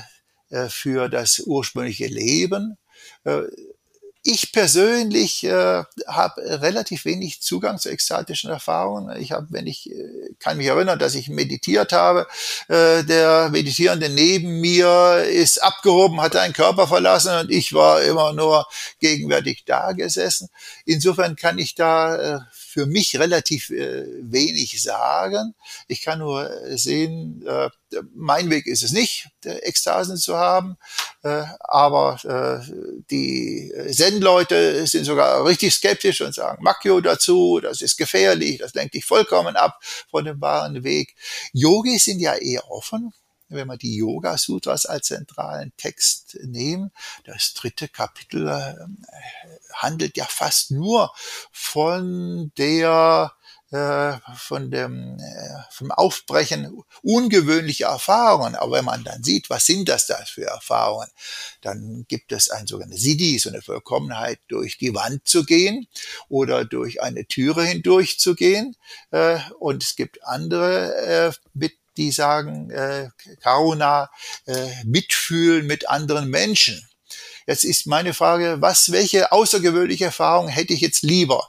äh, 0.50 0.70
für 0.70 1.10
das 1.10 1.40
ursprüngliche 1.40 2.08
Leben 2.08 2.78
ich 4.28 4.52
persönlich 4.52 5.44
äh, 5.44 5.84
habe 6.08 6.42
relativ 6.62 7.06
wenig 7.06 7.44
Zugang 7.44 7.78
zu 7.78 7.90
ekstatischen 7.90 8.50
Erfahrungen. 8.50 9.22
Ich 9.22 9.32
habe, 9.32 9.46
wenn 9.52 9.68
ich 9.68 9.92
äh, 9.92 10.34
kann 10.40 10.58
mich 10.58 10.66
erinnern, 10.66 10.98
dass 10.98 11.14
ich 11.14 11.30
meditiert 11.30 11.94
habe. 11.94 12.26
Äh, 12.68 13.04
der 13.04 13.50
Meditierende 13.50 14.10
neben 14.10 14.62
mir 14.62 15.26
ist 15.30 15.62
abgehoben, 15.62 16.22
hat 16.22 16.36
einen 16.36 16.54
Körper 16.54 16.88
verlassen 16.88 17.38
und 17.38 17.52
ich 17.52 17.74
war 17.74 18.02
immer 18.02 18.34
nur 18.34 18.66
gegenwärtig 19.00 19.64
da 19.66 19.92
gesessen. 19.92 20.50
Insofern 20.86 21.36
kann 21.36 21.60
ich 21.60 21.76
da 21.76 22.38
äh, 22.38 22.40
für 22.76 22.88
mich 22.88 23.18
relativ 23.18 23.70
äh, 23.70 24.04
wenig 24.22 24.84
sagen. 24.84 25.56
Ich 25.88 26.02
kann 26.02 26.20
nur 26.20 26.52
äh, 26.52 26.78
sehen, 26.78 27.42
äh, 27.48 27.70
mein 28.14 28.50
Weg 28.50 28.68
ist 28.68 28.84
es 28.84 28.92
nicht, 28.92 29.30
Ekstasen 29.46 30.18
zu 30.18 30.36
haben, 30.36 30.76
äh, 31.24 31.46
aber 31.62 32.20
äh, 32.26 33.02
die 33.10 33.72
Zen-Leute 33.90 34.86
sind 34.88 35.06
sogar 35.06 35.46
richtig 35.46 35.74
skeptisch 35.74 36.20
und 36.20 36.36
sagen 36.36 36.62
Makyo 36.62 37.00
dazu, 37.00 37.62
das 37.62 37.82
ist 37.82 37.96
gefährlich, 37.96 38.58
das 38.58 38.74
lenkt 38.74 38.94
dich 38.94 39.06
vollkommen 39.06 39.56
ab 39.56 39.80
von 40.12 40.26
dem 40.26 40.42
wahren 40.42 40.84
Weg. 40.84 41.16
Yogis 41.54 42.04
sind 42.04 42.20
ja 42.20 42.34
eher 42.34 42.70
offen, 42.70 43.14
wenn 43.50 43.68
wir 43.68 43.78
die 43.78 43.96
Yoga 43.96 44.38
Sutras 44.38 44.86
als 44.86 45.08
zentralen 45.08 45.72
Text 45.78 46.38
nehmen, 46.44 46.92
das 47.26 47.54
dritte 47.54 47.88
Kapitel 47.88 48.48
äh, 48.48 48.74
handelt 49.74 50.18
ja 50.18 50.26
fast 50.26 50.72
nur 50.72 51.12
von 51.52 52.52
der 52.58 53.34
äh, 53.72 54.20
von 54.38 54.70
dem 54.70 55.18
äh, 55.20 55.64
vom 55.72 55.92
Aufbrechen 55.92 56.82
ungewöhnlicher 57.02 57.88
Erfahrungen. 57.88 58.56
Aber 58.56 58.78
wenn 58.78 58.86
man 58.86 59.04
dann 59.04 59.24
sieht, 59.24 59.50
was 59.50 59.66
sind 59.66 59.90
das 59.90 60.06
da 60.06 60.16
für 60.26 60.46
Erfahrungen, 60.46 61.10
dann 61.62 62.06
gibt 62.08 62.32
es 62.32 62.50
ein 62.50 62.68
sogenanntes 62.68 63.02
Siddhi, 63.02 63.40
so 63.40 63.50
eine 63.50 63.62
Vollkommenheit, 63.62 64.40
durch 64.48 64.78
die 64.78 64.94
Wand 64.94 65.28
zu 65.28 65.46
gehen 65.46 65.88
oder 66.30 66.64
durch 66.64 67.02
eine 67.02 67.26
Türe 67.26 67.66
hindurch 67.66 68.20
zu 68.20 68.36
gehen. 68.36 68.76
Und 69.60 69.84
es 69.84 69.96
gibt 69.96 70.24
andere 70.24 71.34
mit 71.54 71.74
die 71.98 72.12
sagen, 72.12 72.70
äh, 72.72 73.10
Karuna, 73.42 74.10
äh, 74.46 74.68
mitfühlen 74.84 75.66
mit 75.68 75.90
anderen 75.90 76.30
Menschen. 76.30 76.88
Jetzt 77.48 77.64
ist 77.64 77.86
meine 77.86 78.14
Frage, 78.14 78.58
was, 78.60 78.92
welche 78.92 79.32
außergewöhnliche 79.32 80.06
Erfahrung 80.06 80.48
hätte 80.48 80.74
ich 80.74 80.82
jetzt 80.82 81.04
lieber? 81.04 81.48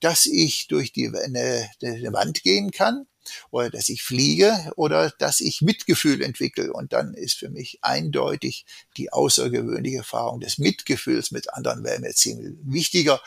Dass 0.00 0.26
ich 0.26 0.66
durch 0.66 0.92
die 0.92 1.08
eine, 1.08 1.70
eine 1.82 2.12
Wand 2.12 2.42
gehen 2.42 2.72
kann 2.72 3.06
oder 3.50 3.70
dass 3.70 3.88
ich 3.88 4.02
fliege 4.02 4.72
oder 4.76 5.10
dass 5.10 5.40
ich 5.40 5.62
Mitgefühl 5.62 6.22
entwickle. 6.22 6.72
Und 6.72 6.92
dann 6.92 7.14
ist 7.14 7.34
für 7.34 7.48
mich 7.48 7.78
eindeutig 7.82 8.66
die 8.96 9.12
außergewöhnliche 9.12 9.98
Erfahrung 9.98 10.40
des 10.40 10.58
Mitgefühls 10.58 11.30
mit 11.30 11.52
anderen 11.52 11.84
wäre 11.84 12.00
mir 12.00 12.14
ziemlich 12.14 12.54
wichtiger 12.62 13.20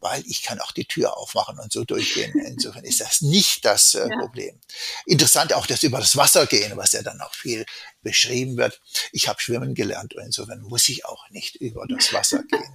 weil 0.00 0.22
ich 0.26 0.42
kann 0.42 0.60
auch 0.60 0.72
die 0.72 0.84
Tür 0.84 1.16
aufmachen 1.16 1.58
und 1.58 1.72
so 1.72 1.84
durchgehen. 1.84 2.32
Insofern 2.46 2.84
ist 2.84 3.00
das 3.00 3.20
nicht 3.20 3.64
das 3.64 3.94
äh, 3.94 4.08
ja. 4.08 4.18
Problem. 4.18 4.58
Interessant 5.06 5.52
auch 5.52 5.66
das 5.66 5.82
über 5.82 5.98
das 5.98 6.16
Wasser 6.16 6.46
gehen, 6.46 6.76
was 6.76 6.92
ja 6.92 7.02
dann 7.02 7.20
auch 7.20 7.34
viel 7.34 7.64
beschrieben 8.02 8.56
wird. 8.56 8.80
Ich 9.12 9.28
habe 9.28 9.40
schwimmen 9.40 9.74
gelernt 9.74 10.14
und 10.14 10.24
insofern 10.24 10.62
muss 10.62 10.88
ich 10.88 11.04
auch 11.04 11.28
nicht 11.30 11.56
über 11.56 11.86
das 11.88 12.12
Wasser 12.12 12.42
gehen. 12.44 12.72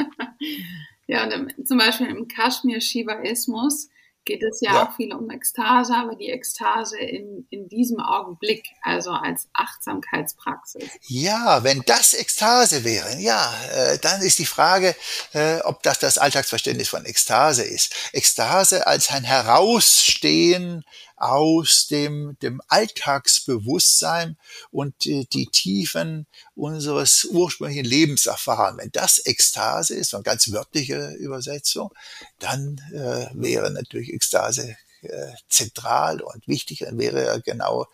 ja, 1.07 1.23
und 1.23 1.67
zum 1.67 1.77
Beispiel 1.77 2.07
im 2.07 2.27
Kaschmir-Shivaismus 2.27 3.89
geht 4.25 4.43
es 4.43 4.61
ja, 4.61 4.73
ja, 4.73 4.87
auch 4.87 4.95
viel 4.95 5.13
um 5.13 5.29
Ekstase, 5.29 5.93
aber 5.95 6.15
die 6.15 6.29
Ekstase 6.29 6.97
in, 6.97 7.45
in 7.49 7.67
diesem 7.67 7.99
Augenblick, 7.99 8.65
also 8.81 9.11
als 9.11 9.47
Achtsamkeitspraxis. 9.53 10.89
Ja, 11.07 11.63
wenn 11.63 11.81
das 11.85 12.13
Ekstase 12.13 12.83
wäre, 12.83 13.19
ja, 13.19 13.53
äh, 13.71 13.97
dann 13.99 14.21
ist 14.21 14.39
die 14.39 14.45
Frage, 14.45 14.95
äh, 15.33 15.59
ob 15.61 15.83
das 15.83 15.99
das 15.99 16.17
Alltagsverständnis 16.17 16.89
von 16.89 17.05
Ekstase 17.05 17.63
ist. 17.63 17.93
Ekstase 18.13 18.87
als 18.87 19.09
ein 19.09 19.23
Herausstehen 19.23 20.83
aus 21.15 21.87
dem, 21.87 22.37
dem 22.41 22.61
Alltagsbewusstsein 22.67 24.37
und 24.71 25.05
die, 25.05 25.27
die 25.27 25.47
Tiefen 25.47 26.27
unseres 26.55 27.25
ursprünglichen 27.25 27.85
Lebens 27.85 28.25
erfahren. 28.25 28.77
Wenn 28.77 28.91
das 28.91 29.25
Ekstase 29.25 29.95
ist, 29.95 30.13
eine 30.13 30.23
ganz 30.23 30.51
wörtliche 30.51 31.13
Übersetzung, 31.19 31.91
dann 32.39 32.81
äh, 32.93 33.27
wäre 33.33 33.71
natürlich 33.71 34.13
Ekstase 34.13 34.75
äh, 35.03 35.33
zentral 35.49 36.21
und 36.21 36.47
wichtig 36.47 36.85
und 36.85 36.97
wäre 36.97 37.25
ja 37.25 37.37
genau 37.37 37.87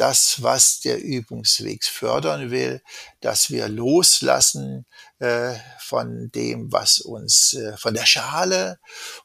das, 0.00 0.42
was 0.42 0.80
der 0.80 1.02
Übungsweg 1.02 1.84
fördern 1.84 2.50
will, 2.50 2.80
dass 3.20 3.50
wir 3.50 3.68
loslassen 3.68 4.86
äh, 5.18 5.54
von 5.78 6.30
dem, 6.30 6.72
was 6.72 7.00
uns, 7.00 7.52
äh, 7.52 7.76
von 7.76 7.92
der 7.92 8.06
Schale, 8.06 8.78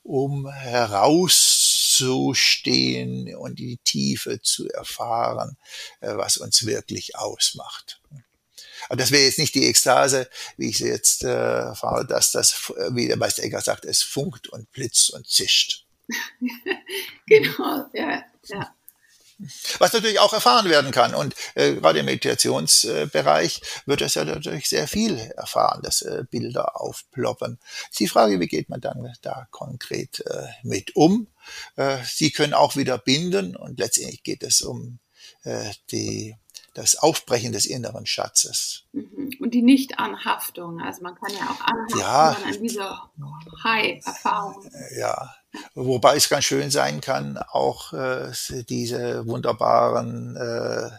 um 0.03 0.47
herauszustehen 1.99 3.35
und 3.35 3.59
die 3.59 3.77
Tiefe 3.83 4.41
zu 4.41 4.67
erfahren, 4.69 5.57
äh, 6.01 6.15
was 6.15 6.37
uns 6.37 6.65
wirklich 6.65 7.15
ausmacht. 7.15 8.01
Aber 8.87 8.97
das 8.97 9.11
wäre 9.11 9.23
jetzt 9.23 9.39
nicht 9.39 9.55
die 9.55 9.67
Ekstase, 9.67 10.29
wie 10.57 10.69
ich 10.69 10.77
sie 10.77 10.87
jetzt 10.87 11.23
äh, 11.23 11.27
erfahre, 11.27 12.05
dass 12.05 12.31
das, 12.31 12.71
wie 12.91 13.07
der 13.07 13.17
Meister 13.17 13.43
Egger 13.43 13.61
sagt, 13.61 13.85
es 13.85 14.03
funkt 14.03 14.47
und 14.49 14.71
blitzt 14.71 15.11
und 15.11 15.27
zischt. 15.27 15.85
genau, 17.27 17.89
ja, 17.93 18.23
ja. 18.45 18.74
Was 19.79 19.91
natürlich 19.91 20.19
auch 20.19 20.33
erfahren 20.33 20.69
werden 20.69 20.91
kann. 20.91 21.13
Und 21.13 21.35
äh, 21.55 21.75
gerade 21.75 21.99
im 21.99 22.05
Meditationsbereich 22.05 23.61
wird 23.85 24.01
es 24.01 24.15
ja 24.15 24.23
natürlich 24.23 24.69
sehr 24.69 24.87
viel 24.87 25.17
erfahren, 25.35 25.81
dass 25.83 26.01
äh, 26.01 26.23
Bilder 26.29 26.79
aufploppen. 26.79 27.59
Die 27.99 28.07
Frage, 28.07 28.39
wie 28.39 28.47
geht 28.47 28.69
man 28.69 28.81
dann 28.81 29.13
da 29.21 29.47
konkret 29.51 30.21
äh, 30.21 30.47
mit 30.63 30.95
um? 30.95 31.27
Äh, 31.75 31.97
sie 32.05 32.31
können 32.31 32.53
auch 32.53 32.75
wieder 32.75 32.97
binden 32.97 33.55
und 33.55 33.79
letztendlich 33.79 34.23
geht 34.23 34.43
es 34.43 34.61
um 34.61 34.99
äh, 35.43 35.71
die 35.91 36.37
das 36.75 36.97
Aufbrechen 36.97 37.53
des 37.53 37.65
inneren 37.65 38.05
Schatzes. 38.05 38.83
Mhm. 38.91 39.31
Und 39.39 39.53
die 39.53 39.63
Nichtanhaftung. 39.63 40.81
Also 40.81 41.01
man 41.01 41.15
kann 41.15 41.33
ja 41.33 41.49
auch 41.49 41.61
anhaften 41.61 41.99
ja, 41.99 42.37
an 42.45 42.61
diese 42.61 42.97
High-Erfahrung. 43.63 44.69
Ja, 44.97 45.33
wobei 45.73 46.17
es 46.17 46.29
ganz 46.29 46.43
schön 46.43 46.69
sein 46.69 47.01
kann, 47.01 47.37
auch 47.37 47.93
äh, 47.93 48.31
diese 48.69 49.25
wunderbaren 49.25 50.35
äh, 50.35 50.89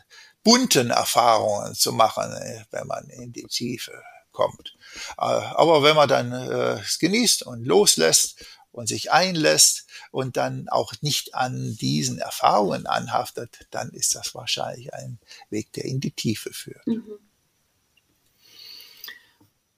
bunten 0.43 0.91
Erfahrungen 0.91 1.75
zu 1.75 1.93
machen, 1.93 2.33
äh, 2.33 2.65
wenn 2.71 2.87
man 2.87 3.09
in 3.11 3.33
die 3.33 3.47
Tiefe 3.47 3.93
kommt. 4.33 4.77
Äh, 5.19 5.25
aber 5.25 5.83
wenn 5.83 5.97
man 5.97 6.09
dann 6.09 6.33
äh, 6.33 6.81
es 6.81 6.99
genießt 6.99 7.43
und 7.43 7.67
loslässt 7.67 8.45
und 8.77 8.89
sich 8.89 9.11
einlässt 9.11 9.87
und 10.11 10.37
dann 10.37 10.69
auch 10.69 10.93
nicht 11.01 11.35
an 11.35 11.77
diesen 11.81 12.19
Erfahrungen 12.19 12.87
anhaftet, 12.87 13.67
dann 13.71 13.89
ist 13.91 14.15
das 14.15 14.35
wahrscheinlich 14.35 14.93
ein 14.93 15.19
Weg, 15.49 15.73
der 15.73 15.87
in 15.87 15.99
die 15.99 16.11
Tiefe 16.11 16.53
führt. 16.53 16.87
Mhm. 16.87 17.19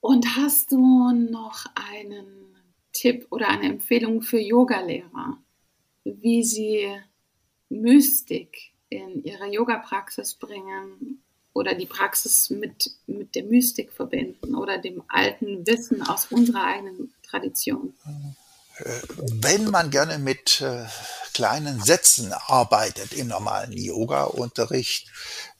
Und 0.01 0.35
hast 0.35 0.71
du 0.71 1.11
noch 1.11 1.65
einen 1.75 2.57
Tipp 2.91 3.27
oder 3.29 3.47
eine 3.47 3.67
Empfehlung 3.67 4.21
für 4.21 4.39
Yogalehrer, 4.39 5.37
wie 6.03 6.43
sie 6.43 6.89
Mystik 7.69 8.71
in 8.89 9.23
ihre 9.23 9.47
Yoga-Praxis 9.47 10.35
bringen 10.35 11.21
oder 11.53 11.73
die 11.73 11.85
Praxis 11.85 12.49
mit, 12.49 12.91
mit 13.07 13.35
der 13.35 13.43
Mystik 13.43 13.93
verbinden 13.93 14.55
oder 14.55 14.77
dem 14.77 15.03
alten 15.07 15.65
Wissen 15.67 16.01
aus 16.01 16.25
unserer 16.31 16.63
eigenen 16.63 17.13
Tradition? 17.23 17.93
Mhm 18.03 18.35
wenn 19.41 19.65
man 19.69 19.89
gerne 19.89 20.17
mit 20.17 20.61
äh, 20.61 20.85
kleinen 21.33 21.81
Sätzen 21.81 22.33
arbeitet 22.33 23.13
im 23.13 23.27
normalen 23.27 23.71
Yoga-Unterricht, 23.71 25.07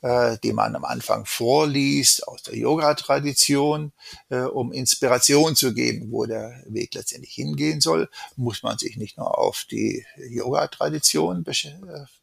äh, 0.02 0.38
die 0.44 0.54
man 0.54 0.76
am 0.76 0.86
Anfang 0.86 1.26
vorliest 1.26 2.28
aus 2.28 2.44
der 2.44 2.56
Yoga-Tradition, 2.56 3.92
äh, 4.30 4.40
um 4.40 4.72
Inspiration 4.72 5.56
zu 5.56 5.74
geben, 5.74 6.12
wo 6.12 6.26
der 6.26 6.64
Weg 6.68 6.94
letztendlich 6.96 7.34
hingehen 7.34 7.82
soll, 7.82 8.10
muss 8.36 8.64
man 8.64 8.78
sich 8.78 8.98
nicht 8.98 9.18
nur 9.18 9.38
auf 9.38 9.66
die 9.70 10.06
Yoga-Tradition 10.18 11.44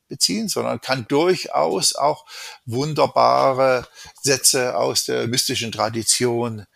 beziehen, 0.09 0.49
sondern 0.49 0.80
kann 0.80 1.07
durchaus 1.09 1.94
auch 1.94 2.26
wunderbare 2.64 3.86
Sätze 4.22 4.76
aus 4.76 5.05
der 5.05 5.26
mystischen 5.28 5.72
Tradition 5.72 6.66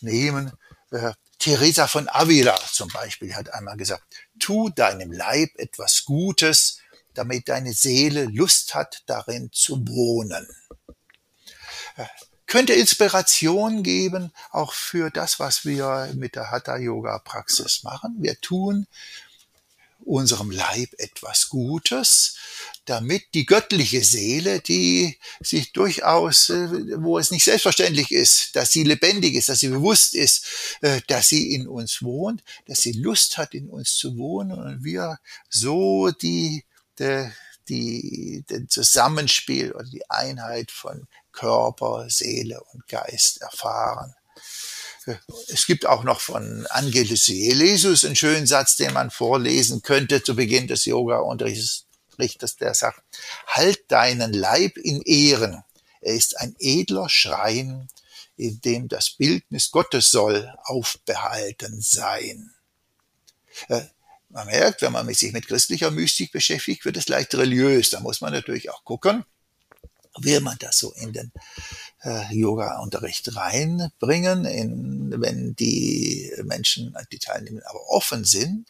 nehmen. 0.00 0.52
Teresa 1.40 1.86
von 1.86 2.06
Avila 2.08 2.54
zum 2.70 2.88
Beispiel 2.88 3.34
hat 3.34 3.52
einmal 3.54 3.76
gesagt, 3.76 4.04
tu 4.38 4.68
deinem 4.68 5.10
Leib 5.10 5.50
etwas 5.56 6.04
Gutes, 6.04 6.80
damit 7.14 7.48
deine 7.48 7.72
Seele 7.72 8.26
Lust 8.26 8.74
hat, 8.74 9.02
darin 9.06 9.50
zu 9.50 9.82
wohnen. 9.88 10.46
Könnte 12.46 12.74
Inspiration 12.74 13.82
geben, 13.82 14.32
auch 14.50 14.74
für 14.74 15.10
das, 15.10 15.40
was 15.40 15.64
wir 15.64 16.12
mit 16.14 16.36
der 16.36 16.50
Hatha-Yoga-Praxis 16.50 17.84
machen. 17.84 18.16
Wir 18.18 18.38
tun 18.40 18.86
unserem 20.04 20.50
Leib 20.50 20.90
etwas 20.98 21.48
Gutes, 21.48 22.36
damit 22.84 23.22
die 23.34 23.46
göttliche 23.46 24.02
Seele, 24.02 24.60
die 24.60 25.18
sich 25.40 25.72
durchaus, 25.72 26.50
äh, 26.50 26.68
wo 27.02 27.18
es 27.18 27.30
nicht 27.30 27.44
selbstverständlich 27.44 28.10
ist, 28.10 28.56
dass 28.56 28.72
sie 28.72 28.84
lebendig 28.84 29.34
ist, 29.34 29.48
dass 29.48 29.60
sie 29.60 29.68
bewusst 29.68 30.14
ist, 30.14 30.46
äh, 30.80 31.00
dass 31.06 31.28
sie 31.28 31.54
in 31.54 31.68
uns 31.68 32.02
wohnt, 32.02 32.42
dass 32.66 32.80
sie 32.80 32.92
Lust 32.92 33.38
hat, 33.38 33.54
in 33.54 33.68
uns 33.68 33.92
zu 33.92 34.16
wohnen 34.16 34.58
und 34.58 34.84
wir 34.84 35.18
so 35.48 36.10
die, 36.10 36.64
die, 36.98 37.30
die 37.68 38.44
den 38.48 38.68
Zusammenspiel 38.68 39.72
oder 39.72 39.88
die 39.88 40.08
Einheit 40.10 40.70
von 40.70 41.06
Körper, 41.32 42.06
Seele 42.08 42.62
und 42.72 42.86
Geist 42.88 43.40
erfahren. 43.40 44.14
Es 45.48 45.66
gibt 45.66 45.86
auch 45.86 46.04
noch 46.04 46.20
von 46.20 46.66
Angelus 46.68 47.28
Elesus 47.28 48.04
einen 48.04 48.16
schönen 48.16 48.46
Satz, 48.46 48.76
den 48.76 48.92
man 48.92 49.10
vorlesen 49.10 49.82
könnte 49.82 50.22
zu 50.22 50.36
Beginn 50.36 50.66
des 50.66 50.84
Yoga-Unterrichts, 50.84 51.86
der 52.60 52.74
sagt, 52.74 53.02
halt 53.46 53.90
deinen 53.90 54.32
Leib 54.32 54.76
in 54.76 55.00
Ehren. 55.02 55.64
Er 56.00 56.14
ist 56.14 56.38
ein 56.38 56.54
edler 56.58 57.08
Schrein, 57.08 57.88
in 58.36 58.60
dem 58.60 58.88
das 58.88 59.10
Bildnis 59.10 59.70
Gottes 59.70 60.10
soll 60.10 60.52
aufbehalten 60.64 61.80
sein. 61.80 62.52
Äh, 63.68 63.82
man 64.30 64.46
merkt, 64.46 64.82
wenn 64.82 64.92
man 64.92 65.12
sich 65.12 65.32
mit 65.32 65.48
christlicher 65.48 65.90
Mystik 65.90 66.32
beschäftigt, 66.32 66.84
wird 66.84 66.96
es 66.96 67.08
leicht 67.08 67.34
religiös. 67.34 67.90
Da 67.90 68.00
muss 68.00 68.20
man 68.20 68.32
natürlich 68.32 68.70
auch 68.70 68.84
gucken, 68.84 69.24
will 70.18 70.40
man 70.40 70.56
das 70.58 70.78
so 70.78 70.92
in 70.92 71.12
den 71.12 71.32
äh, 72.02 72.34
Yoga-Unterricht 72.34 73.36
reinbringen, 73.36 74.44
in, 74.44 75.14
wenn 75.20 75.54
die 75.56 76.32
Menschen, 76.44 76.96
die 77.12 77.18
teilnehmen, 77.18 77.62
aber 77.64 77.88
offen 77.88 78.24
sind, 78.24 78.68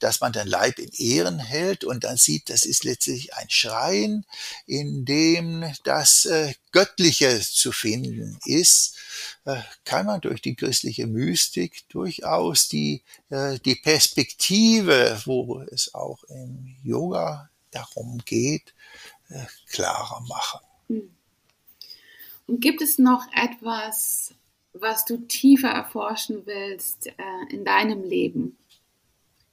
dass 0.00 0.20
man 0.20 0.32
den 0.32 0.46
Leib 0.46 0.78
in 0.78 0.90
Ehren 0.90 1.38
hält 1.38 1.84
und 1.84 2.04
dann 2.04 2.16
sieht, 2.16 2.50
das 2.50 2.64
ist 2.64 2.84
letztlich 2.84 3.34
ein 3.34 3.48
Schrein, 3.50 4.24
in 4.66 5.04
dem 5.04 5.64
das 5.84 6.24
äh, 6.24 6.54
Göttliche 6.72 7.40
zu 7.40 7.70
finden 7.70 8.38
ist, 8.44 8.96
äh, 9.44 9.60
kann 9.84 10.06
man 10.06 10.20
durch 10.20 10.42
die 10.42 10.56
christliche 10.56 11.06
Mystik 11.06 11.88
durchaus 11.88 12.68
die, 12.68 13.02
äh, 13.30 13.58
die 13.60 13.76
Perspektive, 13.76 15.22
wo 15.24 15.60
es 15.60 15.94
auch 15.94 16.24
im 16.24 16.76
Yoga 16.82 17.50
darum 17.70 18.18
geht, 18.24 18.74
äh, 19.28 19.44
klarer 19.68 20.20
machen. 20.22 20.60
Hm. 20.88 21.14
Und 22.46 22.60
gibt 22.60 22.82
es 22.82 22.98
noch 22.98 23.26
etwas, 23.32 24.34
was 24.72 25.04
du 25.04 25.18
tiefer 25.18 25.68
erforschen 25.68 26.46
willst 26.46 27.06
äh, 27.06 27.12
in 27.50 27.64
deinem 27.64 28.02
Leben? 28.02 28.58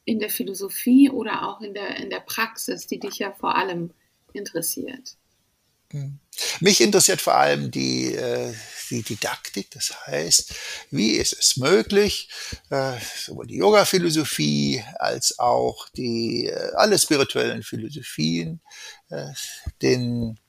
In 0.03 0.19
der 0.19 0.29
Philosophie 0.29 1.09
oder 1.09 1.47
auch 1.47 1.61
in 1.61 1.73
der, 1.73 1.97
in 1.97 2.09
der 2.09 2.19
Praxis, 2.19 2.87
die 2.87 2.99
dich 2.99 3.19
ja 3.19 3.31
vor 3.31 3.55
allem 3.55 3.91
interessiert? 4.33 5.15
Hm. 5.91 6.19
Mich 6.59 6.81
interessiert 6.81 7.21
vor 7.21 7.35
allem 7.35 7.69
die, 7.69 8.13
äh, 8.15 8.53
die 8.89 9.03
Didaktik, 9.03 9.69
das 9.71 9.93
heißt, 10.07 10.53
wie 10.89 11.11
ist 11.11 11.33
es 11.33 11.57
möglich, 11.57 12.29
äh, 12.69 12.97
sowohl 13.17 13.47
die 13.47 13.57
Yoga-Philosophie 13.57 14.83
als 14.95 15.37
auch 15.37 15.89
die 15.89 16.47
äh, 16.47 16.71
alle 16.75 16.97
spirituellen 16.97 17.63
Philosophien, 17.63 18.61
den 19.81 20.39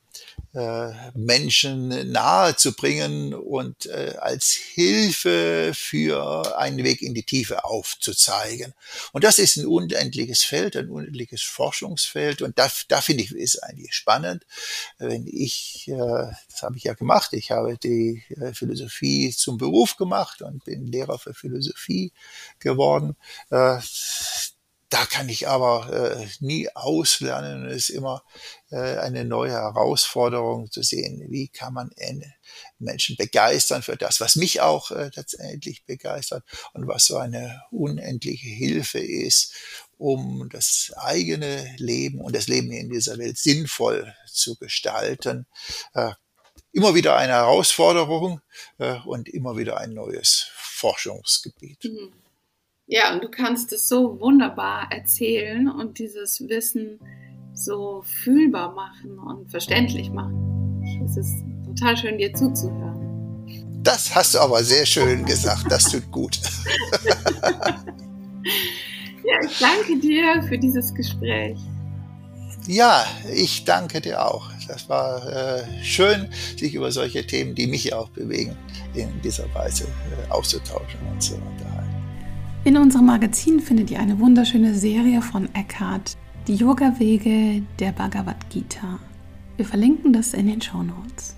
Menschen 1.14 2.12
nahe 2.12 2.56
zu 2.56 2.74
bringen 2.74 3.32
und 3.32 3.86
äh, 3.86 4.16
als 4.20 4.50
Hilfe 4.50 5.72
für 5.74 6.58
einen 6.58 6.84
Weg 6.84 7.00
in 7.00 7.14
die 7.14 7.22
Tiefe 7.22 7.64
aufzuzeigen. 7.64 8.74
Und 9.12 9.24
das 9.24 9.38
ist 9.38 9.56
ein 9.56 9.66
unendliches 9.66 10.44
Feld, 10.44 10.76
ein 10.76 10.90
unendliches 10.90 11.42
Forschungsfeld. 11.42 12.42
Und 12.42 12.58
da, 12.58 12.70
da 12.88 13.00
finde 13.00 13.22
ich, 13.24 13.32
ist 13.32 13.62
eigentlich 13.62 13.94
spannend, 13.94 14.44
wenn 14.98 15.26
ich, 15.26 15.88
äh, 15.88 15.96
das 15.96 16.62
habe 16.62 16.76
ich 16.76 16.84
ja 16.84 16.94
gemacht, 16.94 17.32
ich 17.32 17.50
habe 17.50 17.78
die 17.78 18.22
äh, 18.40 18.52
Philosophie 18.52 19.30
zum 19.30 19.56
Beruf 19.56 19.96
gemacht 19.96 20.42
und 20.42 20.64
bin 20.64 20.86
Lehrer 20.86 21.18
für 21.18 21.34
Philosophie 21.34 22.12
geworden. 22.58 23.16
Äh, 23.50 23.78
da 24.92 25.06
kann 25.06 25.30
ich 25.30 25.48
aber 25.48 26.18
äh, 26.20 26.26
nie 26.40 26.68
auslernen. 26.74 27.64
Es 27.66 27.88
ist 27.88 27.90
immer 27.90 28.22
äh, 28.70 28.98
eine 28.98 29.24
neue 29.24 29.52
Herausforderung 29.52 30.70
zu 30.70 30.82
sehen, 30.82 31.24
wie 31.30 31.48
kann 31.48 31.72
man 31.72 31.90
Menschen 32.78 33.16
begeistern 33.16 33.82
für 33.82 33.96
das, 33.96 34.20
was 34.20 34.36
mich 34.36 34.60
auch 34.60 34.90
äh, 34.90 35.10
letztendlich 35.14 35.86
begeistert 35.86 36.44
und 36.74 36.86
was 36.88 37.06
so 37.06 37.16
eine 37.16 37.62
unendliche 37.70 38.48
Hilfe 38.48 38.98
ist, 38.98 39.54
um 39.96 40.50
das 40.50 40.92
eigene 40.96 41.74
Leben 41.78 42.20
und 42.20 42.36
das 42.36 42.48
Leben 42.48 42.70
in 42.70 42.90
dieser 42.90 43.16
Welt 43.16 43.38
sinnvoll 43.38 44.14
zu 44.26 44.56
gestalten. 44.56 45.46
Äh, 45.94 46.12
immer 46.72 46.94
wieder 46.94 47.16
eine 47.16 47.32
Herausforderung 47.32 48.42
äh, 48.76 48.98
und 49.06 49.30
immer 49.30 49.56
wieder 49.56 49.78
ein 49.78 49.94
neues 49.94 50.48
Forschungsgebiet. 50.54 51.84
Mhm. 51.84 52.21
Ja, 52.92 53.14
und 53.14 53.24
du 53.24 53.30
kannst 53.30 53.72
es 53.72 53.88
so 53.88 54.20
wunderbar 54.20 54.92
erzählen 54.92 55.66
und 55.66 55.98
dieses 55.98 56.46
Wissen 56.46 57.00
so 57.54 58.02
fühlbar 58.04 58.74
machen 58.74 59.18
und 59.18 59.50
verständlich 59.50 60.10
machen. 60.10 60.82
Es 61.02 61.16
ist 61.16 61.42
total 61.64 61.96
schön, 61.96 62.18
dir 62.18 62.34
zuzuhören. 62.34 63.80
Das 63.82 64.14
hast 64.14 64.34
du 64.34 64.40
aber 64.40 64.62
sehr 64.62 64.84
schön 64.84 65.24
gesagt. 65.24 65.64
Das 65.70 65.84
tut 65.84 66.10
gut. 66.10 66.38
ja, 69.24 69.38
ich 69.42 69.58
danke 69.58 69.98
dir 69.98 70.42
für 70.46 70.58
dieses 70.58 70.94
Gespräch. 70.94 71.56
Ja, 72.66 73.06
ich 73.32 73.64
danke 73.64 74.02
dir 74.02 74.22
auch. 74.22 74.50
Das 74.68 74.86
war 74.90 75.26
äh, 75.32 75.64
schön, 75.82 76.28
sich 76.58 76.74
über 76.74 76.92
solche 76.92 77.26
Themen, 77.26 77.54
die 77.54 77.68
mich 77.68 77.94
auch 77.94 78.10
bewegen, 78.10 78.54
in 78.92 79.08
dieser 79.22 79.46
Weise 79.54 79.84
äh, 79.84 80.30
auszutauschen 80.30 81.00
und 81.10 81.22
zu 81.22 81.36
unterhalten. 81.36 81.91
In 82.64 82.76
unserem 82.76 83.06
Magazin 83.06 83.58
findet 83.58 83.90
ihr 83.90 83.98
eine 83.98 84.20
wunderschöne 84.20 84.72
Serie 84.72 85.20
von 85.20 85.52
Eckhart, 85.52 86.16
die 86.46 86.54
Yoga-Wege 86.54 87.64
der 87.80 87.90
Bhagavad 87.90 88.48
Gita. 88.50 89.00
Wir 89.56 89.66
verlinken 89.66 90.12
das 90.12 90.32
in 90.32 90.46
den 90.46 90.62
Show 90.62 90.84
Notes. 90.84 91.34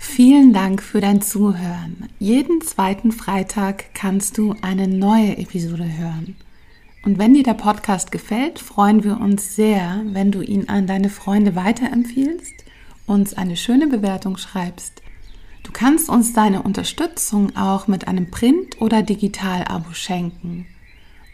Vielen 0.00 0.52
Dank 0.52 0.82
für 0.82 1.00
dein 1.00 1.22
Zuhören. 1.22 2.08
Jeden 2.18 2.62
zweiten 2.62 3.12
Freitag 3.12 3.94
kannst 3.94 4.38
du 4.38 4.56
eine 4.60 4.88
neue 4.88 5.38
Episode 5.38 5.84
hören. 5.84 6.34
Und 7.04 7.16
wenn 7.20 7.34
dir 7.34 7.44
der 7.44 7.54
Podcast 7.54 8.10
gefällt, 8.10 8.58
freuen 8.58 9.04
wir 9.04 9.20
uns 9.20 9.54
sehr, 9.54 10.02
wenn 10.06 10.32
du 10.32 10.40
ihn 10.40 10.68
an 10.68 10.88
deine 10.88 11.10
Freunde 11.10 11.54
weiterempfiehlst, 11.54 12.64
uns 13.06 13.34
eine 13.34 13.56
schöne 13.56 13.86
Bewertung 13.86 14.36
schreibst 14.36 15.02
Du 15.66 15.72
kannst 15.72 16.08
uns 16.08 16.32
deine 16.32 16.62
Unterstützung 16.62 17.56
auch 17.56 17.88
mit 17.88 18.06
einem 18.06 18.30
Print- 18.30 18.80
oder 18.80 19.02
Digital-Abo 19.02 19.94
schenken. 19.94 20.64